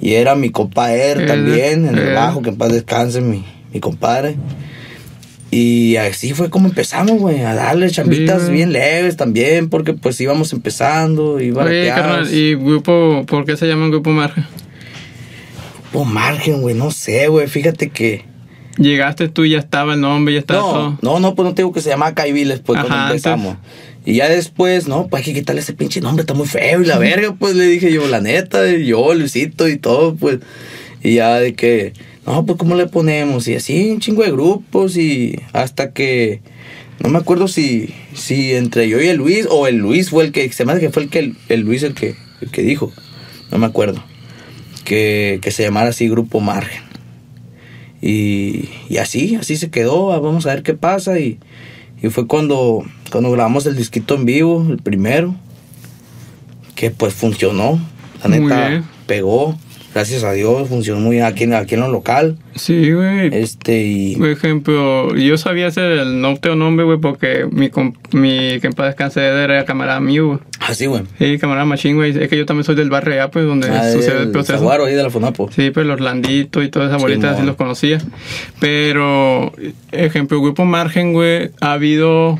Y 0.00 0.14
era 0.14 0.36
mi 0.36 0.50
compa 0.50 0.94
Er 0.94 1.26
también, 1.26 1.86
en 1.86 1.98
el 1.98 2.14
bajo, 2.14 2.40
que 2.40 2.50
en 2.50 2.56
paz 2.56 2.72
descanse 2.72 3.20
mi, 3.20 3.44
mi 3.72 3.80
compadre. 3.80 4.36
Y 5.50 5.96
así 5.96 6.34
fue 6.34 6.50
como 6.50 6.68
empezamos, 6.68 7.18
güey, 7.18 7.40
a 7.40 7.54
darle 7.54 7.90
chambitas 7.90 8.50
bien 8.50 8.72
leves 8.72 9.16
también, 9.16 9.70
porque 9.70 9.94
pues 9.94 10.20
íbamos 10.20 10.52
empezando, 10.52 11.40
iba 11.40 11.64
Oye, 11.64 11.88
carnal, 11.88 12.32
¿y 12.32 12.54
grupo, 12.54 13.24
por 13.26 13.46
qué 13.46 13.56
se 13.56 13.66
llama 13.66 13.88
Grupo 13.88 14.10
Margen? 14.10 14.44
Grupo 15.90 16.04
Margen, 16.04 16.60
güey, 16.62 16.74
no 16.74 16.90
sé, 16.90 17.28
güey, 17.28 17.46
fíjate 17.46 17.90
que... 17.90 18.24
Llegaste 18.78 19.28
tú 19.28 19.44
y 19.44 19.50
ya 19.50 19.58
estaba 19.58 19.94
el 19.94 20.00
nombre, 20.00 20.34
ya 20.34 20.40
estaba 20.40 20.60
No, 20.60 20.66
todo. 20.66 20.98
no, 21.02 21.18
no, 21.18 21.34
pues 21.34 21.48
no 21.48 21.54
te 21.54 21.62
digo 21.62 21.72
que 21.72 21.80
se 21.80 21.88
llama 21.88 22.14
Caiviles, 22.14 22.60
pues 22.60 22.78
cuando 22.78 22.94
Ajá, 22.94 23.08
empezamos. 23.08 23.56
Y 24.04 24.14
ya 24.14 24.28
después, 24.28 24.86
no, 24.86 25.08
pues 25.08 25.20
hay 25.20 25.32
que 25.32 25.40
quitarle 25.40 25.60
ese 25.62 25.72
pinche 25.72 26.00
nombre, 26.00 26.22
está 26.22 26.34
muy 26.34 26.46
feo 26.46 26.80
y 26.80 26.86
la 26.86 26.98
verga, 26.98 27.34
pues 27.38 27.56
le 27.56 27.66
dije 27.66 27.92
yo, 27.92 28.06
la 28.06 28.20
neta, 28.20 28.70
yo, 28.76 29.12
Luisito 29.14 29.68
y 29.68 29.76
todo, 29.76 30.14
pues. 30.14 30.38
Y 31.02 31.14
ya 31.16 31.40
de 31.40 31.54
que, 31.54 31.92
no, 32.24 32.46
pues 32.46 32.56
cómo 32.58 32.74
le 32.76 32.86
ponemos, 32.86 33.48
y 33.48 33.56
así, 33.56 33.90
un 33.90 34.00
chingo 34.00 34.22
de 34.22 34.30
grupos, 34.30 34.96
y 34.96 35.40
hasta 35.52 35.92
que, 35.92 36.40
no 37.00 37.08
me 37.08 37.18
acuerdo 37.18 37.48
si, 37.48 37.94
si 38.14 38.54
entre 38.54 38.88
yo 38.88 39.00
y 39.00 39.08
el 39.08 39.16
Luis, 39.16 39.46
o 39.50 39.66
el 39.66 39.76
Luis 39.78 40.10
fue 40.10 40.24
el 40.24 40.32
que, 40.32 40.50
se 40.52 40.64
me 40.64 40.72
hace 40.72 40.80
que 40.80 40.90
fue 40.90 41.02
el 41.02 41.08
que, 41.08 41.32
el 41.48 41.60
Luis 41.60 41.82
el 41.82 41.94
que, 41.94 42.14
el 42.40 42.50
que 42.50 42.62
dijo, 42.62 42.92
no 43.50 43.58
me 43.58 43.66
acuerdo, 43.66 44.02
que, 44.88 45.38
que 45.42 45.50
se 45.50 45.62
llamara 45.62 45.90
así 45.90 46.08
Grupo 46.08 46.40
Margen. 46.40 46.82
Y, 48.00 48.70
y 48.88 48.96
así, 48.96 49.36
así 49.36 49.56
se 49.56 49.70
quedó, 49.70 50.12
ah, 50.12 50.18
vamos 50.18 50.46
a 50.46 50.54
ver 50.54 50.62
qué 50.62 50.72
pasa. 50.72 51.18
Y, 51.18 51.38
y 52.02 52.08
fue 52.08 52.26
cuando, 52.26 52.84
cuando 53.12 53.30
grabamos 53.30 53.66
el 53.66 53.76
disquito 53.76 54.14
en 54.14 54.24
vivo, 54.24 54.66
el 54.68 54.78
primero, 54.78 55.34
que 56.74 56.90
pues 56.90 57.12
funcionó. 57.12 57.78
La 58.22 58.30
neta, 58.30 58.82
pegó, 59.06 59.58
gracias 59.94 60.22
a 60.24 60.32
Dios, 60.32 60.68
funcionó 60.68 61.00
muy 61.00 61.16
bien 61.16 61.24
aquí, 61.26 61.44
en- 61.44 61.54
aquí 61.54 61.74
en 61.74 61.80
lo 61.80 61.88
local. 61.88 62.36
Sí, 62.54 62.92
güey. 62.92 63.28
Este, 63.32 63.82
y 63.82 64.16
Por 64.16 64.28
ejemplo, 64.28 65.14
yo 65.16 65.36
sabía 65.38 65.66
hacer 65.68 65.92
el 65.92 66.20
norte 66.20 66.48
o 66.50 66.56
nombre, 66.56 66.84
güey, 66.84 66.98
porque 66.98 67.46
mi, 67.50 67.70
mi 68.12 68.60
que 68.60 68.66
en 68.66 68.72
paz 68.74 68.86
descanse 68.88 69.20
era 69.24 69.64
camarada 69.64 70.00
mío, 70.00 70.26
güey. 70.26 70.38
así, 70.60 70.86
güey. 70.86 71.02
Sí, 71.18 71.38
camarada 71.38 71.64
machín, 71.66 71.96
güey. 71.96 72.16
Es 72.16 72.28
que 72.28 72.36
yo 72.36 72.46
también 72.46 72.64
soy 72.64 72.74
del 72.74 72.90
barrio 72.90 73.14
allá, 73.14 73.30
pues, 73.30 73.44
donde 73.46 73.68
Ah, 73.70 73.90
sucede 73.92 74.22
el 74.22 74.30
proceso. 74.30 74.70
Ahí 74.70 74.94
de 74.94 75.02
la 75.02 75.10
Fonapo. 75.10 75.50
Sí, 75.50 75.70
pero 75.72 75.82
el 75.82 75.90
Orlandito 75.90 76.62
y 76.62 76.68
toda 76.68 76.86
esa 76.86 76.96
bolita 76.96 77.28
así 77.28 77.36
Simón. 77.36 77.46
los 77.46 77.56
conocía. 77.56 77.98
Pero, 78.60 79.52
ejemplo, 79.92 80.40
Grupo 80.40 80.64
Margen, 80.64 81.12
güey, 81.12 81.50
ha 81.60 81.72
habido. 81.72 82.38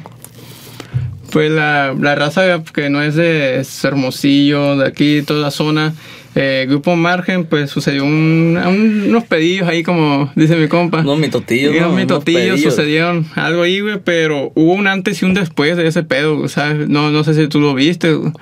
Pues 1.30 1.50
la, 1.50 1.94
la 1.98 2.14
raza 2.14 2.62
que 2.74 2.88
no 2.88 3.02
es 3.02 3.14
de 3.14 3.62
Hermosillo, 3.82 4.76
de 4.78 4.86
aquí, 4.88 5.22
toda 5.22 5.40
la 5.40 5.50
zona. 5.50 5.94
Eh, 6.34 6.66
Grupo 6.68 6.94
Margen, 6.94 7.44
pues 7.46 7.70
sucedió 7.70 8.04
un- 8.04 8.56
un- 8.64 9.04
unos 9.08 9.24
pedillos 9.24 9.66
ahí, 9.66 9.82
como 9.82 10.30
dice 10.36 10.54
mi 10.56 10.68
compa. 10.68 11.00
Unos 11.00 11.18
mitotillos, 11.18 11.74
Unos 11.74 11.90
¿no? 11.90 11.96
Mitotillos 11.96 12.40
pedillos. 12.42 12.60
sucedieron 12.74 13.26
algo 13.34 13.62
ahí, 13.62 13.80
güey, 13.80 13.98
pero 14.04 14.52
hubo 14.54 14.72
un 14.74 14.86
antes 14.86 15.20
y 15.22 15.24
un 15.24 15.34
después 15.34 15.76
de 15.76 15.86
ese 15.88 16.02
pedo, 16.04 16.46
¿sabes? 16.48 16.88
No, 16.88 17.10
no 17.10 17.24
sé 17.24 17.34
si 17.34 17.48
tú 17.48 17.60
lo 17.60 17.74
viste, 17.74 18.12
güey, 18.12 18.32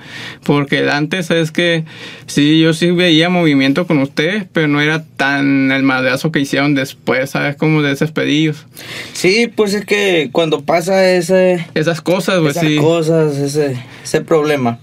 porque 0.43 0.79
el 0.79 0.89
antes 0.89 1.31
es 1.31 1.51
que 1.51 1.85
sí, 2.27 2.59
yo 2.59 2.73
sí 2.73 2.91
veía 2.91 3.29
movimiento 3.29 3.87
con 3.87 3.97
ustedes, 3.99 4.45
pero 4.51 4.67
no 4.67 4.79
era 4.81 5.03
tan 5.15 5.71
el 5.71 5.83
madrazo 5.83 6.31
que 6.31 6.39
hicieron 6.39 6.75
después, 6.75 7.31
¿sabes? 7.31 7.55
Como 7.55 7.81
de 7.81 7.93
esos 7.93 8.11
pedillos. 8.11 8.65
Sí, 9.13 9.49
pues 9.55 9.73
es 9.73 9.85
que 9.85 10.29
cuando 10.31 10.61
pasa 10.61 11.09
ese, 11.13 11.65
Esas 11.73 12.01
cosas, 12.01 12.39
pues 12.41 12.57
esas 12.57 12.67
sí. 12.69 12.75
cosas, 12.77 13.37
ese, 13.37 13.77
ese 14.03 14.21
problema, 14.21 14.77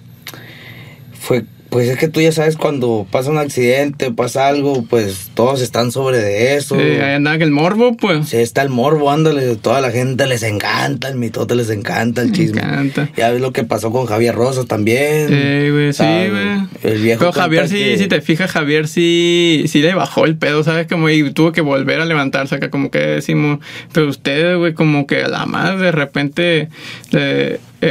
fue, 1.18 1.44
pues 1.74 1.88
es 1.88 1.98
que 1.98 2.06
tú 2.06 2.20
ya 2.20 2.30
sabes 2.30 2.56
cuando 2.56 3.04
pasa 3.10 3.32
un 3.32 3.38
accidente, 3.38 4.12
pasa 4.12 4.46
algo, 4.46 4.84
pues 4.88 5.32
todos 5.34 5.60
están 5.60 5.90
sobre 5.90 6.18
de 6.18 6.54
eso. 6.54 6.76
Sí, 6.76 6.80
ahí 6.82 7.20
que 7.36 7.42
el 7.42 7.50
morbo, 7.50 7.96
pues. 7.96 8.28
Sí, 8.28 8.36
está 8.36 8.62
el 8.62 8.68
morbo, 8.68 9.10
ándale, 9.10 9.56
toda 9.56 9.80
la 9.80 9.90
gente 9.90 10.28
les 10.28 10.44
encanta, 10.44 11.08
el 11.08 11.16
mitote 11.16 11.56
les 11.56 11.70
encanta, 11.70 12.22
el 12.22 12.28
Me 12.30 12.36
chisme. 12.36 12.60
encanta. 12.60 13.08
Ya 13.16 13.30
ves 13.30 13.40
lo 13.40 13.52
que 13.52 13.64
pasó 13.64 13.90
con 13.90 14.06
Javier 14.06 14.36
Rosas 14.36 14.66
también. 14.68 15.26
Sí, 15.26 15.70
güey, 15.70 15.92
sí, 15.92 16.04
güey. 16.30 16.94
El 16.94 17.02
viejo 17.02 17.18
Pero 17.18 17.32
Javier, 17.32 17.68
sí, 17.68 17.74
que- 17.74 17.98
si 17.98 18.06
te 18.06 18.20
fijas, 18.20 18.52
Javier 18.52 18.86
sí, 18.86 19.64
sí 19.66 19.82
le 19.82 19.94
bajó 19.94 20.26
el 20.26 20.36
pedo, 20.36 20.62
¿sabes? 20.62 20.86
Como 20.86 21.10
y 21.10 21.32
tuvo 21.32 21.50
que 21.50 21.60
volver 21.60 22.00
a 22.00 22.04
levantarse 22.04 22.54
acá, 22.54 22.70
como 22.70 22.92
que 22.92 23.00
decimos. 23.00 23.58
Pero 23.92 24.08
ustedes, 24.08 24.56
güey, 24.58 24.74
como 24.74 25.08
que 25.08 25.24
a 25.24 25.28
la 25.28 25.44
más 25.44 25.80
de 25.80 25.90
repente 25.90 26.68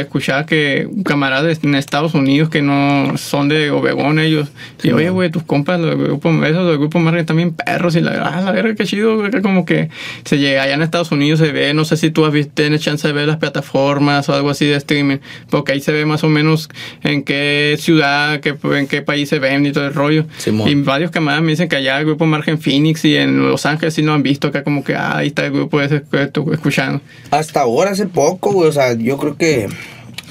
escuchaba 0.00 0.46
que 0.46 0.88
camaradas 1.04 1.60
en 1.62 1.74
Estados 1.74 2.14
Unidos 2.14 2.48
que 2.48 2.62
no 2.62 3.16
son 3.16 3.48
de 3.48 3.70
Obregón 3.70 4.18
ellos. 4.18 4.48
Sí, 4.78 4.88
y 4.88 4.92
oye, 4.92 5.10
güey, 5.10 5.30
tus 5.30 5.42
compas, 5.42 5.80
los 5.80 5.96
grupos, 5.96 6.34
esos 6.46 6.66
del 6.68 6.78
grupo 6.78 6.98
Margen 6.98 7.26
también 7.26 7.52
perros 7.52 7.96
y 7.96 8.00
la, 8.00 8.12
ah, 8.22 8.40
la 8.40 8.52
verga, 8.52 8.74
qué 8.74 8.84
chido, 8.84 9.22
que 9.30 9.42
como 9.42 9.64
que 9.64 9.90
se 10.24 10.38
llega 10.38 10.62
allá 10.62 10.74
en 10.74 10.82
Estados 10.82 11.12
Unidos, 11.12 11.40
se 11.40 11.52
ve, 11.52 11.74
no 11.74 11.84
sé 11.84 11.96
si 11.96 12.10
tú 12.10 12.24
has 12.24 12.32
visto, 12.32 12.52
tienes 12.54 12.80
chance 12.80 13.06
de 13.06 13.12
ver 13.12 13.26
las 13.26 13.36
plataformas 13.38 14.28
o 14.28 14.34
algo 14.34 14.50
así 14.50 14.66
de 14.66 14.76
streaming, 14.76 15.18
porque 15.50 15.72
ahí 15.72 15.80
se 15.80 15.92
ve 15.92 16.06
más 16.06 16.24
o 16.24 16.28
menos 16.28 16.68
en 17.02 17.22
qué 17.22 17.76
ciudad, 17.78 18.40
qué, 18.40 18.56
en 18.76 18.86
qué 18.86 19.02
país 19.02 19.28
se 19.28 19.38
ven 19.38 19.66
y 19.66 19.72
todo 19.72 19.86
el 19.86 19.94
rollo. 19.94 20.26
Simón. 20.38 20.68
Y 20.68 20.74
varios 20.74 21.10
camaradas 21.10 21.42
me 21.44 21.50
dicen 21.50 21.68
que 21.68 21.76
allá 21.76 21.98
el 21.98 22.06
grupo 22.06 22.26
Margen 22.26 22.58
Phoenix 22.58 23.04
y 23.04 23.16
en 23.16 23.48
Los 23.48 23.66
Ángeles 23.66 23.94
sí 23.94 24.02
lo 24.02 24.12
han 24.12 24.22
visto, 24.22 24.48
acá 24.48 24.64
como 24.64 24.84
que 24.84 24.94
ah, 24.94 25.18
ahí 25.18 25.28
está 25.28 25.46
el 25.46 25.52
grupo 25.52 25.80
ese 25.80 26.02
que 26.10 26.22
estoy 26.22 26.44
escuchando. 26.52 27.00
Hasta 27.30 27.60
ahora, 27.60 27.90
hace 27.90 28.06
poco, 28.06 28.52
güey, 28.52 28.68
o 28.68 28.72
sea, 28.72 28.94
yo 28.94 29.18
creo 29.18 29.36
que 29.36 29.68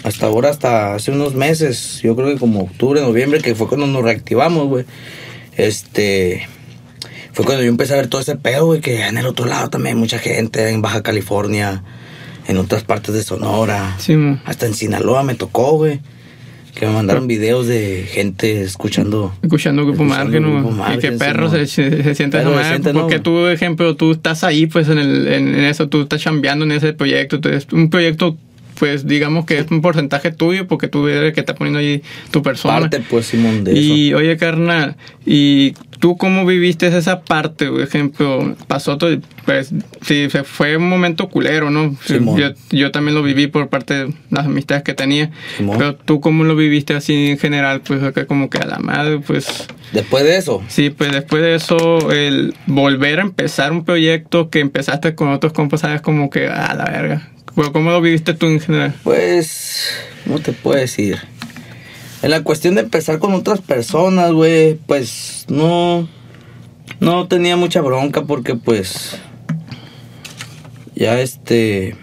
hasta 0.04 0.26
ahora, 0.26 0.50
hasta 0.50 0.96
hace 0.96 1.12
unos 1.12 1.34
meses, 1.36 2.02
yo 2.04 2.16
creo 2.16 2.28
que 2.34 2.38
como 2.40 2.62
octubre, 2.62 3.02
noviembre, 3.02 3.40
que 3.42 3.56
fue 3.56 3.68
cuando 3.68 3.88
nos 3.88 4.04
reactivamos, 4.04 4.68
güey. 4.68 4.86
Este, 5.58 6.48
fue 7.34 7.46
cuando 7.46 7.64
yo 7.64 7.70
empecé 7.70 7.94
a 7.94 7.98
ver 7.98 8.08
todo 8.08 8.22
ese 8.22 8.36
pedo, 8.36 8.66
güey, 8.68 8.82
que 8.82 9.06
en 9.06 9.18
el 9.18 9.26
otro 9.26 9.46
lado 9.46 9.70
también 9.70 9.96
hay 9.96 10.00
mucha 10.00 10.20
gente, 10.20 10.70
en 10.70 10.82
Baja 10.82 11.02
California, 11.04 11.84
en 12.48 12.58
otras 12.58 12.84
partes 12.84 13.14
de 13.16 13.24
Sonora, 13.24 13.96
Sí, 14.00 14.16
hasta 14.46 14.66
en 14.66 14.74
Sinaloa 14.74 15.24
me 15.24 15.36
tocó, 15.36 15.78
güey. 15.78 16.00
Que 16.76 16.88
me 16.88 16.94
mandaron 16.94 17.28
videos 17.28 17.68
de 17.68 18.04
gente 18.10 18.64
escuchando. 18.64 19.32
Escuchando 19.44 19.86
Grupo 19.86 20.04
Margen, 20.06 20.42
¿no? 20.42 20.76
y 20.98 21.02
sí, 21.02 21.08
perro 21.20 21.48
se, 21.52 21.68
se, 21.68 22.16
siente 22.16 22.40
Perro 22.40 22.50
madre, 22.54 22.68
siente, 22.70 22.94
¿no, 22.94 23.02
porque 23.02 23.18
güey? 23.20 23.24
tú, 23.24 23.46
ejemplo, 23.48 23.96
tú 23.96 24.12
estás 24.14 24.44
ahí, 24.44 24.66
pues, 24.66 24.90
en, 24.90 24.98
el, 24.98 25.28
en, 25.28 25.50
en 25.50 25.66
eso, 25.66 25.88
tú 25.88 26.02
estás 26.02 26.20
chambeando 26.22 26.66
en 26.66 26.72
ese 26.72 26.94
proyecto, 26.94 27.40
tú- 27.40 27.50
es 27.50 27.68
un 27.72 27.92
proyecto, 27.92 28.38
pues, 28.84 29.08
digamos 29.08 29.46
que 29.46 29.60
es 29.60 29.72
un 29.72 29.82
porcentaje 29.82 30.30
tuyo, 30.30 30.68
porque 30.68 30.90
tú 30.90 31.08
eres 31.08 31.24
el 31.24 31.34
que 31.34 31.40
está 31.40 31.56
poniendo 31.56 31.80
ahí 31.80 32.04
tu 32.32 32.44
persona. 32.44 32.82
Parte, 32.82 33.00
pues, 33.10 33.28
Simón, 33.28 33.64
de 33.64 33.72
eso. 33.72 33.80
Y 33.80 34.14
oye, 34.14 34.36
carnal, 34.36 34.98
¿y 35.26 35.72
tú 36.00 36.18
cómo 36.18 36.46
viviste 36.46 36.88
esa 36.88 37.22
parte? 37.22 37.70
Por 37.70 37.80
ejemplo, 37.80 38.58
pasó 38.68 38.98
todo, 38.98 39.18
pues, 39.46 39.72
sí, 40.02 40.30
se 40.30 40.44
fue 40.44 40.76
un 40.76 40.90
momento 40.90 41.30
culero, 41.30 41.70
¿no? 41.70 41.96
Simón. 42.04 42.38
Yo, 42.38 42.50
yo 42.72 42.92
también 42.92 43.16
lo 43.16 43.24
viví 43.24 43.48
por 43.48 43.70
parte 43.70 43.94
de 43.94 44.14
las 44.30 44.48
amistades 44.48 44.84
que 44.84 44.94
tenía. 44.94 45.32
Simón. 45.56 45.78
Pero 45.78 45.96
tú, 45.96 46.20
¿cómo 46.20 46.44
lo 46.44 46.58
viviste 46.58 46.94
así 46.94 47.30
en 47.30 47.38
general? 47.38 47.80
Pues, 47.88 48.04
acá 48.04 48.26
como 48.26 48.50
que 48.50 48.58
a 48.58 48.66
la 48.66 48.80
madre, 48.80 49.20
pues. 49.20 49.66
Después 49.94 50.26
de 50.26 50.36
eso, 50.36 50.62
Sí, 50.68 50.90
pues 50.90 51.14
después 51.14 51.42
de 51.42 51.56
eso, 51.56 52.12
el 52.12 52.54
volver 52.68 53.20
a 53.20 53.22
empezar 53.22 53.72
un 53.72 53.86
proyecto 53.86 54.50
que 54.50 54.60
empezaste 54.60 55.16
con 55.16 55.30
otros 55.30 55.54
compas, 55.54 55.80
sabes 55.80 56.02
como 56.02 56.30
que 56.30 56.48
a 56.48 56.74
la 56.74 56.84
verga. 56.84 57.30
¿Cómo 57.56 57.92
lo 57.92 58.02
viviste 58.02 58.34
tú 58.34 58.48
en 58.48 58.60
general? 58.60 58.96
Pues, 59.04 59.88
¿cómo 60.24 60.40
te 60.40 60.54
puedo 60.54 60.80
decir? 60.80 61.20
En 62.24 62.32
la 62.32 62.42
cuestión 62.42 62.76
de 62.76 62.82
empezar 62.82 63.20
con 63.20 63.34
otras 63.34 63.62
personas, 63.62 64.32
güey, 64.32 64.76
pues 64.76 65.46
no. 65.50 66.08
No 67.00 67.28
tenía 67.28 67.58
mucha 67.58 67.82
bronca 67.82 68.24
porque 68.24 68.56
pues 68.56 69.18
ya 70.96 71.20
este 71.20 71.96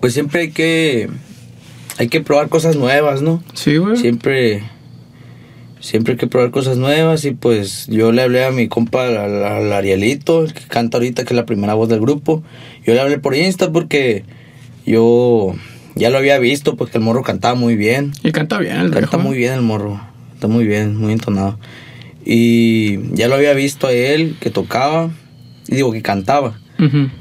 pues 0.00 0.14
siempre 0.14 0.42
hay 0.42 0.50
que 0.50 1.10
hay 1.98 2.08
que 2.08 2.20
probar 2.22 2.48
cosas 2.48 2.76
nuevas, 2.76 3.20
¿no? 3.20 3.42
Sí, 3.52 3.76
güey. 3.76 3.96
Siempre 3.96 4.62
siempre 5.80 6.12
hay 6.12 6.18
que 6.18 6.26
probar 6.26 6.50
cosas 6.50 6.78
nuevas 6.78 7.24
y 7.24 7.32
pues 7.32 7.86
yo 7.88 8.12
le 8.12 8.22
hablé 8.22 8.44
a 8.44 8.50
mi 8.50 8.68
compa 8.68 9.06
al, 9.06 9.44
al 9.44 9.72
Arielito, 9.72 10.44
el 10.44 10.54
que 10.54 10.62
canta 10.62 10.98
ahorita 10.98 11.24
que 11.24 11.34
es 11.34 11.36
la 11.36 11.46
primera 11.46 11.74
voz 11.74 11.88
del 11.88 12.00
grupo. 12.00 12.42
Yo 12.90 12.94
le 12.96 13.02
hablé 13.02 13.18
por 13.20 13.36
Insta 13.36 13.70
porque 13.70 14.24
yo 14.84 15.54
ya 15.94 16.10
lo 16.10 16.18
había 16.18 16.40
visto 16.40 16.74
porque 16.74 16.98
el 16.98 17.04
morro 17.04 17.22
cantaba 17.22 17.54
muy 17.54 17.76
bien. 17.76 18.10
Y 18.24 18.32
canta 18.32 18.58
bien 18.58 18.78
el 18.78 18.90
Canta 18.90 18.98
viejo. 19.16 19.18
muy 19.20 19.38
bien 19.38 19.52
el 19.52 19.62
morro. 19.62 20.00
Está 20.34 20.48
muy 20.48 20.66
bien, 20.66 20.96
muy 20.96 21.12
entonado. 21.12 21.56
Y 22.24 23.14
ya 23.14 23.28
lo 23.28 23.36
había 23.36 23.52
visto 23.54 23.86
a 23.86 23.92
él 23.92 24.34
que 24.40 24.50
tocaba. 24.50 25.10
Y 25.68 25.76
digo 25.76 25.92
que 25.92 26.02
cantaba. 26.02 26.58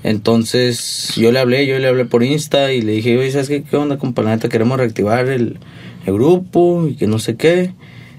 Entonces 0.04 1.14
yo 1.18 1.32
le 1.32 1.38
hablé, 1.38 1.68
yo 1.68 1.78
le 1.78 1.88
hablé 1.88 2.06
por 2.06 2.24
Insta 2.24 2.74
y 2.74 2.82
le 2.82 2.94
dije, 2.94 3.16
oye, 3.20 3.30
¿sabes 3.30 3.48
qué, 3.48 3.62
qué 3.62 3.78
onda, 3.78 4.00
compa? 4.00 4.24
La 4.24 4.32
neta 4.32 4.50
queremos 4.50 4.80
reactivar 4.80 5.28
el, 5.30 5.60
el 6.08 6.14
grupo 6.16 6.88
y 6.88 6.96
que 6.96 7.06
no 7.06 7.20
sé 7.20 7.36
qué. 7.36 7.74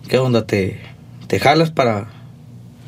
¿Qué 0.06 0.18
onda? 0.18 0.46
¿Te, 0.46 0.78
te 1.26 1.40
jalas 1.40 1.72
para, 1.72 2.10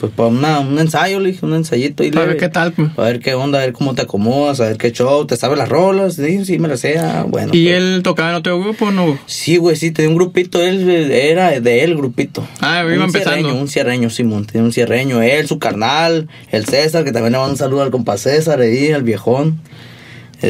pues, 0.02 0.14
para 0.14 0.30
una, 0.30 0.58
un 0.58 0.80
ensayo? 0.80 1.20
Le 1.20 1.30
dije, 1.30 1.46
un 1.46 1.54
ensayito. 1.54 2.02
Y 2.02 2.10
Para 2.10 2.26
ver 2.26 2.36
qué 2.36 2.48
tal, 2.48 2.72
pues. 2.72 2.90
A 2.96 3.02
ver 3.02 3.20
qué 3.20 3.34
onda, 3.34 3.60
a 3.60 3.62
ver 3.62 3.72
cómo 3.72 3.94
te 3.94 4.02
acomodas, 4.02 4.60
a 4.60 4.64
ver 4.64 4.76
qué 4.76 4.90
show, 4.90 5.24
te 5.26 5.36
sabes 5.36 5.56
las 5.56 5.68
rolas. 5.68 6.14
Sí, 6.16 6.44
sí, 6.44 6.58
me 6.58 6.66
las 6.66 6.80
sé. 6.80 6.98
ah, 6.98 7.24
bueno. 7.28 7.52
¿Y 7.54 7.66
pues. 7.66 7.76
él 7.76 8.00
tocaba 8.02 8.30
en 8.30 8.34
otro 8.34 8.58
grupo 8.58 8.86
o 8.86 8.90
no? 8.90 9.16
Sí, 9.26 9.58
güey, 9.58 9.76
sí, 9.76 9.92
tenía 9.92 10.08
un 10.08 10.16
grupito, 10.16 10.60
él 10.60 10.90
era 10.90 11.60
de 11.60 11.84
él, 11.84 11.94
grupito. 11.96 12.44
Ah, 12.60 12.82
iba 12.84 12.96
un 12.96 13.02
empezando. 13.02 13.36
Cierreño, 13.36 13.60
un 13.60 13.68
cierreño, 13.68 14.10
Simón, 14.10 14.44
tenía 14.44 14.64
un 14.64 14.72
cierreño, 14.72 15.22
él, 15.22 15.46
su 15.46 15.60
carnal, 15.60 16.26
el 16.50 16.66
César, 16.66 17.04
que 17.04 17.12
también 17.12 17.34
le 17.34 17.38
manda 17.38 17.52
un 17.52 17.58
saludo 17.58 17.82
al 17.82 17.92
compa 17.92 18.18
César 18.18 18.60
ahí, 18.60 18.90
al 18.90 19.04
viejón. 19.04 19.60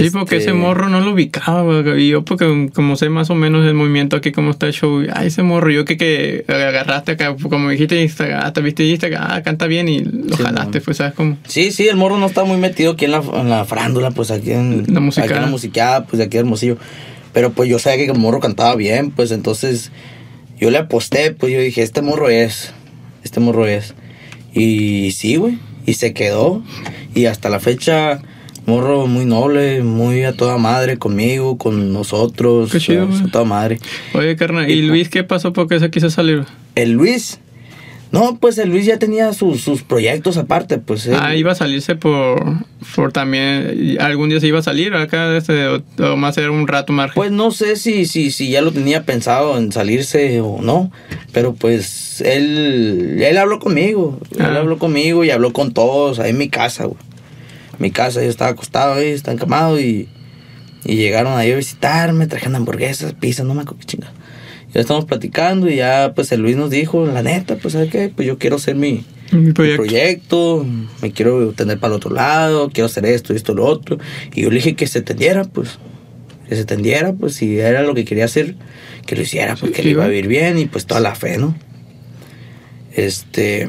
Sí, 0.00 0.10
porque 0.10 0.36
Este, 0.36 0.50
ese 0.50 0.52
morro 0.58 0.88
no 0.88 1.00
lo 1.00 1.12
ubicaba. 1.12 1.64
Y 1.98 2.08
yo, 2.08 2.24
porque 2.24 2.70
como 2.74 2.96
sé 2.96 3.08
más 3.08 3.30
o 3.30 3.34
menos 3.34 3.66
el 3.66 3.74
movimiento 3.74 4.16
aquí, 4.16 4.32
cómo 4.32 4.50
está 4.50 4.66
el 4.66 4.72
show. 4.72 5.02
Ay, 5.12 5.28
ese 5.28 5.42
morro, 5.42 5.70
yo 5.70 5.84
que, 5.84 5.96
que 5.96 6.44
agarraste 6.48 7.12
acá, 7.12 7.36
como 7.36 7.70
dijiste 7.70 8.00
Instagram, 8.02 8.40
ah, 8.44 8.52
te 8.52 8.60
viste 8.62 8.84
Instagram, 8.84 9.24
ah, 9.28 9.42
canta 9.42 9.66
bien 9.66 9.88
y 9.88 10.00
lo 10.00 10.36
Sí, 10.36 10.42
jalaste, 10.42 10.78
mon. 10.78 10.84
pues, 10.84 10.96
¿sabes 10.96 11.14
cómo? 11.14 11.36
Sí, 11.46 11.70
sí, 11.72 11.88
el 11.88 11.96
morro 11.96 12.18
no 12.18 12.26
está 12.26 12.44
muy 12.44 12.56
metido 12.56 12.92
aquí 12.92 13.04
en 13.04 13.12
la, 13.12 13.22
en 13.34 13.48
la 13.50 13.64
farándula, 13.64 14.10
pues 14.10 14.30
aquí 14.30 14.52
en 14.52 14.84
La 14.92 15.00
musicada. 15.00 15.26
aquí 15.46 15.74
en 15.74 15.76
la 15.78 16.06
pues 16.06 16.18
de 16.18 16.24
aquí 16.24 16.36
Hermosillo. 16.38 16.76
Pero 17.32 17.52
pues 17.52 17.68
yo 17.68 17.78
sabía 17.78 18.04
que 18.06 18.12
el 18.12 18.18
morro 18.18 18.40
cantaba 18.40 18.74
bien, 18.76 19.10
pues 19.10 19.30
entonces 19.30 19.90
yo 20.58 20.70
le 20.70 20.78
aposté, 20.78 21.32
pues 21.32 21.52
yo 21.52 21.60
dije, 21.60 21.82
este 21.82 22.02
morro 22.02 22.28
es, 22.28 22.72
este 23.24 23.40
morro 23.40 23.66
es. 23.66 23.94
Y 24.54 25.12
sí, 25.12 25.36
güey, 25.36 25.58
y 25.86 25.94
se 25.94 26.12
quedó. 26.12 26.62
Y 27.14 27.26
hasta 27.26 27.48
la 27.48 27.58
fecha, 27.58 28.20
morro 28.66 29.06
muy 29.06 29.24
noble, 29.24 29.82
muy 29.82 30.22
a 30.24 30.32
toda 30.32 30.56
madre 30.58 30.96
conmigo, 30.98 31.58
con 31.58 31.92
nosotros. 31.92 32.70
Qué 32.70 32.78
chido, 32.78 33.04
o 33.04 33.08
sea, 33.08 33.16
güey. 33.18 33.28
a 33.28 33.32
toda 33.32 33.44
madre. 33.44 33.78
Oye, 34.14 34.36
carnal, 34.36 34.70
¿y 34.70 34.82
Luis 34.82 35.08
qué 35.08 35.24
pasó? 35.24 35.52
¿Por 35.52 35.68
qué 35.68 35.78
se 35.80 35.90
quiso 35.90 36.10
salir? 36.10 36.44
El 36.74 36.92
Luis, 36.92 37.38
no, 38.12 38.38
pues 38.38 38.58
el 38.58 38.68
Luis 38.68 38.84
ya 38.86 38.98
tenía 38.98 39.32
sus, 39.32 39.62
sus 39.62 39.82
proyectos 39.82 40.36
aparte, 40.36 40.78
pues. 40.78 41.06
él- 41.06 41.16
Ah, 41.18 41.34
iba 41.34 41.52
a 41.52 41.54
salirse 41.54 41.96
por, 41.96 42.44
por 42.94 43.10
también, 43.12 43.96
algún 44.00 44.28
día 44.28 44.38
se 44.38 44.46
iba 44.48 44.58
a 44.58 44.62
salir 44.62 44.94
acá, 44.94 45.34
este, 45.36 45.66
o, 45.66 45.82
o 45.98 46.16
más 46.16 46.36
era 46.38 46.50
un 46.50 46.68
rato 46.68 46.92
margen. 46.92 47.14
Pues 47.14 47.30
no 47.32 47.50
sé 47.50 47.76
si, 47.76 48.04
si, 48.06 48.30
si 48.30 48.50
ya 48.50 48.60
lo 48.60 48.70
tenía 48.70 49.04
pensado 49.04 49.56
en 49.58 49.72
salirse 49.72 50.40
o 50.42 50.60
no, 50.62 50.92
pero 51.32 51.54
pues 51.54 52.20
él, 52.20 53.16
él 53.22 53.38
habló 53.38 53.58
conmigo, 53.58 54.18
él 54.38 54.42
Ah. 54.44 54.58
habló 54.58 54.78
conmigo 54.78 55.24
y 55.24 55.30
habló 55.30 55.52
con 55.54 55.72
todos 55.72 56.18
ahí 56.18 56.30
en 56.30 56.38
mi 56.38 56.48
casa, 56.48 56.84
güey. 56.84 56.98
Mi 57.82 57.90
casa, 57.90 58.22
yo 58.22 58.30
estaba 58.30 58.52
acostado 58.52 58.94
ahí, 58.94 59.08
estaba 59.08 59.34
encamado 59.34 59.80
y, 59.80 60.08
y 60.84 60.96
llegaron 60.96 61.36
ahí 61.36 61.50
a 61.50 61.56
visitarme, 61.56 62.28
trajeron 62.28 62.54
hamburguesas, 62.54 63.12
pizza, 63.14 63.42
no 63.42 63.54
me 63.54 63.62
acuerdo 63.62 63.80
qué 63.80 63.86
chingada. 63.86 64.12
Ya 64.72 64.80
estamos 64.80 65.04
platicando 65.04 65.68
y 65.68 65.76
ya 65.76 66.12
pues 66.14 66.30
el 66.30 66.40
Luis 66.40 66.56
nos 66.56 66.70
dijo, 66.70 67.04
la 67.04 67.22
neta, 67.22 67.56
pues 67.56 67.72
¿sabes 67.72 67.90
qué? 67.90 68.08
Pues 68.08 68.26
yo 68.26 68.38
quiero 68.38 68.56
hacer 68.56 68.76
mi, 68.76 69.04
mi 69.32 69.38
mi 69.38 69.52
proyecto. 69.52 70.64
me 71.02 71.10
quiero 71.10 71.52
tener 71.54 71.78
para 71.78 71.92
el 71.92 71.96
otro 71.96 72.12
lado, 72.14 72.70
quiero 72.72 72.86
hacer 72.86 73.04
esto, 73.04 73.34
esto, 73.34 73.52
lo 73.52 73.66
otro. 73.66 73.98
Y 74.32 74.42
yo 74.42 74.48
le 74.48 74.56
dije 74.56 74.76
que 74.76 74.86
se 74.86 75.02
tendiera, 75.02 75.44
pues, 75.44 75.78
que 76.48 76.54
se 76.54 76.64
tendiera, 76.64 77.12
pues, 77.12 77.34
si 77.34 77.58
era 77.58 77.82
lo 77.82 77.94
que 77.94 78.04
quería 78.04 78.26
hacer, 78.26 78.54
que 79.06 79.16
lo 79.16 79.22
hiciera, 79.22 79.56
pues, 79.56 79.72
que 79.72 79.78
Sí, 79.78 79.88
le 79.88 79.90
iba 79.90 80.04
a 80.04 80.08
vivir 80.08 80.28
bien 80.28 80.56
y 80.58 80.66
pues 80.66 80.86
toda 80.86 81.00
la 81.00 81.14
fe, 81.16 81.36
¿no? 81.36 81.54
Este, 82.94 83.68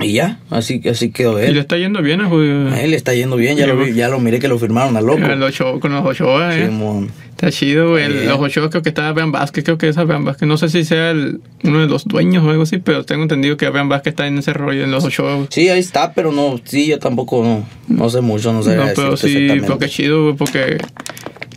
y 0.00 0.12
ya, 0.12 0.40
así, 0.50 0.80
así 0.90 1.10
quedó 1.10 1.38
Y 1.38 1.42
le 1.42 1.48
él. 1.50 1.58
está 1.58 1.76
yendo 1.76 2.02
bien 2.02 2.20
a 2.20 2.80
él 2.80 2.90
le 2.90 2.96
está 2.96 3.14
yendo 3.14 3.36
bien, 3.36 3.56
ya 3.56 3.66
lo, 3.66 3.76
vi- 3.78 3.94
ya 3.94 4.08
lo 4.08 4.18
miré 4.18 4.38
que 4.40 4.48
lo 4.48 4.58
firmaron 4.58 4.96
a 4.96 5.00
loco. 5.00 5.20
Con 5.20 5.38
los 5.40 5.48
Ochoa, 5.50 5.80
con 5.80 5.92
los 5.92 6.04
Ochoa, 6.04 6.56
eh. 6.56 6.68
Está 7.30 7.50
chido, 7.50 7.90
güey. 7.90 8.04
El- 8.04 8.12
Bien. 8.12 8.28
Los 8.28 8.38
Ochoa 8.40 8.70
creo 8.70 8.82
que 8.82 8.88
está 8.90 9.08
Abraham 9.08 9.32
Vázquez, 9.32 9.64
creo 9.64 9.76
que 9.78 9.88
es 9.88 9.96
Abraham 9.98 10.24
Vázquez. 10.24 10.48
No 10.48 10.56
sé 10.56 10.68
si 10.68 10.84
sea 10.84 11.10
el- 11.10 11.40
uno 11.62 11.80
de 11.80 11.86
los 11.86 12.04
dueños 12.06 12.44
o 12.44 12.50
algo 12.50 12.62
así, 12.64 12.78
pero 12.78 13.04
tengo 13.04 13.22
entendido 13.22 13.56
que 13.56 13.66
Abraham 13.66 13.88
Vázquez 13.88 14.12
está 14.12 14.26
en 14.26 14.38
ese 14.38 14.52
rollo, 14.52 14.82
en 14.84 14.90
los 14.90 15.04
Ochoa. 15.04 15.46
Sí, 15.50 15.68
ahí 15.68 15.80
está, 15.80 16.12
pero 16.12 16.32
no, 16.32 16.60
sí, 16.64 16.86
yo 16.88 16.98
tampoco 16.98 17.42
no, 17.44 17.66
no 17.88 18.08
sé 18.10 18.20
mucho, 18.20 18.52
no 18.52 18.62
sé 18.62 18.76
No, 18.76 18.84
pero 18.96 19.16
sí, 19.16 19.48
porque 19.66 19.84
es 19.86 19.90
chido, 19.92 20.22
güey, 20.24 20.36
porque 20.36 20.78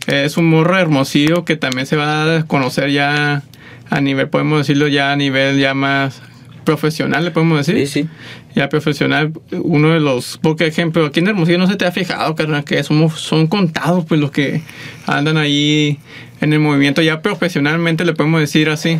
es 0.06 0.36
un 0.36 0.46
morro 0.46 0.78
hermosillo 0.78 1.44
que 1.44 1.56
también 1.56 1.86
se 1.86 1.96
va 1.96 2.36
a 2.38 2.44
conocer 2.44 2.90
ya 2.90 3.42
a 3.90 4.00
nivel, 4.00 4.28
podemos 4.28 4.58
decirlo 4.58 4.86
ya 4.88 5.12
a 5.12 5.16
nivel 5.16 5.58
ya 5.58 5.74
más 5.74 6.22
profesional, 6.68 7.24
le 7.24 7.30
podemos 7.30 7.56
decir. 7.56 7.86
Sí, 7.86 8.02
sí. 8.02 8.08
Ya 8.54 8.68
profesional, 8.68 9.32
uno 9.52 9.94
de 9.94 10.00
los, 10.00 10.38
porque 10.42 10.66
ejemplo, 10.66 11.06
aquí 11.06 11.20
en 11.20 11.28
Hermosillo 11.28 11.56
no 11.56 11.66
se 11.66 11.76
te 11.76 11.86
ha 11.86 11.92
fijado, 11.92 12.34
carnal, 12.34 12.62
que 12.64 12.82
somos, 12.82 13.18
son 13.18 13.46
contados 13.46 14.04
pues 14.04 14.20
los 14.20 14.30
que 14.30 14.60
andan 15.06 15.38
ahí 15.38 15.98
en 16.42 16.52
el 16.52 16.60
movimiento, 16.60 17.00
ya 17.00 17.22
profesionalmente 17.22 18.04
le 18.04 18.12
podemos 18.12 18.40
decir 18.40 18.68
así, 18.68 18.98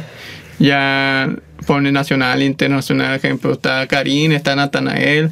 ya 0.58 1.28
pone 1.66 1.92
nacional, 1.92 2.42
internacional, 2.42 3.16
ejemplo, 3.16 3.52
está 3.52 3.86
Karim, 3.86 4.32
está 4.32 4.56
Natanael, 4.56 5.30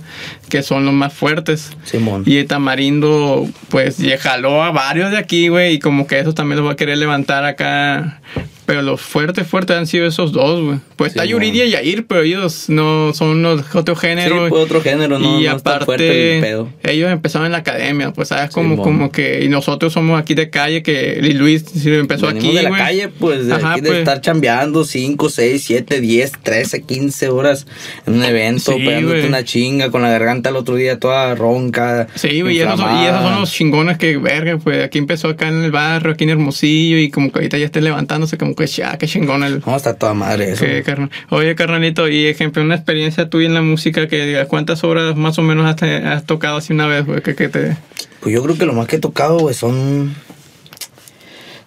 que 0.51 0.63
son 0.63 0.85
los 0.85 0.93
más 0.93 1.15
fuertes. 1.15 1.75
Simón. 1.85 2.23
Y 2.27 2.45
Tamarindo, 2.45 3.49
pues, 3.71 3.97
ya 3.97 4.19
jaló 4.19 4.63
a 4.63 4.73
varios 4.73 5.11
de 5.11 5.17
aquí, 5.17 5.49
güey, 5.49 5.77
y 5.77 5.79
como 5.79 6.07
que 6.07 6.19
eso 6.19 6.35
también 6.35 6.59
los 6.59 6.69
va 6.69 6.73
a 6.73 6.77
querer 6.77 6.99
levantar 6.99 7.47
acá. 7.47 8.21
Pero 8.67 8.83
los 8.83 9.01
fuertes, 9.01 9.47
fuertes 9.47 9.77
han 9.77 9.87
sido 9.87 10.07
esos 10.07 10.33
dos, 10.33 10.61
güey. 10.65 10.79
Pues 10.97 11.13
Sí, 11.13 11.19
está 11.19 11.25
Yuridia 11.25 11.65
y 11.67 11.71
Yair, 11.71 12.07
pero 12.07 12.23
ellos 12.23 12.65
no 12.69 13.13
son 13.15 13.43
los 13.43 13.63
otro 13.75 13.95
género. 13.95 14.45
Sí, 14.45 14.51
pues, 14.51 14.65
otro 14.65 14.81
género, 14.81 15.19
no- 15.21 15.41
Y 15.41 15.45
no 15.45 15.57
está 15.57 15.81
fuerte 15.81 16.33
el 16.33 16.39
aparte, 16.39 16.41
pedo. 16.51 16.69
ellos 16.83 17.11
empezaron 17.13 17.47
en 17.47 17.53
la 17.53 17.59
academia, 17.59 18.13
pues, 18.13 18.29
¿sabes? 18.29 18.51
Como, 18.51 18.71
Simón. 18.71 18.85
como 18.85 19.13
que, 19.13 19.45
y 19.45 19.49
nosotros 19.49 19.93
somos 19.93 20.19
aquí 20.21 20.35
de 20.35 20.51
calle, 20.51 20.83
que 20.83 21.21
y 21.23 21.33
Luis 21.35 21.65
sí 21.73 21.91
empezó 21.91 22.27
Venimos 22.27 22.45
aquí, 22.49 22.57
de 22.57 22.63
la 22.65 22.69
güey. 22.71 22.81
calle, 22.83 23.09
pues, 23.09 23.47
de, 23.47 23.55
Ajá, 23.55 23.73
aquí 23.73 23.81
de 23.83 23.89
pues. 23.89 23.99
estar 24.01 24.21
chambeando 24.21 24.85
5, 24.85 25.29
6, 25.31 25.63
7, 25.65 26.01
10, 26.01 26.33
13, 26.43 26.83
15 26.83 27.29
horas 27.29 27.67
en 28.07 28.15
un 28.15 28.25
evento, 28.25 28.73
Sí, 28.73 28.79
pegándote 28.85 29.19
güey. 29.19 29.29
una 29.29 29.45
chinga 29.45 29.91
con 29.91 30.03
la 30.03 30.11
garganta 30.11 30.51
el 30.51 30.57
otro 30.57 30.75
día 30.75 30.99
toda 30.99 31.35
ronca. 31.37 32.09
Sí, 32.17 32.41
güey, 32.41 32.57
y 32.57 32.61
esos, 32.63 32.81
son, 32.81 33.03
y 33.03 33.07
esos 33.07 33.23
son 33.23 33.41
los 33.41 33.53
chingones 33.53 33.99
que, 33.99 34.17
verga, 34.17 34.59
pues 34.59 34.83
aquí 34.85 34.99
empezó 34.99 35.29
acá 35.29 35.47
en 35.49 35.63
el 35.63 35.71
barrio, 35.71 36.13
aquí 36.15 36.25
en 36.25 36.31
Hermosillo, 36.31 36.99
y 36.99 37.11
como 37.11 37.31
que 37.31 37.39
ahorita 37.39 37.59
ya 37.59 37.67
esté 37.67 37.81
levantándose, 37.81 38.37
como 38.39 38.56
que 38.57 38.67
ya, 38.67 38.99
qué 38.99 39.07
chingón 39.07 39.45
el, 39.45 39.63
No, 39.65 39.77
está 39.77 39.95
toda 39.95 40.15
madre 40.15 40.53
eso. 40.53 40.65
que. 40.65 41.09
Oye, 41.31 41.55
carnalito, 41.55 42.09
y 42.09 42.27
ejemplo, 42.27 42.63
una 42.63 42.75
experiencia 42.75 43.31
tuya 43.31 43.47
en 43.47 43.55
la 43.55 43.63
música 43.63 44.09
que 44.09 44.27
digas, 44.27 44.49
¿cuántas 44.49 44.83
horas 44.83 45.15
más 45.17 45.39
o 45.39 45.43
menos 45.43 45.67
has, 45.67 45.83
has 45.83 46.25
tocado 46.25 46.57
así 46.57 46.73
una 46.73 46.87
vez, 46.87 47.07
güey? 47.07 47.21
Que, 47.23 47.35
que 47.35 47.49
te... 47.49 47.77
Pues 48.21 48.35
yo 48.35 48.43
creo 48.43 48.59
que 48.59 48.67
lo 48.67 48.73
más 48.73 48.89
que 48.89 48.97
he 48.97 48.99
tocado, 48.99 49.39
güey, 49.39 49.55
son. 49.55 50.15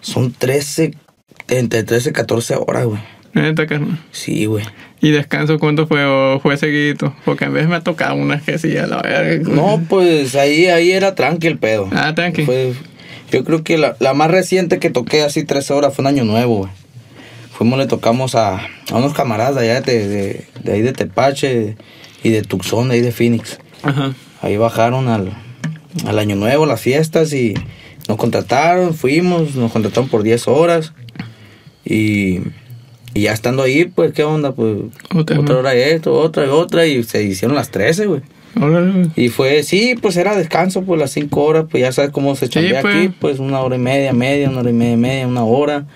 Son 0.02 0.32
13, 0.32 0.92
entre 1.48 1.82
13 1.84 2.10
y 2.10 2.12
14 2.12 2.56
horas, 2.56 2.84
güey. 2.86 3.00
Neta, 3.32 3.66
carnal. 3.66 3.98
Sí, 4.10 4.46
güey. 4.46 4.64
¿Y 5.00 5.10
descanso 5.10 5.58
cuánto 5.58 5.86
fue 5.86 6.04
o 6.04 6.40
fue 6.40 6.56
seguidito? 6.56 7.14
Porque 7.24 7.44
en 7.46 7.54
vez 7.54 7.68
me 7.68 7.76
ha 7.76 7.80
tocado 7.80 8.14
unas 8.16 8.42
que 8.42 8.58
sí, 8.58 8.76
a 8.76 8.86
la 8.86 9.00
verga. 9.00 9.48
No, 9.48 9.82
pues 9.88 10.34
ahí, 10.34 10.66
ahí 10.66 10.90
era 10.90 11.14
tranqui 11.14 11.46
el 11.46 11.58
pedo. 11.58 11.88
Ah, 11.92 12.14
tranqui. 12.14 12.44
Fue, 12.44 12.74
yo 13.30 13.44
creo 13.44 13.62
que 13.64 13.78
la, 13.78 13.96
la 14.00 14.14
más 14.14 14.30
reciente 14.30 14.78
que 14.78 14.90
toqué 14.90 15.22
así 15.22 15.44
13 15.44 15.72
horas 15.74 15.94
fue 15.94 16.02
un 16.02 16.08
año 16.08 16.24
nuevo, 16.24 16.58
güey. 16.58 16.70
Fuimos, 17.52 17.78
le 17.78 17.86
tocamos 17.86 18.34
a, 18.34 18.56
a 18.56 18.96
unos 18.96 19.12
camaradas 19.12 19.56
allá 19.58 19.80
de, 19.82 20.08
de, 20.08 20.44
de 20.64 20.72
ahí 20.72 20.80
de 20.82 20.92
Tepache 20.92 21.76
y 22.22 22.30
de 22.30 22.42
Tucson, 22.42 22.88
de 22.88 22.94
ahí 22.94 23.00
de 23.02 23.12
Phoenix. 23.12 23.58
Ajá. 23.82 24.14
Ahí 24.40 24.56
bajaron 24.56 25.08
al, 25.08 25.32
al 26.06 26.18
año 26.18 26.36
nuevo, 26.36 26.64
las 26.64 26.80
fiestas 26.80 27.32
y 27.34 27.54
nos 28.08 28.16
contrataron, 28.16 28.94
fuimos, 28.94 29.54
nos 29.54 29.70
contrataron 29.72 30.08
por 30.08 30.22
10 30.22 30.48
horas 30.48 30.94
y, 31.84 32.40
y 33.14 33.22
ya 33.22 33.32
estando 33.32 33.62
ahí, 33.62 33.84
pues, 33.84 34.12
¿qué 34.12 34.24
onda? 34.24 34.52
Pues, 34.52 34.76
Otra 35.14 35.38
otra 35.40 35.56
hora 35.58 35.74
esto, 35.74 36.12
otra 36.14 36.46
y 36.46 36.48
otra 36.48 36.86
y 36.86 37.02
se 37.04 37.22
hicieron 37.22 37.54
las 37.56 37.70
13, 37.70 38.06
güey. 38.06 38.22
Órale. 38.60 39.08
Y 39.16 39.28
fue, 39.28 39.62
sí, 39.62 39.94
pues 40.00 40.16
era 40.16 40.34
descanso, 40.36 40.82
pues 40.82 40.98
las 40.98 41.10
cinco 41.12 41.44
horas, 41.44 41.66
pues 41.70 41.82
ya 41.82 41.92
sabes 41.92 42.10
cómo 42.10 42.34
se 42.36 42.48
chambea 42.48 42.80
pues. 42.82 42.94
aquí, 42.96 43.08
pues 43.20 43.38
una 43.38 43.60
hora 43.60 43.76
y 43.76 43.80
media, 43.80 44.12
media, 44.12 44.48
una 44.48 44.60
hora 44.60 44.70
y 44.70 44.74
media, 44.74 44.96
media, 44.96 45.26
una 45.28 45.44
hora. 45.44 45.86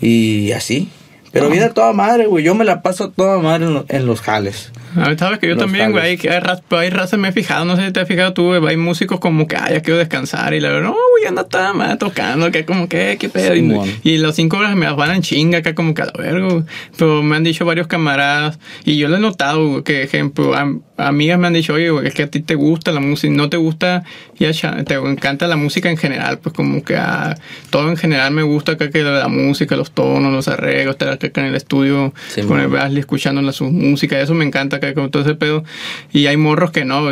Y 0.00 0.52
así. 0.52 0.88
Pero 1.32 1.46
Ah. 1.46 1.48
viene 1.48 1.64
a 1.66 1.72
toda 1.74 1.92
madre, 1.92 2.26
güey. 2.26 2.44
Yo 2.44 2.54
me 2.54 2.64
la 2.64 2.82
paso 2.82 3.04
a 3.04 3.10
toda 3.12 3.38
madre 3.38 3.66
en, 3.66 3.74
lo- 3.74 3.86
en 3.88 4.06
los 4.06 4.20
jales. 4.20 4.70
Ah, 4.96 5.14
Sabes 5.18 5.38
que 5.38 5.48
yo 5.48 5.54
Los 5.54 5.64
también, 5.64 5.92
güey, 5.92 6.04
hay, 6.04 6.28
hay, 6.28 6.40
ra- 6.40 6.60
hay 6.70 6.90
raza, 6.90 7.16
me 7.16 7.28
he 7.28 7.32
fijado, 7.32 7.64
no 7.64 7.76
sé 7.76 7.86
si 7.86 7.92
te 7.92 8.00
has 8.00 8.08
fijado 8.08 8.32
tú, 8.32 8.46
güey, 8.46 8.66
hay 8.66 8.76
músicos 8.76 9.20
como 9.20 9.46
que, 9.46 9.56
ay, 9.56 9.74
ya 9.74 9.80
quiero 9.82 9.98
descansar, 9.98 10.54
y 10.54 10.60
la 10.60 10.68
verdad, 10.68 10.88
no, 10.90 10.96
güey, 11.12 11.26
anda 11.26 11.44
toda 11.44 11.72
madre 11.72 11.96
tocando, 11.96 12.50
que 12.50 12.64
como 12.64 12.88
que, 12.88 13.16
qué 13.18 13.28
pedo, 13.28 13.54
y, 13.54 13.60
y 14.02 14.18
las 14.18 14.36
cinco 14.36 14.58
horas 14.58 14.74
me 14.76 14.86
las 14.86 14.96
van 14.96 15.10
en 15.12 15.22
chinga, 15.22 15.58
acá 15.58 15.74
como 15.74 15.94
que 15.94 16.02
a 16.02 16.06
la 16.06 16.12
verga, 16.16 16.48
güey. 16.48 16.64
pero 16.98 17.22
me 17.22 17.36
han 17.36 17.44
dicho 17.44 17.64
varios 17.64 17.86
camaradas, 17.86 18.58
y 18.84 18.96
yo 18.98 19.08
lo 19.08 19.16
he 19.16 19.20
notado, 19.20 19.66
güey, 19.68 19.82
que, 19.82 20.02
ejemplo, 20.02 20.54
am- 20.54 20.82
amigas 20.96 21.38
me 21.38 21.46
han 21.48 21.52
dicho, 21.54 21.74
oye, 21.74 21.90
güey, 21.90 22.06
es 22.06 22.14
que 22.14 22.24
a 22.24 22.26
ti 22.30 22.40
te 22.40 22.54
gusta 22.54 22.92
la 22.92 23.00
música, 23.00 23.32
no 23.32 23.48
te 23.48 23.56
gusta, 23.56 24.04
ya, 24.38 24.52
te 24.84 24.94
encanta 24.94 25.46
la 25.46 25.56
música 25.56 25.88
en 25.90 25.96
general, 25.96 26.38
pues 26.38 26.54
como 26.54 26.82
que 26.84 26.96
a, 26.96 27.36
todo 27.70 27.88
en 27.88 27.96
general 27.96 28.32
me 28.32 28.42
gusta 28.42 28.72
acá 28.72 28.90
que 28.90 29.02
la 29.02 29.28
música, 29.28 29.76
los 29.76 29.92
tonos, 29.92 30.32
los 30.32 30.48
arreglos, 30.48 30.94
estar 30.94 31.08
acá 31.08 31.40
en 31.40 31.46
el 31.46 31.54
estudio, 31.54 32.12
Sí, 32.28 32.42
con 32.42 32.58
el. 32.60 32.68
Basley 32.72 33.00
escuchando 33.00 33.42
la, 33.42 33.52
su 33.52 33.64
música, 33.64 34.18
eso 34.20 34.32
me 34.34 34.44
encanta 34.44 34.80
acá 34.86 34.94
con 34.94 35.10
todo 35.10 35.22
ese 35.22 35.34
pedo. 35.34 35.64
Y 36.12 36.26
hay 36.26 36.36
morros 36.36 36.70
que 36.70 36.84
no, 36.84 37.08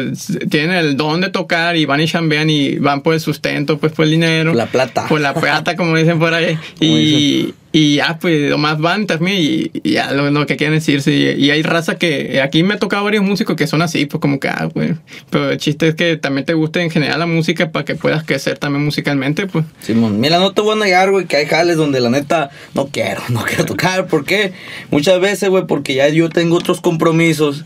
tienen 0.51 0.73
el 0.73 0.97
don 0.97 1.21
de 1.21 1.31
tocar 1.31 1.77
y 1.77 1.85
van 1.85 2.01
y 2.01 2.07
chambean 2.07 2.51
y 2.51 2.77
van 2.77 3.03
por 3.03 3.15
el 3.15 3.21
sustento, 3.21 3.79
pues 3.79 3.93
por 3.93 4.05
el 4.05 4.13
dinero. 4.13 4.55
La 4.55 4.67
plata. 4.67 5.07
Por 5.09 5.21
la 5.21 5.35
plata, 5.35 5.77
como 5.77 5.97
dicen 5.97 6.19
por 6.19 6.35
ahí. 6.35 6.59
Y, 6.81 7.55
y 7.73 7.97
ya, 7.97 8.19
pues, 8.21 8.51
nomás 8.51 8.81
van 8.81 9.07
también 9.07 9.39
y, 9.41 9.71
y 9.85 9.93
ya 9.93 10.13
lo, 10.13 10.29
lo 10.31 10.47
que 10.47 10.57
quieren 10.57 10.75
decirse. 10.75 11.13
Y, 11.13 11.45
y 11.45 11.51
hay 11.51 11.63
raza 11.63 11.97
que, 11.97 12.41
aquí 12.43 12.65
me 12.65 12.75
ha 12.75 12.79
tocado 12.79 13.05
varios 13.05 13.23
músicos 13.23 13.55
que 13.55 13.69
son 13.69 13.81
así, 13.81 14.07
pues 14.07 14.21
como 14.21 14.41
que, 14.41 14.49
ah, 14.49 14.69
pues. 14.73 14.97
Pero 15.31 15.51
el 15.51 15.59
chiste 15.59 15.89
es 15.89 15.95
que 15.95 16.17
también 16.17 16.45
te 16.45 16.55
guste 16.55 16.83
en 16.83 16.91
general 16.91 17.21
la 17.21 17.27
música 17.27 17.71
para 17.71 17.85
que 17.85 17.95
puedas 17.95 18.25
crecer 18.25 18.59
también 18.59 18.85
musicalmente, 18.85 19.47
pues. 19.47 19.65
Simón, 19.81 20.19
mira, 20.19 20.41
no 20.41 20.53
te 20.53 20.63
voy 20.63 20.77
a 20.77 20.85
negar, 20.85 21.13
güey, 21.13 21.27
que 21.27 21.37
hay 21.37 21.47
jales 21.47 21.77
donde 21.77 22.01
la 22.01 22.11
neta 22.11 22.51
no 22.75 22.89
quiero, 22.89 23.23
no 23.29 23.43
quiero 23.45 23.65
tocar. 23.65 24.09
¿Por 24.09 24.25
qué? 24.25 24.53
Muchas 24.91 25.21
veces, 25.21 25.49
güey, 25.49 25.67
porque 25.67 25.95
ya 25.95 26.09
yo 26.09 26.29
tengo 26.29 26.57
otros 26.57 26.81
compromisos 26.81 27.65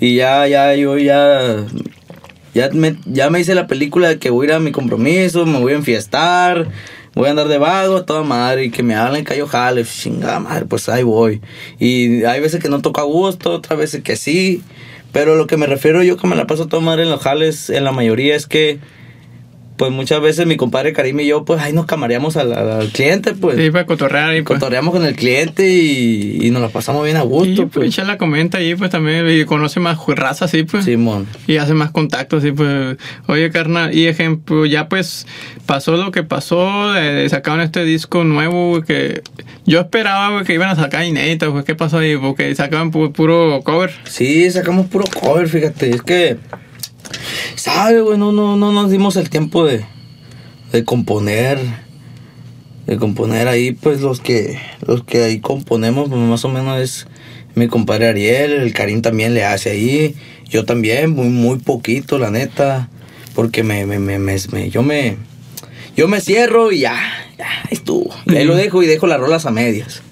y 0.00 0.16
ya, 0.16 0.48
ya, 0.48 0.74
yo 0.74 0.98
ya, 0.98 1.64
ya 2.52 2.70
me, 2.72 2.96
ya 3.04 3.30
me 3.30 3.38
hice 3.38 3.54
la 3.54 3.68
película 3.68 4.08
de 4.08 4.18
que 4.18 4.30
voy 4.30 4.46
a 4.46 4.48
ir 4.48 4.54
a 4.54 4.60
mi 4.60 4.72
compromiso, 4.72 5.46
me 5.46 5.60
voy 5.60 5.72
a 5.72 5.76
enfiestar, 5.76 6.66
voy 7.16 7.28
a 7.28 7.30
andar 7.30 7.48
de 7.48 7.56
vago 7.56 7.96
a 7.96 8.04
toda 8.04 8.22
madre 8.22 8.66
y 8.66 8.70
que 8.70 8.82
me 8.82 8.94
hablen 8.94 9.24
que 9.24 9.36
yo 9.38 9.46
jale, 9.48 9.84
chingada 9.84 10.38
madre, 10.38 10.66
pues 10.66 10.88
ahí 10.90 11.02
voy. 11.02 11.40
Y 11.80 12.24
hay 12.24 12.40
veces 12.40 12.60
que 12.60 12.68
no 12.68 12.82
toco 12.82 13.00
a 13.00 13.04
gusto, 13.04 13.52
otras 13.52 13.78
veces 13.78 14.02
que 14.02 14.16
sí. 14.16 14.62
Pero 15.12 15.34
lo 15.34 15.46
que 15.46 15.56
me 15.56 15.66
refiero 15.66 16.02
yo 16.02 16.18
que 16.18 16.26
me 16.26 16.36
la 16.36 16.46
paso 16.46 16.66
toda 16.66 16.82
madre 16.82 17.04
en 17.04 17.10
los 17.10 17.22
jales, 17.22 17.70
en 17.70 17.84
la 17.84 17.92
mayoría 17.92 18.36
es 18.36 18.46
que 18.46 18.80
pues 19.76 19.92
muchas 19.92 20.20
veces 20.20 20.46
mi 20.46 20.56
compadre 20.56 20.92
Karim 20.92 21.20
y 21.20 21.26
yo, 21.26 21.44
pues 21.44 21.60
ahí 21.60 21.72
nos 21.72 21.86
camareamos 21.86 22.36
al, 22.36 22.88
cliente, 22.92 23.34
pues. 23.34 23.56
Sí, 23.58 23.70
para 23.70 23.86
cotorrear 23.86 24.34
y 24.36 24.42
pues. 24.42 24.58
Cotorreamos 24.58 24.92
con 24.94 25.04
el 25.04 25.14
cliente 25.16 25.68
y, 25.68 26.38
y 26.40 26.50
nos 26.50 26.62
la 26.62 26.68
pasamos 26.68 27.04
bien 27.04 27.16
a 27.16 27.24
Y 27.24 27.26
gusto, 27.26 27.62
pues 27.62 27.70
pues. 27.74 27.88
echa 27.88 28.04
la 28.04 28.16
comenta 28.18 28.58
ahí, 28.58 28.74
pues 28.74 28.90
también, 28.90 29.28
y 29.30 29.44
conoce 29.44 29.80
más 29.80 29.98
raza, 30.06 30.48
sí, 30.48 30.62
pues. 30.62 30.84
Simón. 30.84 31.26
Y 31.46 31.58
hace 31.58 31.74
más 31.74 31.90
contactos, 31.90 32.42
sí, 32.42 32.52
pues. 32.52 32.96
Oye, 33.26 33.50
carnal, 33.50 33.94
y 33.96 34.06
ejemplo, 34.06 34.66
ya 34.66 34.88
pues 34.88 35.26
pasó 35.66 35.96
lo 35.96 36.10
que 36.12 36.22
pasó, 36.22 36.96
eh, 36.96 37.28
sacaron 37.28 37.60
este 37.60 37.84
disco 37.84 38.24
nuevo, 38.24 38.70
güey, 38.70 38.82
que 38.82 39.22
yo 39.66 39.80
esperaba, 39.80 40.30
güey, 40.30 40.44
que 40.44 40.54
iban 40.54 40.68
a 40.70 40.76
sacar 40.76 41.04
inéditas, 41.04 41.48
güey. 41.50 41.64
¿Qué 41.64 41.74
pasó 41.74 41.98
ahí? 41.98 42.16
Porque 42.16 42.54
sacaban 42.54 42.92
pu- 42.92 43.12
puro 43.12 43.60
cover. 43.64 43.90
Sí, 44.04 44.50
sacamos 44.50 44.86
puro 44.86 45.04
cover, 45.20 45.48
fíjate. 45.48 45.90
Es 45.90 46.02
que, 46.02 46.36
¿sabe, 47.54 48.00
güey? 48.00 48.18
No, 48.18 48.32
no, 48.32 48.56
no 48.56 48.72
nos 48.72 48.90
dimos 48.90 49.16
el 49.16 49.30
tiempo 49.30 49.64
de, 49.64 49.84
de 50.72 50.84
componer. 50.84 51.58
De 52.86 52.98
componer 52.98 53.48
ahí, 53.48 53.72
pues 53.72 54.00
los 54.00 54.20
que, 54.20 54.60
los 54.86 55.02
que 55.02 55.24
ahí 55.24 55.40
componemos, 55.40 56.08
pues 56.08 56.20
más 56.20 56.44
o 56.44 56.48
menos 56.48 56.80
es 56.80 57.06
mi 57.56 57.66
compadre 57.66 58.06
Ariel, 58.08 58.52
el 58.52 58.72
Karim 58.72 59.02
también 59.02 59.34
le 59.34 59.44
hace 59.44 59.70
ahí. 59.70 60.14
Yo 60.48 60.64
también, 60.64 61.10
muy, 61.10 61.28
muy 61.28 61.58
poquito, 61.58 62.18
la 62.18 62.30
neta. 62.30 62.88
Porque 63.34 63.62
me, 63.64 63.84
me, 63.86 63.98
me, 63.98 64.18
me- 64.18 64.70
yo 64.70 64.82
me, 64.82 65.16
yo 65.96 66.06
me 66.08 66.20
cierro 66.20 66.70
y 66.72 66.80
ya, 66.80 66.96
ya, 67.36 67.48
estuvo. 67.70 68.14
Y 68.26 68.36
ahí 68.36 68.44
lo 68.44 68.54
dejo 68.54 68.82
y 68.82 68.86
dejo 68.86 69.06
las 69.08 69.18
rolas 69.20 69.46
a 69.46 69.50
medias. 69.50 70.02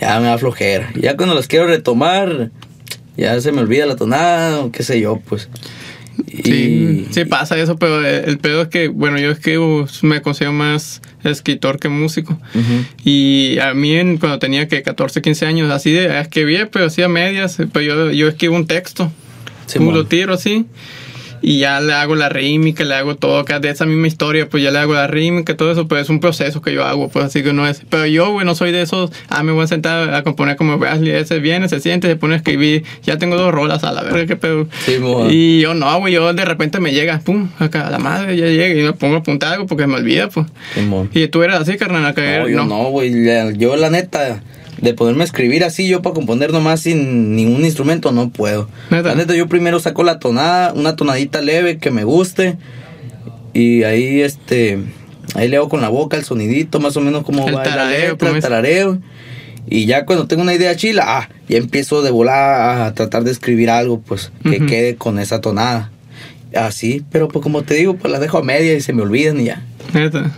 Ya 0.00 0.18
me 0.20 0.26
da 0.26 0.38
flojera. 0.38 0.90
Ya 0.98 1.16
cuando 1.16 1.34
las 1.34 1.46
quiero 1.48 1.66
retomar, 1.66 2.50
ya 3.16 3.38
se 3.42 3.52
me 3.52 3.60
olvida 3.60 3.84
la 3.86 3.96
tonada 3.96 4.60
o 4.60 4.72
qué 4.72 4.82
sé 4.82 4.98
yo, 5.00 5.18
pues. 5.28 5.48
Sí, 6.44 7.06
Y- 7.08 7.12
sí 7.12 7.24
pasa 7.24 7.58
eso, 7.58 7.76
pero 7.76 8.04
el, 8.04 8.28
el 8.28 8.38
pedo 8.38 8.62
es 8.62 8.68
que, 8.68 8.88
bueno, 8.88 9.18
yo 9.18 9.30
escribo, 9.30 9.86
me 10.02 10.22
considero 10.22 10.52
más 10.52 11.00
escritor 11.24 11.78
que 11.78 11.88
músico. 11.88 12.38
Y 13.04 13.58
a 13.58 13.74
mí 13.74 13.94
en- 13.96 14.18
cuando 14.18 14.38
tenía 14.38 14.68
que 14.68 14.82
14, 14.82 15.22
15 15.22 15.46
años, 15.46 15.70
así 15.70 15.92
de 15.92 16.20
escribía, 16.20 16.70
pero 16.70 16.86
hacía 16.86 17.08
medias, 17.08 17.56
pero 17.72 17.80
yo, 17.84 18.10
yo 18.10 18.28
escribo 18.28 18.56
un 18.56 18.66
texto. 18.66 19.12
Simón. 19.66 19.94
lo 19.94 20.06
tiro 20.06 20.34
así. 20.34 20.66
Y 21.42 21.58
ya 21.58 21.80
le 21.80 21.92
hago 21.92 22.14
la 22.14 22.28
rítmica, 22.28 22.84
le 22.84 22.94
hago 22.94 23.16
todo 23.16 23.38
acá 23.38 23.60
de 23.60 23.70
esa 23.70 23.86
misma 23.86 24.06
historia, 24.06 24.48
pues 24.48 24.62
ya 24.62 24.70
le 24.70 24.78
hago 24.78 24.94
la 24.94 25.06
rítmica, 25.06 25.56
todo 25.56 25.72
eso, 25.72 25.88
pues 25.88 26.02
es 26.02 26.10
un 26.10 26.20
proceso 26.20 26.60
que 26.60 26.72
yo 26.72 26.84
hago, 26.84 27.08
pues 27.08 27.24
así 27.24 27.42
que 27.42 27.52
no 27.52 27.66
es. 27.66 27.82
Pero 27.88 28.06
yo, 28.06 28.32
güey, 28.32 28.46
no 28.46 28.54
soy 28.54 28.72
de 28.72 28.82
esos, 28.82 29.10
ah, 29.28 29.42
me 29.42 29.52
voy 29.52 29.64
a 29.64 29.66
sentar 29.66 30.12
a 30.14 30.22
componer 30.22 30.56
como 30.56 30.76
Wesley, 30.76 31.12
ese 31.12 31.38
viene, 31.38 31.68
se 31.68 31.80
siente, 31.80 32.08
se 32.08 32.16
pone 32.16 32.34
a 32.34 32.36
escribir, 32.36 32.84
ya 33.02 33.16
tengo 33.16 33.36
dos 33.36 33.52
rolas 33.52 33.84
a 33.84 33.92
la 33.92 34.02
verga, 34.02 34.26
qué 34.26 34.36
pedo. 34.36 34.66
Simón. 34.84 35.28
y 35.30 35.60
yo 35.60 35.74
no, 35.74 35.98
güey, 35.98 36.14
yo 36.14 36.32
de 36.32 36.44
repente 36.44 36.80
me 36.80 36.92
llega, 36.92 37.20
pum, 37.20 37.48
acá, 37.58 37.90
la 37.90 37.98
madre, 37.98 38.36
ya 38.36 38.46
llega 38.46 38.80
y 38.80 38.82
me 38.82 38.92
pongo 38.92 39.16
a 39.16 39.18
apuntar 39.18 39.54
algo 39.54 39.66
porque 39.66 39.86
me 39.86 39.96
olvida, 39.96 40.28
pues. 40.28 40.46
Simón. 40.74 41.10
Y 41.12 41.28
tú 41.28 41.42
eras 41.42 41.60
así, 41.60 41.76
carnal, 41.76 42.04
a 42.06 42.14
caer, 42.14 42.42
No, 42.42 42.48
yo 42.48 42.64
no, 42.64 42.84
güey. 42.90 43.10
Yo, 43.56 43.76
la 43.76 43.90
neta, 43.90 44.42
de 44.80 44.94
ponerme 44.94 45.22
a 45.22 45.24
escribir 45.24 45.64
así, 45.64 45.88
yo 45.88 46.02
para 46.02 46.14
componer 46.14 46.52
nomás 46.52 46.80
sin 46.80 47.36
ningún 47.36 47.64
instrumento, 47.64 48.12
no 48.12 48.30
puedo. 48.30 48.68
¿Neta? 48.90 49.10
La 49.10 49.14
neta, 49.14 49.34
yo 49.34 49.46
primero 49.48 49.78
saco 49.80 50.02
la 50.02 50.18
tonada, 50.18 50.72
una 50.72 50.96
tonadita 50.96 51.42
leve 51.42 51.78
que 51.78 51.90
me 51.90 52.04
guste. 52.04 52.56
Y 53.52 53.82
ahí, 53.82 54.20
este. 54.20 54.78
Ahí 55.34 55.48
le 55.48 55.56
hago 55.56 55.68
con 55.68 55.80
la 55.80 55.88
boca 55.88 56.16
el 56.16 56.24
sonidito, 56.24 56.80
más 56.80 56.96
o 56.96 57.00
menos 57.00 57.24
como 57.24 57.46
El 57.46 57.56
va 57.56 57.64
la 57.64 57.88
letra, 57.88 58.30
el 58.30 58.40
tarareo. 58.40 58.98
Y 59.68 59.86
ya 59.86 60.04
cuando 60.04 60.26
tengo 60.26 60.42
una 60.42 60.54
idea 60.54 60.74
chila, 60.74 61.04
ah, 61.06 61.28
ya 61.48 61.58
empiezo 61.58 62.02
de 62.02 62.10
volar 62.10 62.80
a 62.80 62.94
tratar 62.94 63.22
de 63.22 63.30
escribir 63.30 63.70
algo, 63.70 64.00
pues, 64.00 64.32
que 64.42 64.66
quede 64.66 64.96
con 64.96 65.18
esa 65.18 65.40
tonada. 65.40 65.92
Así, 66.54 67.04
pero 67.12 67.28
pues 67.28 67.42
como 67.44 67.62
te 67.62 67.74
digo, 67.74 67.94
pues 67.94 68.10
las 68.10 68.20
dejo 68.20 68.38
a 68.38 68.42
media 68.42 68.74
y 68.74 68.80
se 68.80 68.92
me 68.92 69.02
olvidan 69.02 69.40
y 69.40 69.44
ya. 69.44 69.62
Neta. 69.94 70.30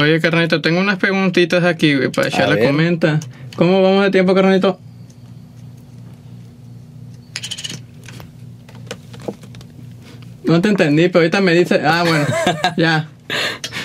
Oye, 0.00 0.20
carnalito, 0.20 0.60
tengo 0.60 0.80
unas 0.80 0.98
preguntitas 0.98 1.64
aquí, 1.64 1.94
para 2.14 2.28
echar 2.28 2.48
la 2.48 2.58
comenta. 2.66 3.20
¿Cómo 3.56 3.82
vamos 3.82 4.02
de 4.04 4.10
tiempo, 4.10 4.34
carnalito? 4.34 4.78
No 10.44 10.60
te 10.60 10.68
entendí, 10.68 11.08
pero 11.08 11.20
ahorita 11.20 11.40
me 11.40 11.54
dice, 11.54 11.80
ah, 11.84 12.04
bueno, 12.06 12.26
ya. 12.76 13.08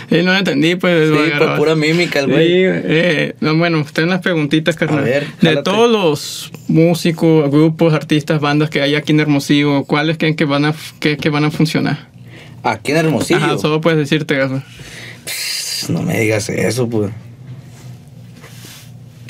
Sí, 0.10 0.18
no 0.24 0.34
lo 0.34 0.38
entendí, 0.40 0.76
pues. 0.76 1.10
Sí, 1.10 1.32
por 1.38 1.56
pura 1.56 1.76
mímica, 1.76 2.20
el 2.20 2.26
Sí, 2.26 2.32
güey. 2.32 2.44
eh, 2.66 3.36
no, 3.40 3.56
bueno, 3.56 3.86
tengo 3.94 4.10
unas 4.10 4.22
preguntitas, 4.22 4.76
carnal. 4.76 5.00
A 5.00 5.04
ver, 5.04 5.28
de 5.40 5.58
todos 5.62 5.90
los 5.90 6.52
músicos, 6.68 7.50
grupos, 7.50 7.94
artistas, 7.94 8.42
bandas 8.42 8.70
que 8.70 8.82
hay 8.82 8.96
aquí 8.96 9.14
en 9.14 9.22
Hermosillo, 9.22 9.84
¿cuáles 9.86 10.18
creen 10.18 10.36
que 10.36 10.46
van 10.46 10.66
a, 10.66 10.74
que, 11.00 11.16
que 11.16 11.30
van 11.30 11.46
a 11.46 11.52
funcionar? 11.52 12.09
Aquí 12.64 12.92
en 12.92 12.98
Hermosillo. 12.98 13.38
Ajá, 13.40 13.58
solo 13.58 13.82
puedes 13.82 14.00
decirte, 14.00 14.46
güey. 14.46 14.62
No 15.90 16.02
me 16.04 16.20
digas 16.20 16.50
eso, 16.50 16.90
pues. 16.90 17.12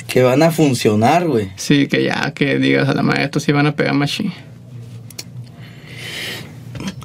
Que 0.08 0.22
van 0.22 0.42
a 0.42 0.50
funcionar, 0.50 1.26
güey. 1.26 1.50
Sí, 1.56 1.86
que 1.86 2.02
ya, 2.02 2.32
que 2.34 2.58
digas 2.58 2.88
a 2.88 2.94
la 2.94 3.02
madre, 3.02 3.24
estos 3.24 3.42
sí 3.44 3.52
van 3.52 3.66
a 3.68 3.76
pegar 3.76 3.94
machine. 3.94 4.32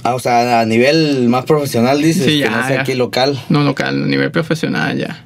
Ah, 0.04 0.16
o 0.16 0.20
sea, 0.20 0.62
a 0.62 0.66
nivel 0.66 1.28
más 1.30 1.46
profesional 1.46 2.02
dices, 2.02 2.26
Sí, 2.26 2.32
que 2.34 2.40
ya, 2.40 2.50
no 2.52 2.62
sea 2.68 2.76
ya. 2.78 2.82
aquí 2.82 2.94
local. 2.94 3.40
No 3.50 3.64
local, 3.64 4.04
a 4.04 4.08
nivel 4.08 4.32
profesional 4.32 4.98
ya. 4.98 5.24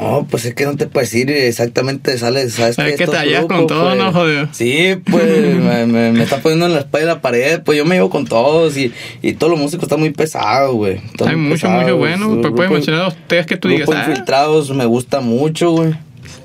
No, 0.00 0.26
pues 0.30 0.44
es 0.44 0.54
que 0.54 0.64
no 0.64 0.76
te 0.76 0.86
puedes 0.86 1.10
decir 1.10 1.28
exactamente, 1.30 2.16
sales, 2.18 2.52
sabes 2.54 2.78
Es 2.78 2.84
que 2.96 3.04
estos 3.04 3.10
te 3.10 3.16
hallas 3.16 3.46
con 3.46 3.66
todo, 3.66 3.94
¿no, 3.96 4.12
joder? 4.12 4.48
Sí, 4.52 4.94
pues, 5.10 5.24
me, 5.56 5.86
me- 5.86 6.12
me 6.12 6.22
está 6.22 6.38
poniendo 6.38 6.66
en 6.66 6.72
la 6.74 6.78
espalda 6.80 7.08
de 7.08 7.14
la 7.14 7.20
pared, 7.20 7.60
pues 7.64 7.76
yo 7.78 7.84
me 7.84 7.96
llevo 7.96 8.08
con 8.08 8.24
todos 8.26 8.76
y, 8.76 8.92
y 9.22 9.32
todos 9.32 9.50
los 9.50 9.60
músicos 9.60 9.84
están 9.84 9.98
muy 10.00 10.10
pesados, 10.10 10.72
güey. 10.74 11.00
Hay 11.26 11.34
mucho, 11.36 11.54
pesados. 11.66 11.82
mucho 11.82 11.96
bueno. 11.96 12.38
Pues 12.40 12.52
puedes 12.54 12.70
mencionar 12.70 13.04
los 13.06 13.16
tres 13.26 13.46
que 13.46 13.56
tú 13.56 13.68
digas. 13.68 13.88
Ah, 13.92 14.04
Infiltrados 14.08 14.70
me 14.70 14.84
gusta 14.84 15.20
mucho, 15.20 15.70
güey. 15.72 15.94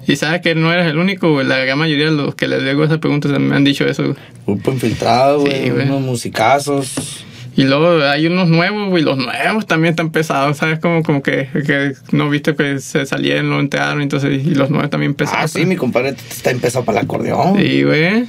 y 0.07 0.15
sabes 0.15 0.41
que 0.41 0.55
no 0.55 0.73
eres 0.73 0.87
el 0.87 0.97
único, 0.97 1.31
güey. 1.31 1.45
La 1.45 1.59
gran 1.59 1.77
mayoría 1.77 2.05
de 2.05 2.11
los 2.11 2.33
que 2.35 2.47
les 2.47 2.63
digo 2.63 2.83
esas 2.83 2.97
preguntas 2.97 3.31
me 3.39 3.55
han 3.55 3.63
dicho 3.63 3.85
eso. 3.85 4.03
güey. 4.03 4.15
Grupo 4.47 4.71
Infiltrado, 4.71 5.41
Sí, 5.45 5.49
güey. 5.49 5.69
güey. 5.69 5.85
unos 5.85 6.01
musicazos. 6.01 7.23
Y 7.55 7.63
luego 7.63 8.03
hay 8.03 8.25
unos 8.27 8.49
nuevos, 8.49 8.89
güey. 8.89 9.03
Los 9.03 9.17
nuevos 9.17 9.67
también 9.67 9.91
están 9.91 10.11
pesados, 10.11 10.57
¿sabes? 10.57 10.79
Como, 10.79 11.03
como 11.03 11.21
que, 11.21 11.47
que 11.65 11.93
no 12.11 12.29
viste 12.29 12.55
que 12.55 12.79
se 12.79 13.05
salieron, 13.05 13.49
lo 13.49 13.59
entraron, 13.59 14.01
entonces, 14.01 14.45
y 14.45 14.55
los 14.55 14.69
nuevos 14.69 14.89
también 14.89 15.13
pesados. 15.13 15.43
Ah, 15.43 15.47
sí, 15.47 15.65
mi 15.65 15.75
compadre 15.75 16.15
está 16.29 16.49
empezado 16.49 16.83
para 16.83 16.99
el 16.99 17.05
acordeón. 17.05 17.57
Sí, 17.57 17.83
güey. 17.83 18.25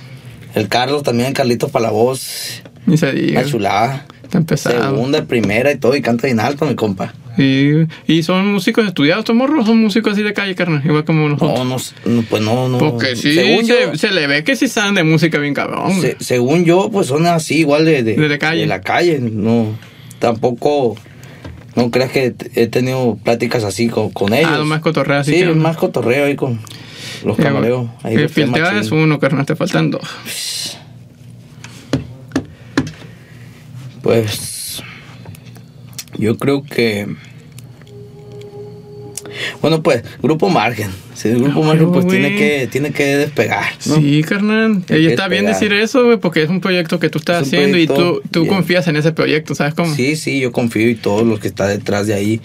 El 0.54 0.68
Carlos 0.68 1.02
también, 1.02 1.32
Carlitos 1.32 1.70
para 1.70 1.84
la 1.86 1.90
voz. 1.90 2.62
Ni 2.86 2.98
se 2.98 3.12
diga. 3.12 3.40
Una 3.40 3.50
chulada. 3.50 4.06
Están 4.22 4.44
pesados. 4.44 4.84
Segunda, 4.84 5.24
primera 5.24 5.72
y 5.72 5.78
todo, 5.78 5.96
y 5.96 6.02
canta 6.02 6.26
bien 6.26 6.40
alto, 6.40 6.66
mi 6.66 6.74
compa. 6.74 7.14
Y, 7.36 7.86
y 8.06 8.22
son 8.22 8.52
músicos 8.52 8.86
estudiados, 8.86 9.22
estos 9.22 9.34
morros 9.34 9.66
son 9.66 9.78
músicos 9.80 10.12
así 10.12 10.22
de 10.22 10.32
calle, 10.32 10.54
carnal, 10.54 10.82
igual 10.84 11.04
como 11.04 11.28
nosotros. 11.28 11.94
No, 12.04 12.12
no, 12.14 12.22
pues 12.22 12.42
no, 12.42 12.68
no. 12.68 12.78
Porque 12.78 13.16
sí, 13.16 13.34
Según 13.34 13.66
se, 13.66 13.72
yo- 13.92 13.94
se 13.96 14.10
le 14.12 14.26
ve 14.26 14.44
que 14.44 14.54
sí 14.56 14.68
saben 14.68 14.94
de 14.94 15.04
música 15.04 15.38
bien 15.38 15.54
cabrón. 15.54 16.00
Se- 16.00 16.16
según 16.20 16.64
yo, 16.64 16.90
pues 16.92 17.08
son 17.08 17.26
así, 17.26 17.58
igual 17.60 17.84
de, 17.84 18.02
de, 18.02 18.14
De 18.16 18.28
la 18.28 18.38
calle. 18.38 18.60
de 18.60 18.66
la 18.66 18.80
calle. 18.80 19.18
No, 19.20 19.76
tampoco, 20.18 20.96
no 21.74 21.90
creas 21.90 22.12
que 22.12 22.34
he 22.54 22.66
tenido 22.68 23.18
pláticas 23.22 23.64
así 23.64 23.88
con, 23.88 24.10
con 24.10 24.32
ellos. 24.32 24.50
Ah, 24.52 24.58
nomás 24.58 24.80
cotorreo 24.80 25.18
así 25.18 25.32
Sí, 25.32 25.38
que- 25.40 25.46
más 25.54 25.76
cotorreo 25.76 26.26
ahí 26.26 26.36
con 26.36 26.60
los 27.24 27.36
camareos. 27.36 27.88
Ahí 28.02 28.14
el 28.14 28.24
es 28.24 28.90
uno, 28.92 29.18
carnal, 29.18 29.44
te 29.46 29.56
faltan 29.56 29.90
dos. 29.90 30.02
Pues, 34.02 34.53
yo 36.18 36.36
creo 36.38 36.62
que... 36.62 37.08
Bueno, 39.60 39.82
pues, 39.82 40.04
Grupo 40.22 40.48
Margen. 40.48 40.90
Sí, 41.14 41.28
el 41.28 41.40
Grupo 41.40 41.60
No, 41.60 41.66
Margen 41.66 41.92
pues 41.92 42.06
tiene 42.06 42.36
que, 42.36 42.68
tiene 42.70 42.92
que 42.92 43.16
despegar, 43.16 43.64
¿no? 43.86 43.96
Sí, 43.96 44.22
carnal. 44.22 44.78
Y 44.82 44.84
que 44.84 45.06
está 45.08 45.26
bien 45.28 45.46
decir 45.46 45.72
eso, 45.72 46.04
güey, 46.04 46.18
porque 46.18 46.42
es 46.42 46.48
un 46.48 46.60
proyecto 46.60 47.00
que 47.00 47.08
tú 47.10 47.18
estás 47.18 47.42
Es 47.42 47.48
haciendo 47.48 47.78
y 47.78 47.86
tú, 47.86 48.22
tú 48.30 48.42
bien. 48.42 48.54
confías 48.54 48.86
en 48.86 48.96
ese 48.96 49.12
proyecto, 49.12 49.54
¿sabes 49.54 49.74
cómo? 49.74 49.92
Sí, 49.94 50.14
sí, 50.16 50.40
yo 50.40 50.52
confío 50.52 50.88
y 50.88 50.94
todos 50.94 51.26
los 51.26 51.40
que 51.40 51.48
están 51.48 51.68
detrás 51.68 52.06
de 52.06 52.14
ahí, 52.14 52.40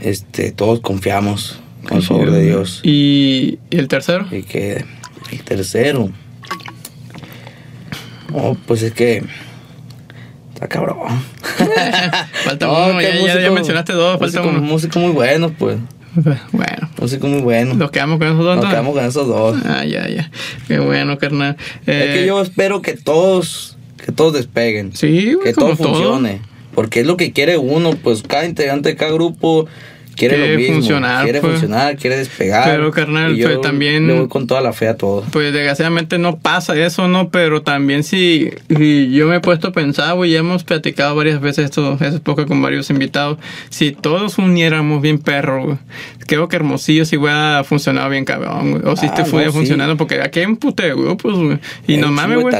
este, 0.00 0.50
todos 0.50 0.80
confiamos 0.80 1.60
con 1.88 1.98
el 1.98 2.02
favor 2.02 2.30
de 2.32 2.44
Dios. 2.46 2.80
¿Y, 2.82 3.58
y 3.70 3.76
el 3.78 3.86
tercero? 3.88 4.26
Y 4.32 4.42
que 4.42 4.84
el 5.30 5.42
tercero, 5.44 6.10
oh, 8.32 8.56
pues 8.66 8.82
es 8.82 8.92
que 8.92 9.22
está 10.62 10.68
cabrón. 10.68 10.98
Falta 12.44 12.66
No, 12.66 12.86
uno, 12.90 13.00
ya, 13.00 13.08
ya- 13.10 13.14
ya 13.14 13.20
músico- 13.34 13.52
mencionaste 13.54 13.92
dos, 13.92 14.18
falta 14.18 14.40
músico- 14.42 14.48
uno. 14.48 14.60
Músico 14.60 14.98
muy 14.98 15.12
bueno, 15.12 15.50
pues. 15.58 15.78
Bueno, 16.52 16.90
Músico 17.00 17.26
muy 17.26 17.40
bueno. 17.40 17.74
nos 17.74 17.90
quedamos 17.90 18.18
con 18.18 18.26
esos 18.28 18.44
dos. 18.44 18.56
Nos 18.56 18.64
¿no? 18.66 18.70
quedamos 18.70 18.94
con 18.94 19.04
esos 19.04 19.26
dos. 19.26 19.58
Ah, 19.64 19.84
ya, 19.84 20.06
ya. 20.08 20.30
Qué 20.68 20.78
bueno, 20.78 21.16
carnal. 21.18 21.56
Es 21.86 21.86
Eh, 21.86 22.10
que 22.14 22.26
yo 22.26 22.40
espero 22.42 22.82
que 22.82 22.92
todos, 22.94 23.78
que 24.04 24.12
todos 24.12 24.34
despeguen. 24.34 24.94
Sí, 24.94 25.36
que 25.42 25.54
como 25.54 25.74
todo. 25.76 25.88
funcione. 25.94 26.40
Porque 26.74 27.00
es 27.00 27.06
lo 27.06 27.16
que 27.16 27.32
quiere 27.32 27.56
uno, 27.56 27.92
pues 27.92 28.22
cada 28.22 28.44
integrante 28.44 28.90
de 28.90 28.96
cada 28.96 29.12
grupo 29.12 29.66
quiere 30.16 30.36
Quiere 30.36 30.52
lo 30.52 30.58
mismo. 30.58 30.74
funcionar, 30.76 31.24
quiere 31.24 31.40
pues. 31.40 31.52
funcionar, 31.52 31.96
quiere 31.96 32.16
despegar. 32.16 32.64
Pero, 32.70 32.90
carnal, 32.90 33.32
Y 33.34 33.38
yo 33.38 33.48
pues, 33.48 33.60
también- 33.60 34.06
Le 34.06 34.14
voy 34.14 34.28
con 34.28 34.46
toda 34.46 34.60
la 34.60 34.72
fe 34.72 34.88
a 34.88 34.96
todo. 34.96 35.22
Pues 35.32 35.52
desgraciadamente 35.52 36.18
no 36.18 36.38
pasa 36.38 36.76
eso, 36.76 37.08
¿no? 37.08 37.30
Pero 37.30 37.62
también 37.62 38.02
si, 38.04 38.50
si 38.76 39.10
yo 39.12 39.26
me 39.26 39.36
he 39.36 39.40
puesto 39.40 39.68
a 39.68 39.72
pensar, 39.72 40.14
güey, 40.14 40.30
ya 40.32 40.38
hemos 40.40 40.64
platicado 40.64 41.14
varias 41.16 41.40
veces 41.40 41.66
esto, 41.66 41.96
hace 42.00 42.18
poco 42.20 42.46
con 42.46 42.60
varios 42.62 42.90
invitados, 42.90 43.38
si 43.70 43.92
todos 43.92 44.38
uniéramos 44.38 45.00
bien 45.02 45.18
perro, 45.18 45.64
güey, 45.64 45.78
creo 46.26 46.48
que 46.48 46.56
Hermosillo 46.56 47.04
sí 47.04 47.16
hubiera 47.16 47.62
funcionado 47.64 48.08
bien 48.10 48.24
cabrón. 48.24 48.82
O 48.86 48.96
si 48.96 49.06
Ah, 49.06 49.14
te 49.14 49.22
no, 49.22 49.26
fuera 49.28 49.50
sí. 49.50 49.56
funcionando, 49.56 49.96
porque 49.96 50.20
aquí 50.20 50.40
hay 50.40 50.46
un 50.46 50.56
pute 50.56 50.84
de 50.84 50.94
grupos, 50.94 51.38
güey. 51.38 51.58
Y 51.86 51.96
no 51.96 52.10
mames, 52.10 52.40
güey. 52.40 52.54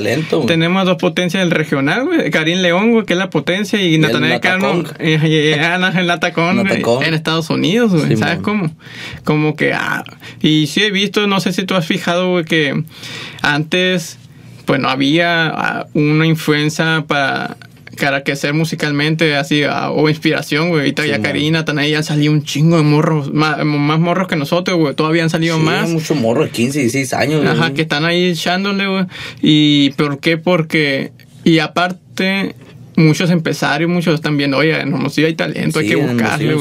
Tenemos 0.46 0.84
dos 0.84 0.96
potencias 0.96 1.42
del 1.42 1.50
regional, 1.50 2.04
güey. 2.06 2.30
Karim 2.30 2.58
León, 2.60 2.90
güey, 2.92 3.04
que 3.06 3.12
es 3.14 3.18
la 3.18 3.30
potencia, 3.30 3.82
y 3.82 3.98
Natanael 3.98 4.40
Cano, 4.40 4.82
y, 5.00 5.10
y 5.26 5.52
Ángel 5.54 6.06
Natacón. 6.06 6.66
en 6.68 7.14
Estados 7.14 7.50
Unidos, 7.50 7.92
güey. 7.94 8.16
¿Sabes 8.16 8.38
cómo? 8.38 8.70
Como 9.24 9.56
que, 9.56 9.72
ah, 9.72 10.04
y 10.40 10.66
sí 10.66 10.82
he 10.82 10.90
visto, 10.90 11.26
no 11.26 11.40
sé 11.40 11.52
si 11.52 11.64
tú 11.64 11.74
has 11.74 11.86
fijado, 11.86 12.30
güey, 12.30 12.44
que 12.44 12.82
antes, 13.42 14.18
pues 14.64 14.80
no 14.80 14.88
había 14.88 15.46
ah, 15.48 15.86
una 15.94 16.26
influencia 16.26 17.04
para 17.06 17.56
crecer 18.24 18.54
musicalmente, 18.54 19.36
así, 19.36 19.62
o 19.64 20.08
inspiración, 20.08 20.68
güey. 20.70 20.80
Ahorita 20.80 21.06
ya 21.06 21.14
Simón. 21.16 21.22
Karina, 21.26 21.64
Tanaí, 21.64 21.90
ya 21.90 21.98
han 21.98 22.04
salido 22.04 22.32
un 22.32 22.42
chingo 22.42 22.76
de 22.76 22.82
morros, 22.82 23.32
más, 23.32 23.64
más 23.64 23.98
morros 24.00 24.28
que 24.28 24.36
nosotros, 24.36 24.78
güey. 24.78 24.94
Todavía 24.94 25.22
han 25.22 25.30
salido 25.30 25.56
Sí, 25.58 25.62
más. 25.62 25.86
hay 25.86 25.92
mucho 25.92 26.14
morro 26.14 26.44
de 26.44 26.50
15, 26.50 26.78
16 26.80 27.12
años. 27.14 27.44
Ajá, 27.46 27.54
güey. 27.56 27.74
que 27.74 27.82
están 27.82 28.04
ahí 28.04 28.30
echándole, 28.30 28.86
güey. 28.86 29.04
¿Y 29.40 29.90
por 29.90 30.18
qué? 30.20 30.38
Porque, 30.38 31.12
y 31.44 31.58
aparte, 31.58 32.54
muchos 32.96 33.30
empresarios, 33.30 33.90
muchos 33.90 34.14
están 34.14 34.36
viendo, 34.36 34.58
oye, 34.58 34.78
en 34.78 34.92
Hermosillo 34.92 35.26
hay 35.26 35.34
talento, 35.34 35.78
hay 35.78 35.88
que 35.88 35.94
güey. 35.96 36.14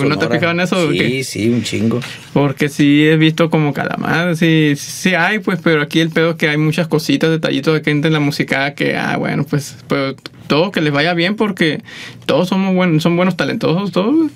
¿No 0.10 0.18
te 0.18 0.26
has 0.26 0.32
fijado 0.32 0.52
en 0.52 0.60
eso? 0.60 0.92
Sí, 0.92 1.24
sí, 1.24 1.50
un 1.50 1.64
chingo. 1.64 2.00
porque 2.34 2.70
sí 2.70 3.06
he 3.06 3.18
visto 3.18 3.50
como 3.50 3.74
calamar, 3.74 4.36
sí, 4.36 4.74
sí 4.78 5.14
hay, 5.14 5.40
pues, 5.40 5.60
pero 5.64 5.82
aquí 5.82 6.00
el 6.00 6.10
pedo 6.10 6.32
es 6.32 6.36
que 6.38 6.50
hay 6.50 6.58
muchas 6.58 6.88
cositas, 6.88 7.30
detallitos 7.30 7.74
de 7.74 7.84
gente 7.84 8.08
en 8.08 8.14
la 8.14 8.20
música 8.20 8.74
que, 8.74 8.96
ah, 8.96 9.18
bueno, 9.18 9.46
pues, 9.50 9.78
pues 9.88 10.16
todo 10.48 10.72
que 10.72 10.82
les 10.82 10.92
vaya 10.92 11.14
bien 11.14 11.36
porque 11.36 11.82
todos 12.26 12.50
somos 12.50 12.76
buenos, 12.76 13.04
son 13.04 13.16
buenos 13.16 13.38
talentosos, 13.38 13.92
todos. 13.92 14.32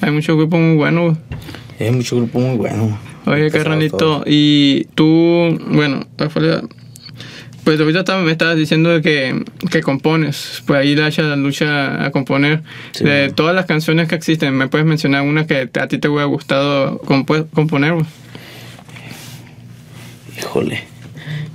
Hay 0.00 0.12
muchos 0.12 0.36
grupos 0.36 0.60
muy 0.60 0.76
buenos. 0.76 1.18
Hay 1.80 1.90
mucho 1.90 2.16
grupo 2.16 2.38
muy 2.38 2.56
bueno. 2.56 2.98
Oye, 3.26 3.50
carnalito, 3.50 4.22
y 4.26 4.86
tú, 4.94 5.58
bueno, 5.70 6.06
pues 7.68 7.78
ahorita 7.78 7.98
estaba- 7.98 8.22
me 8.22 8.32
estabas 8.32 8.56
diciendo 8.56 8.88
de 8.88 9.02
que, 9.02 9.44
que 9.70 9.82
compones, 9.82 10.62
pues 10.66 10.80
ahí 10.80 10.96
la 10.96 11.10
la 11.10 11.36
lucha 11.36 12.02
a 12.02 12.10
componer. 12.12 12.62
Sí, 12.92 13.04
de 13.04 13.18
bueno. 13.24 13.34
todas 13.34 13.54
las 13.54 13.66
canciones 13.66 14.08
que 14.08 14.14
existen, 14.14 14.56
¿me 14.56 14.68
puedes 14.68 14.86
mencionar 14.86 15.20
una 15.20 15.46
que 15.46 15.68
a 15.78 15.86
ti 15.86 15.98
te 15.98 16.08
hubiera 16.08 16.24
gustado 16.24 16.98
compu- 17.02 17.46
componer? 17.52 17.92
Híjole. 20.38 20.82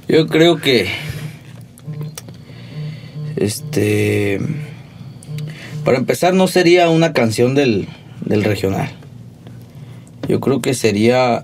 Yo 0.08 0.28
creo 0.28 0.58
que. 0.58 0.88
Este. 3.36 4.39
Para 5.84 5.97
empezar, 5.97 6.36
no 6.36 6.47
sería 6.47 6.89
una 6.89 7.12
canción 7.13 7.56
del, 7.56 7.88
del 8.23 8.43
regional. 8.43 8.91
Yo 10.28 10.39
creo 10.39 10.62
que 10.62 10.76
sería 10.76 11.43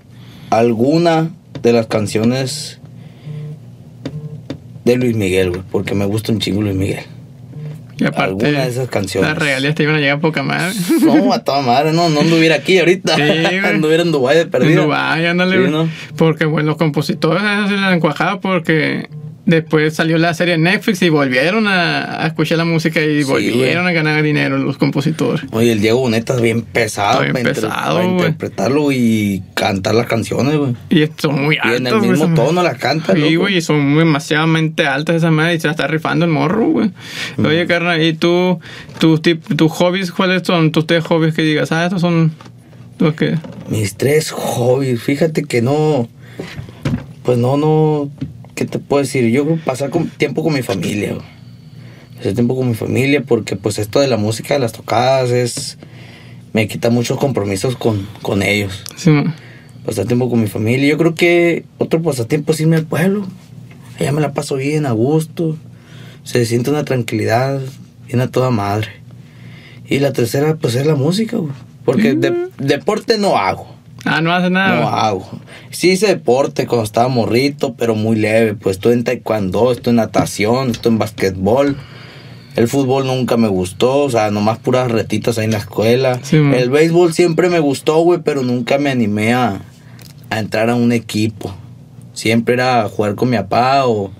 alguna 0.51 1.31
de 1.63 1.73
las 1.73 1.87
canciones 1.87 2.78
de 4.91 4.97
Luis 4.97 5.15
Miguel, 5.15 5.49
güey. 5.49 5.61
Porque 5.71 5.93
me 5.95 6.05
gusta 6.05 6.31
un 6.31 6.39
chingo 6.39 6.61
Luis 6.61 6.75
Miguel. 6.75 7.03
Y 7.97 8.05
aparte, 8.05 8.23
Alguna 8.45 8.63
de 8.63 8.69
esas 8.69 8.87
canciones. 8.87 9.29
las 9.29 9.37
regalías 9.37 9.75
te 9.75 9.83
iban 9.83 9.95
a 9.95 9.99
llegar 9.99 10.21
poca 10.21 10.41
madre. 10.41 10.73
No, 11.01 11.33
a 11.33 11.39
toda 11.43 11.61
madre, 11.61 11.91
no, 11.91 12.09
no 12.09 12.21
anduviera 12.21 12.55
aquí 12.55 12.79
ahorita. 12.79 13.15
Sí, 13.15 13.21
güey. 13.21 13.57
anduviera 13.57 14.03
en 14.03 14.11
Dubái 14.13 14.35
de 14.37 14.41
En 14.43 14.49
perdido. 14.49 14.83
Dubái, 14.83 15.25
ándale, 15.25 15.57
Sí. 15.57 15.89
Porque, 16.15 16.45
bueno, 16.45 16.67
los 16.67 16.77
compositores 16.77 17.41
se 17.67 17.75
la 17.75 17.89
han 17.89 17.99
cuajado 17.99 18.39
porque 18.39 19.09
después 19.49 19.95
salió 19.95 20.17
la 20.17 20.33
serie 20.33 20.53
en 20.55 20.63
Netflix 20.63 21.01
y 21.01 21.09
volvieron 21.09 21.67
a, 21.67 22.23
a 22.23 22.27
escuchar 22.27 22.57
la 22.57 22.65
música 22.65 23.01
y 23.01 23.23
Sí, 23.23 23.29
volvieron 23.29 23.83
güey. 23.83 23.95
a 23.97 24.01
ganar 24.03 24.23
dinero 24.23 24.57
los 24.57 24.77
compositores. 24.77 25.41
Oye, 25.51 25.71
el 25.71 25.81
Diego 25.81 25.99
Boneta 25.99 26.35
es 26.35 26.41
bien 26.41 26.61
pesado, 26.61 27.21
bien 27.21 27.33
para, 27.33 27.45
pesado, 27.49 27.95
para 27.97 28.05
interpretarlo 28.05 28.91
y 28.91 29.43
cantar 29.55 29.95
las 29.95 30.05
canciones, 30.07 30.55
güey. 30.57 30.75
Y 30.89 31.09
son 31.17 31.43
muy 31.43 31.55
Y 31.55 31.59
altos. 31.59 31.79
en 31.79 31.87
el 31.87 32.01
mismo 32.11 32.33
tono 32.33 32.63
las 32.63 32.77
canta, 32.77 33.13
Sí, 33.13 33.19
loco. 33.31 33.41
güey, 33.43 33.57
y 33.57 33.61
son 33.61 33.97
demasiadamente 33.97 34.85
altas 34.85 35.15
esas 35.17 35.31
madres 35.31 35.57
y 35.57 35.61
se 35.61 35.67
la 35.67 35.71
está 35.71 35.87
rifando 35.87 36.25
el 36.25 36.31
morro, 36.31 36.67
güey. 36.69 36.91
Oye, 37.37 37.65
carnal, 37.67 38.01
¿y 38.01 38.13
tú, 38.13 38.59
tus 38.99 39.21
tip- 39.21 39.55
tus 39.55 39.71
hobbies, 39.71 40.11
cuáles 40.11 40.43
son 40.45 40.71
tus 40.71 40.85
tres 40.87 41.03
hobbies 41.05 41.33
que 41.33 41.41
digas? 41.41 41.71
Ah, 41.71 41.85
estos 41.85 42.01
son 42.01 42.31
los 42.99 43.13
que... 43.15 43.37
Mis 43.69 43.95
tres 43.95 44.31
hobbies, 44.31 45.01
fíjate 45.01 45.43
que 45.43 45.61
no. 45.61 46.07
Pues 47.23 47.37
no, 47.37 47.57
no. 47.57 48.09
¿Qué 48.59 48.65
te 48.65 48.77
puedo 48.77 49.01
decir? 49.01 49.23
Yo 49.29 49.55
pasar 49.63 49.89
con- 49.89 50.09
tiempo 50.09 50.43
con 50.43 50.53
mi 50.53 50.61
familia, 50.61 51.13
güey. 51.13 51.25
Pasar 52.17 52.33
tiempo 52.33 52.57
con 52.57 52.67
mi 52.67 52.73
familia 52.75 53.23
porque, 53.25 53.55
pues, 53.55 53.79
esto 53.79 54.01
de 54.01 54.07
la 54.09 54.17
música, 54.17 54.53
de 54.55 54.59
las 54.59 54.73
tocadas, 54.73 55.29
es. 55.31 55.77
Me 56.51 56.67
quita 56.67 56.89
muchos 56.89 57.17
compromisos 57.17 57.77
con, 57.77 58.05
con 58.21 58.43
ellos. 58.43 58.83
Sí, 58.97 59.11
man. 59.11 59.33
Pasar 59.85 60.07
tiempo 60.07 60.29
con 60.29 60.41
mi 60.41 60.47
familia. 60.47 60.89
Yo 60.89 60.97
creo 60.97 61.15
que 61.15 61.63
otro 61.77 62.01
pasatiempo 62.01 62.51
es 62.51 62.59
irme 62.59 62.75
al 62.75 62.85
pueblo. 62.85 63.25
Allá 63.97 64.11
me 64.11 64.19
la 64.19 64.33
paso 64.33 64.57
bien, 64.57 64.85
a 64.85 64.91
gusto. 64.91 65.55
Se 66.23 66.45
siente 66.45 66.69
una 66.69 66.83
tranquilidad, 66.83 67.61
bien 68.07 68.19
a 68.19 68.29
toda 68.29 68.49
madre. 68.49 68.89
Y 69.87 69.99
la 69.99 70.11
tercera, 70.11 70.57
pues 70.57 70.75
es 70.75 70.85
la 70.85 70.95
música, 70.95 71.37
güey. 71.37 71.53
Porque 71.85 72.13
de- 72.13 72.49
deporte 72.57 73.17
no 73.19 73.37
hago. 73.37 73.73
Ah, 74.05 74.21
no 74.21 74.33
hace 74.33 74.49
nada. 74.49 74.79
No 74.79 74.87
hago. 74.89 75.29
Sí 75.71 75.91
hice 75.91 76.07
deporte 76.07 76.67
cuando 76.67 76.83
estaba 76.83 77.07
morrito, 77.07 77.75
pero 77.77 77.95
muy 77.95 78.15
leve. 78.15 78.55
Pues 78.55 78.77
estoy 78.77 78.93
en 78.93 79.03
taekwondo, 79.03 79.71
estoy 79.71 79.91
en 79.91 79.97
natación, 79.97 80.71
estoy 80.71 80.93
en 80.93 80.99
basquetbol. 80.99 81.77
El 82.55 82.67
fútbol 82.67 83.05
nunca 83.07 83.37
me 83.37 83.47
gustó, 83.47 83.99
o 83.99 84.09
sea, 84.09 84.31
nomás 84.31 84.57
puras 84.57 84.91
retitas 84.91 85.37
ahí 85.37 85.45
en 85.45 85.51
la 85.51 85.59
escuela. 85.59 86.19
Sí, 86.23 86.37
el 86.37 86.69
béisbol 86.69 87.13
siempre 87.13 87.49
me 87.49 87.59
gustó, 87.59 87.99
güey, 87.99 88.21
pero 88.23 88.41
nunca 88.41 88.77
me 88.77 88.89
animé 88.89 89.33
a, 89.33 89.61
a 90.29 90.39
entrar 90.39 90.69
a 90.69 90.75
un 90.75 90.91
equipo. 90.91 91.53
Siempre 92.13 92.55
era 92.55 92.89
jugar 92.89 93.15
con 93.15 93.29
mi 93.29 93.37
papá 93.37 93.85
o, 93.85 94.11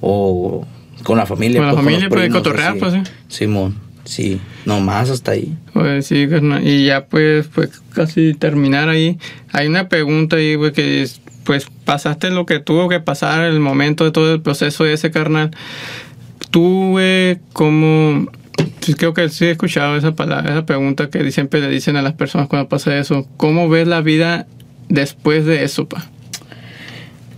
o 0.00 0.66
con 1.04 1.18
la 1.18 1.26
familia. 1.26 1.60
Con 1.60 1.66
la 1.68 1.72
pues, 1.74 1.84
familia, 1.84 2.04
los 2.06 2.08
pues, 2.08 2.22
primos, 2.22 2.38
cotorrear, 2.38 2.70
así. 2.70 2.78
pues, 2.80 2.92
sí. 2.94 3.00
Simón, 3.28 3.78
sí, 4.08 4.40
nomás 4.64 5.10
hasta 5.10 5.32
ahí. 5.32 5.56
Pues 5.72 6.06
sí, 6.06 6.26
carnal. 6.28 6.66
Y 6.66 6.86
ya 6.86 7.06
pues, 7.06 7.46
pues 7.54 7.82
casi 7.92 8.34
terminar 8.34 8.88
ahí. 8.88 9.18
Hay 9.52 9.66
una 9.66 9.88
pregunta 9.88 10.36
ahí, 10.36 10.54
güey, 10.54 10.72
que 10.72 11.02
es, 11.02 11.20
pues 11.44 11.66
pasaste 11.84 12.30
lo 12.30 12.46
que 12.46 12.58
tuvo 12.58 12.88
que 12.88 13.00
pasar, 13.00 13.44
el 13.44 13.60
momento 13.60 14.04
de 14.04 14.10
todo 14.10 14.34
el 14.34 14.40
proceso 14.40 14.84
de 14.84 14.94
ese 14.94 15.10
carnal. 15.10 15.50
Tú, 16.50 16.90
güey, 16.92 17.38
¿cómo, 17.52 18.26
Sí, 18.80 18.94
creo 18.94 19.14
que 19.14 19.28
sí 19.28 19.44
he 19.44 19.50
escuchado 19.50 19.96
esa 19.96 20.14
palabra, 20.14 20.50
esa 20.50 20.66
pregunta 20.66 21.10
que 21.10 21.30
siempre 21.30 21.60
le 21.60 21.68
dicen 21.68 21.96
a 21.96 22.02
las 22.02 22.14
personas 22.14 22.48
cuando 22.48 22.68
pasa 22.68 22.96
eso. 22.98 23.26
¿Cómo 23.36 23.68
ves 23.68 23.86
la 23.86 24.00
vida 24.00 24.46
después 24.88 25.44
de 25.44 25.64
eso, 25.64 25.88
pa? 25.88 26.06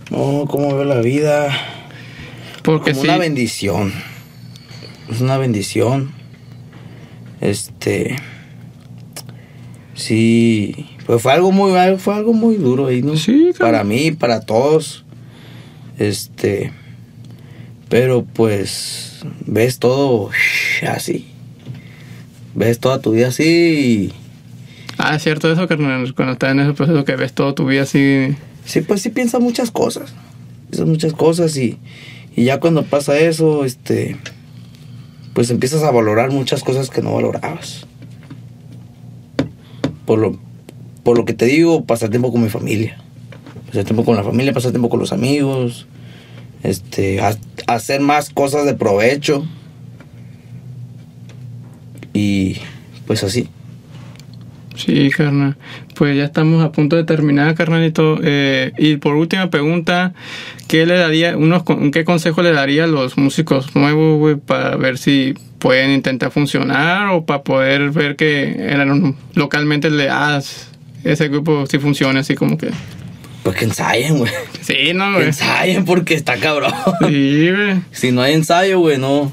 No, 0.09 0.45
¿cómo 0.49 0.75
veo 0.75 0.85
la 0.85 1.01
vida? 1.01 1.49
Porque 2.63 2.91
Como 2.91 3.03
sí. 3.03 3.07
una 3.09 3.17
bendición. 3.17 3.93
Es 5.09 5.21
una 5.21 5.37
bendición. 5.37 6.11
Este. 7.41 8.15
Sí. 9.95 10.87
Pues 11.05 11.21
fue 11.21 11.33
algo 11.33 11.51
muy, 11.51 11.73
fue 11.97 12.15
algo 12.15 12.33
muy 12.33 12.55
duro 12.55 12.87
ahí, 12.87 13.01
¿no? 13.01 13.17
Sí, 13.17 13.51
claro. 13.55 13.73
Para 13.73 13.83
mí, 13.83 14.11
para 14.11 14.41
todos. 14.41 15.03
Este. 15.97 16.71
Pero 17.89 18.23
pues. 18.23 19.23
Ves 19.45 19.79
todo 19.79 20.29
así. 20.87 21.27
Ves 22.55 22.79
toda 22.79 23.01
tu 23.01 23.11
vida 23.11 23.27
así. 23.27 24.13
Ah, 24.97 25.15
es 25.15 25.23
cierto 25.23 25.51
eso, 25.51 25.67
carnal. 25.67 26.13
Cuando 26.13 26.33
estás 26.33 26.51
en 26.51 26.59
ese 26.59 26.73
proceso 26.73 27.03
que 27.05 27.15
ves 27.15 27.33
toda 27.33 27.55
tu 27.55 27.65
vida 27.65 27.83
así. 27.83 28.35
Sí, 28.65 28.81
pues 28.81 29.01
sí 29.01 29.09
piensas 29.09 29.41
muchas 29.41 29.71
cosas. 29.71 30.13
Piensas 30.69 30.87
muchas 30.87 31.13
cosas 31.13 31.57
y, 31.57 31.79
y 32.35 32.45
ya 32.45 32.59
cuando 32.59 32.83
pasa 32.83 33.17
eso, 33.17 33.65
este. 33.65 34.17
Pues 35.33 35.49
empiezas 35.49 35.83
a 35.83 35.91
valorar 35.91 36.31
muchas 36.31 36.63
cosas 36.63 36.89
que 36.89 37.01
no 37.01 37.13
valorabas. 37.13 37.85
Por 40.05 40.19
lo, 40.19 40.37
por 41.03 41.17
lo 41.17 41.25
que 41.25 41.33
te 41.33 41.45
digo, 41.45 41.85
pasar 41.85 42.09
tiempo 42.09 42.31
con 42.31 42.41
mi 42.43 42.49
familia. 42.49 42.97
Pasar 43.67 43.85
tiempo 43.85 44.03
con 44.03 44.15
la 44.15 44.23
familia, 44.23 44.51
pasar 44.53 44.71
tiempo 44.71 44.89
con 44.89 44.99
los 44.99 45.13
amigos. 45.13 45.87
Este, 46.63 47.21
ha- 47.21 47.37
hacer 47.67 48.01
más 48.01 48.29
cosas 48.29 48.65
de 48.65 48.73
provecho. 48.73 49.45
Y 52.13 52.57
pues 53.07 53.23
así. 53.23 53.47
Sí, 54.75 55.09
carnal. 55.11 55.57
Pues 55.95 56.17
ya 56.17 56.25
estamos 56.25 56.63
a 56.63 56.71
punto 56.71 56.95
de 56.95 57.03
terminar, 57.03 57.55
carnalito. 57.55 58.17
Eh, 58.23 58.71
y 58.77 58.97
por 58.97 59.15
última 59.15 59.49
pregunta, 59.49 60.13
¿qué 60.71 60.85
le 60.85 60.95
daría, 60.95 61.35
unos, 61.35 61.63
qué 61.91 62.05
consejo 62.05 62.41
le 62.41 62.53
daría 62.53 62.85
a 62.85 62.87
los 62.87 63.17
músicos 63.17 63.75
nuevos, 63.75 64.17
güey, 64.19 64.35
para 64.37 64.77
ver 64.77 64.97
si 64.97 65.33
pueden 65.59 65.91
intentar 65.91 66.31
funcionar 66.31 67.09
o 67.09 67.25
para 67.25 67.43
poder 67.43 67.91
ver 67.91 68.15
que 68.15 68.55
eran 68.57 69.17
localmente 69.33 69.89
le 69.89 70.07
ah, 70.09 70.39
ese 71.03 71.27
grupo 71.27 71.65
sí 71.67 71.77
funciona, 71.77 72.21
así 72.21 72.35
como 72.35 72.57
que. 72.57 72.69
Pues 73.43 73.57
que 73.57 73.65
ensayen, 73.65 74.17
güey. 74.19 74.31
Sí, 74.61 74.93
no, 74.93 75.07
Que 75.07 75.13
güey. 75.15 75.25
ensayen 75.27 75.83
porque 75.83 76.13
está 76.13 76.37
cabrón. 76.37 76.71
Sí, 77.09 77.49
güey. 77.51 77.81
Si 77.91 78.13
no 78.13 78.21
hay 78.21 78.33
ensayo, 78.35 78.79
güey, 78.79 78.97
no. 78.97 79.29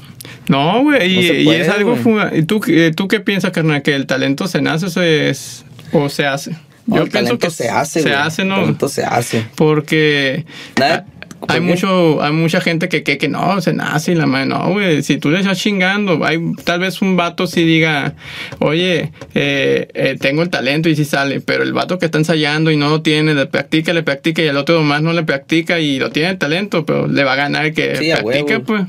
No, 0.49 0.81
güey, 0.83 1.15
No 1.15 1.21
y, 1.21 1.49
es 1.55 1.69
algo... 1.69 1.95
¿Y 2.35 2.41
tú, 2.43 2.59
eh, 2.67 2.91
tú 2.93 3.07
qué 3.07 3.21
piensas, 3.21 3.51
carnal? 3.51 3.81
¿Que 3.81 3.95
el 3.95 4.07
talento 4.07 4.47
se 4.47 4.61
nace 4.61 4.87
o 4.87 4.89
se, 4.89 5.29
es, 5.29 5.63
o 5.93 6.09
se 6.09 6.25
hace? 6.25 6.51
No, 6.87 7.03
el 7.03 7.09
talento 7.09 7.49
se 7.51 7.69
hace, 7.69 8.01
Se 8.01 8.09
güey. 8.09 8.19
hace, 8.19 8.41
El 8.41 8.47
¿no? 8.49 8.55
talento 8.55 8.89
se 8.89 9.03
hace. 9.05 9.45
Porque 9.55 10.45
Nada- 10.77 11.05
hay 11.47 11.61
mucho 11.61 12.21
hay 12.21 12.31
mucha 12.31 12.61
gente 12.61 12.89
que, 12.89 13.03
que, 13.03 13.17
que 13.17 13.27
no, 13.29 13.61
se 13.61 13.73
nace 13.73 14.11
y 14.11 14.15
la 14.15 14.25
madre, 14.25 14.47
no, 14.47 14.71
güey, 14.71 15.01
si 15.03 15.17
tú 15.17 15.29
le 15.29 15.39
estás 15.39 15.59
chingando, 15.59 16.23
hay 16.25 16.39
tal 16.63 16.79
vez 16.81 17.01
un 17.01 17.15
vato 17.15 17.47
si 17.47 17.63
diga, 17.63 18.15
oye, 18.59 19.11
eh, 19.33 19.87
eh, 19.93 20.17
tengo 20.19 20.41
el 20.41 20.49
talento 20.49 20.89
y 20.89 20.95
si 20.95 21.05
sale, 21.05 21.41
pero 21.41 21.63
el 21.63 21.73
vato 21.73 21.97
que 21.97 22.05
está 22.05 22.17
ensayando 22.17 22.71
y 22.71 22.77
no 22.77 22.89
lo 22.89 23.01
tiene, 23.01 23.33
le 23.33 23.45
practica, 23.45 23.93
le 23.93 24.03
practica 24.03 24.41
y 24.41 24.47
el 24.47 24.57
otro 24.57 24.81
más 24.83 25.01
no 25.01 25.13
le 25.13 25.23
practica 25.23 25.79
y 25.79 25.99
lo 25.99 26.11
tiene 26.11 26.29
el 26.29 26.37
talento, 26.37 26.85
pero 26.85 27.07
le 27.07 27.23
va 27.23 27.33
a 27.33 27.37
ganar 27.37 27.65
el 27.65 27.73
que 27.73 27.95
Sí, 27.95 28.09
practica, 28.11 28.53
huevo. 28.53 28.63
pues. 28.65 28.83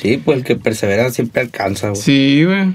Sí, 0.00 0.20
pues 0.22 0.38
el 0.38 0.44
que 0.44 0.56
persevera 0.56 1.10
siempre 1.10 1.42
alcanza, 1.42 1.90
güey. 1.90 2.00
Sí, 2.00 2.44
güey. 2.44 2.72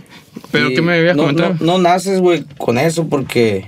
Pero 0.51 0.69
Y 0.71 0.75
¿qué 0.75 0.81
me 0.81 0.93
habías 0.93 1.15
no, 1.17 1.23
comentado? 1.23 1.55
No, 1.59 1.73
no 1.73 1.77
naces, 1.79 2.21
güey, 2.21 2.45
con 2.57 2.77
eso 2.77 3.07
porque, 3.09 3.65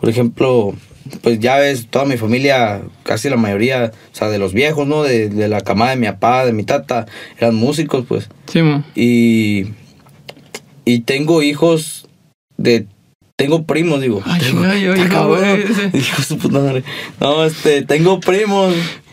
por 0.00 0.10
ejemplo, 0.10 0.74
pues 1.22 1.38
ya 1.38 1.56
ves, 1.56 1.86
toda 1.88 2.04
mi 2.04 2.16
familia, 2.16 2.82
casi 3.02 3.28
la 3.28 3.36
mayoría, 3.36 3.92
o 4.12 4.16
sea, 4.16 4.28
de 4.28 4.38
los 4.38 4.52
viejos, 4.52 4.86
¿no? 4.86 5.02
De, 5.02 5.28
de 5.28 5.48
la 5.48 5.60
camada 5.60 5.90
de 5.90 5.96
mi 5.96 6.06
papá, 6.06 6.46
de 6.46 6.52
mi 6.52 6.64
tata, 6.64 7.06
eran 7.38 7.54
músicos, 7.54 8.04
pues. 8.08 8.28
Sí. 8.50 8.60
Y, 8.94 9.66
y 10.84 11.00
tengo 11.00 11.42
hijos 11.42 12.08
de... 12.56 12.86
Tengo 13.36 13.64
primos, 13.64 14.00
digo. 14.00 14.22
Ay, 14.24 14.40
tengo, 14.40 14.62
ay, 14.62 14.86
ay, 14.86 15.08
madre. 16.50 16.84
No, 17.20 17.44
este, 17.44 17.82
tengo 17.82 18.20
primos 18.20 18.72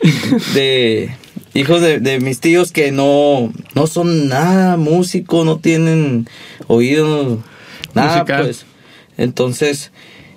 de 0.54 1.10
hijos 1.54 1.82
de, 1.82 2.00
de 2.00 2.20
mis 2.20 2.40
tíos 2.40 2.72
que 2.72 2.92
no, 2.92 3.52
no 3.74 3.88
son 3.88 4.28
nada 4.28 4.78
músicos, 4.78 5.46
no 5.46 5.58
tienen 5.58 6.28
oído, 6.68 7.40
nada, 7.96 8.18
Musical. 8.18 8.44
pues. 8.44 8.66
Entonces, 9.18 9.92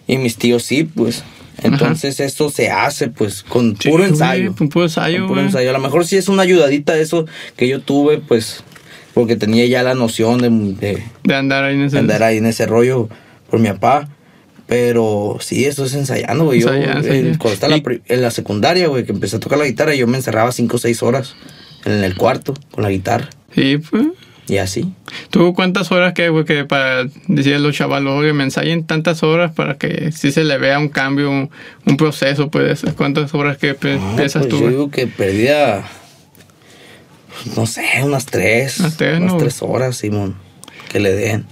y 0.07 0.16
mis 0.16 0.36
tíos 0.36 0.62
sí, 0.62 0.84
pues. 0.84 1.22
Entonces 1.65 2.21
esto 2.21 2.51
se 2.51 2.71
hace, 2.71 3.09
pues, 3.09 3.43
con 3.43 3.77
Sí, 3.81 3.89
puro 3.89 4.03
güey, 4.05 4.11
ensayo. 4.11 4.55
con 4.57 4.69
puro 4.69 4.85
ensayo, 4.85 5.19
Con 5.19 5.27
puro 5.29 5.41
güey. 5.41 5.47
ensayo. 5.47 5.71
A 5.71 5.73
lo 5.73 5.79
mejor 5.81 6.07
sí 6.07 6.17
es 6.17 6.29
una 6.29 6.43
ayudadita 6.43 6.97
eso 6.99 7.27
que 7.57 7.67
yo 7.69 7.81
tuve, 7.81 8.19
pues, 8.19 8.62
porque 9.15 9.37
tenía 9.37 9.65
ya 9.67 9.83
la 9.83 9.95
noción 9.95 10.39
de, 10.39 10.51
de- 10.51 11.03
De 11.23 11.35
andar 11.35 11.65
ahí 11.65 11.75
en 11.75 11.83
ese... 11.83 11.99
andar 11.99 12.23
ahí 12.23 12.37
en 12.39 12.47
ese 12.47 12.67
rollo 12.67 13.09
por 13.51 13.61
mi 13.61 13.69
papá. 13.69 14.09
Pero 14.67 15.37
sí, 15.41 15.67
eso 15.67 15.85
es 15.85 15.95
ensayando, 15.95 16.45
güey. 16.47 16.61
Yo, 16.62 16.73
ensayar. 16.73 17.03
cuando 17.39 17.53
estaba 17.53 17.75
en 17.75 17.79
Y- 17.79 17.81
la, 17.81 17.85
pri- 17.85 18.03
en 18.09 18.23
la 18.23 18.31
secundaria, 18.31 18.87
güey, 18.89 19.05
que 19.05 19.12
empecé 19.12 19.37
a 19.37 19.41
tocar 19.41 19.59
la 19.59 19.67
guitarra, 19.67 19.95
yo 19.95 20.07
me 20.07 20.17
encerraba 20.17 20.53
cinco 20.53 20.77
o 20.77 20.79
seis 20.79 21.03
horas 21.03 21.35
en 21.85 21.93
el 22.03 22.15
cuarto 22.17 22.55
con 22.71 22.83
la 22.83 22.91
guitarra. 22.91 23.29
Sí, 23.55 23.77
pues. 23.79 24.05
Y 24.47 24.59
así. 24.59 24.92
¿Tú 25.30 25.55
cuántas 25.55 25.90
horas 25.90 26.12
que, 26.12 26.30
que 26.47 26.64
para 26.64 27.05
decirle 27.28 27.57
a 27.57 27.59
los 27.61 27.74
chavalos, 27.74 28.12
oye, 28.14 28.32
me 28.34 28.45
ensayen 28.45 28.84
tantas 28.84 29.22
horas 29.22 29.53
para 29.53 29.78
que 29.78 30.12
sí 30.12 30.32
se 30.32 30.45
le 30.45 30.59
vea 30.59 30.78
un 30.78 30.88
cambio, 30.88 31.30
un, 31.30 31.51
un 31.86 31.97
proceso, 31.97 32.51
pues? 32.51 32.84
¿Cuántas 32.97 33.32
horas 33.34 33.57
que 33.57 33.68
No, 33.72 34.16
piensas 34.16 34.42
pues 34.42 34.49
tú, 34.49 34.61
yo 34.61 34.68
digo 34.68 34.90
que 34.90 35.07
perdía, 35.07 35.82
pues, 37.42 37.57
no 37.57 37.66
sé, 37.66 37.84
unas 38.03 38.26
tres. 38.26 38.80
Unas 38.80 38.97
tres, 38.99 39.18
unas 39.18 39.32
¿no? 39.32 39.38
tres 39.38 39.62
horas, 39.62 39.97
Simón, 39.97 40.36
que 40.90 41.01
le 41.01 41.12
den. 41.14 41.47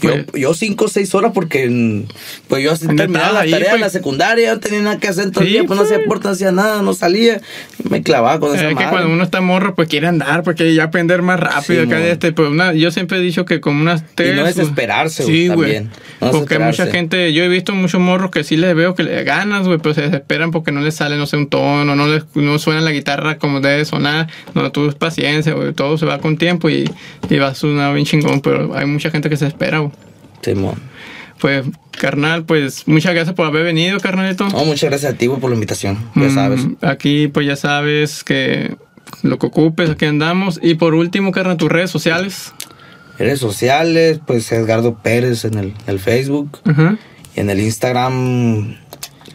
Yo, 0.00 0.10
Pues- 0.26 0.42
yo 0.42 0.54
cinco 0.54 0.86
o 0.86 0.88
seis 0.88 1.14
horas 1.14 1.32
porque 1.34 1.68
mm, 1.68 2.04
pues 2.48 2.64
yo 2.64 2.76
terminaba 2.96 3.32
las 3.32 3.50
tareas 3.50 3.60
pues. 3.70 3.74
en 3.74 3.80
la 3.80 3.90
secundaria, 3.90 4.54
no 4.54 4.60
tenía 4.60 4.80
nada 4.80 4.98
que 4.98 5.08
hacer 5.08 5.30
todo 5.30 5.42
el 5.42 5.46
Sí, 5.48 5.52
día, 5.52 5.64
pues 5.64 5.78
no 5.78 5.84
hacía 5.84 5.96
pues. 5.96 6.06
aporte, 6.06 6.28
no 6.28 6.32
hacía 6.34 6.52
nada, 6.52 6.82
no 6.82 6.94
salía, 6.94 7.40
me 7.88 8.02
clavaba 8.02 8.40
con 8.40 8.54
esa 8.56 8.70
Es 8.70 8.76
que 8.76 8.84
cuando 8.88 9.10
uno 9.10 9.22
está 9.22 9.40
morro, 9.40 9.74
pues 9.74 9.88
quiere 9.88 10.06
andar, 10.08 10.42
porque 10.42 10.74
ya 10.74 10.84
aprender 10.84 11.22
más 11.22 11.38
rápido. 11.38 11.84
Sí, 11.84 11.90
este, 11.92 12.32
pues 12.32 12.48
una, 12.48 12.72
yo 12.72 12.90
siempre 12.90 13.18
he 13.18 13.20
dicho 13.20 13.44
que 13.44 13.60
como 13.60 13.80
unas 13.82 14.04
tres. 14.14 14.34
no 14.34 14.42
güey. 14.42 14.54
desesperarse, 14.54 15.24
güey, 15.24 15.42
Sí, 15.42 15.48
también. 15.48 15.90
No 16.20 16.30
porque 16.30 16.58
mucha 16.58 16.86
gente, 16.86 17.32
yo 17.32 17.44
he 17.44 17.48
visto 17.48 17.74
muchos 17.74 18.00
morros 18.00 18.30
que 18.30 18.44
sí 18.44 18.56
les 18.56 18.74
veo 18.74 18.94
que 18.94 19.02
le 19.02 19.22
ganas, 19.24 19.66
güey, 19.66 19.78
pero 19.78 19.94
se 19.94 20.02
desesperan 20.02 20.50
porque 20.52 20.72
no 20.72 20.80
les 20.80 20.94
sale, 20.94 21.16
no 21.16 21.26
sé, 21.26 21.36
un 21.36 21.48
tono, 21.48 21.94
no 21.96 22.06
les 22.06 22.24
no 22.34 22.58
suena 22.58 22.80
la 22.80 22.92
guitarra 22.92 23.38
como 23.38 23.60
debe 23.60 23.84
sonar. 23.84 24.28
No, 24.54 24.70
tú 24.72 24.88
es 24.88 24.94
paciencia, 24.94 25.52
güey, 25.54 25.72
todo 25.74 25.98
se 25.98 26.06
va 26.06 26.18
con 26.18 26.38
tiempo 26.38 26.70
y, 26.70 26.90
y 27.28 27.36
va 27.38 27.48
a 27.48 27.54
sonar 27.54 27.92
bien 27.94 28.06
chingón, 28.06 28.40
pero 28.40 28.74
hay 28.76 28.86
mucha 28.86 29.10
gente 29.10 29.28
que 29.28 29.36
se 29.36 29.46
espera, 29.46 29.81
Simón. 30.42 30.74
Pues, 31.40 31.64
carnal, 31.98 32.44
pues 32.44 32.86
muchas 32.86 33.14
gracias 33.14 33.34
por 33.34 33.46
haber 33.46 33.64
venido, 33.64 33.98
carnalito. 33.98 34.48
No, 34.48 34.64
muchas 34.64 34.90
gracias 34.90 35.14
a 35.14 35.16
ti, 35.16 35.28
por 35.28 35.50
la 35.50 35.54
invitación, 35.54 35.98
ya 36.14 36.22
Mm, 36.28 36.34
sabes. 36.34 36.60
Aquí, 36.82 37.26
pues 37.28 37.46
ya 37.46 37.56
sabes 37.56 38.22
que 38.22 38.76
lo 39.22 39.38
que 39.38 39.46
ocupes, 39.46 39.90
aquí 39.90 40.04
andamos. 40.04 40.60
Y 40.62 40.74
por 40.74 40.94
último, 40.94 41.32
carnal, 41.32 41.56
tus 41.56 41.70
redes 41.70 41.90
sociales. 41.90 42.52
Redes 43.18 43.40
sociales, 43.40 44.20
pues 44.26 44.50
Edgardo 44.52 44.98
Pérez 45.02 45.44
en 45.44 45.58
el, 45.58 45.74
el 45.86 45.98
Facebook 45.98 46.60
y 47.36 47.40
en 47.40 47.50
el 47.50 47.60
Instagram, 47.60 48.76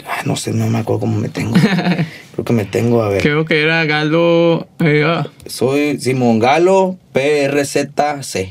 ah, 0.07 0.21
no 0.25 0.35
sé, 0.35 0.51
no 0.53 0.67
me 0.67 0.79
acuerdo 0.79 1.01
cómo 1.01 1.19
me 1.19 1.29
tengo. 1.29 1.55
Creo 2.33 2.45
que 2.45 2.53
me 2.53 2.65
tengo, 2.65 3.01
a 3.03 3.09
ver. 3.09 3.21
Creo 3.21 3.45
que 3.45 3.61
era 3.61 3.83
Galo. 3.85 4.67
Eh, 4.79 5.03
ah, 5.05 5.27
Soy 5.45 5.99
Simón 5.99 6.39
Galo 6.39 6.97
PRZC. 7.13 8.49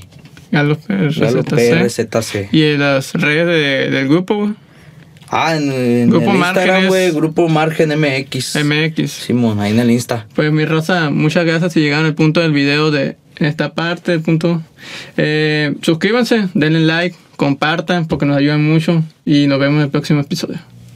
Galo 0.53 0.79
Galo 0.89 1.43
RZC. 1.43 1.49
PRZC. 1.49 2.49
Y 2.53 2.63
en 2.63 2.81
las 2.81 3.13
redes 3.15 3.47
de- 3.47 3.91
del 3.91 4.09
grupo, 4.09 4.55
Ah, 5.29 5.57
en, 5.57 5.73
en 5.73 6.09
Grupo 6.11 6.31
el 6.31 6.37
Instagram, 6.37 6.87
güey, 6.87 7.11
Grupo 7.11 7.49
Margen 7.49 7.89
MX. 7.99 8.57
MX. 8.65 9.11
Simón, 9.11 9.59
ahí 9.59 9.73
en 9.73 9.81
el 9.81 9.91
Insta. 9.91 10.27
Pues 10.37 10.53
mi 10.53 10.65
raza, 10.65 11.11
muchas 11.11 11.45
gracias 11.45 11.73
si 11.73 11.81
llegaron 11.81 12.07
al 12.07 12.15
punto 12.15 12.41
del 12.41 12.53
video 12.53 12.93
de 12.93 13.17
esta 13.39 13.75
parte, 13.75 14.13
el 14.13 14.21
punto. 14.21 14.63
Eh, 15.17 15.75
suscríbanse, 15.83 16.49
denle 16.55 16.79
like, 16.81 17.17
compartan 17.35 18.07
porque 18.07 18.25
nos 18.25 18.37
ayudan 18.37 18.63
mucho 18.65 19.03
y 19.25 19.49
nos 19.49 19.59
vemos 19.59 19.79
en 19.79 19.83
el 19.87 19.91
próximo 19.91 20.21
episodio. 20.21 20.59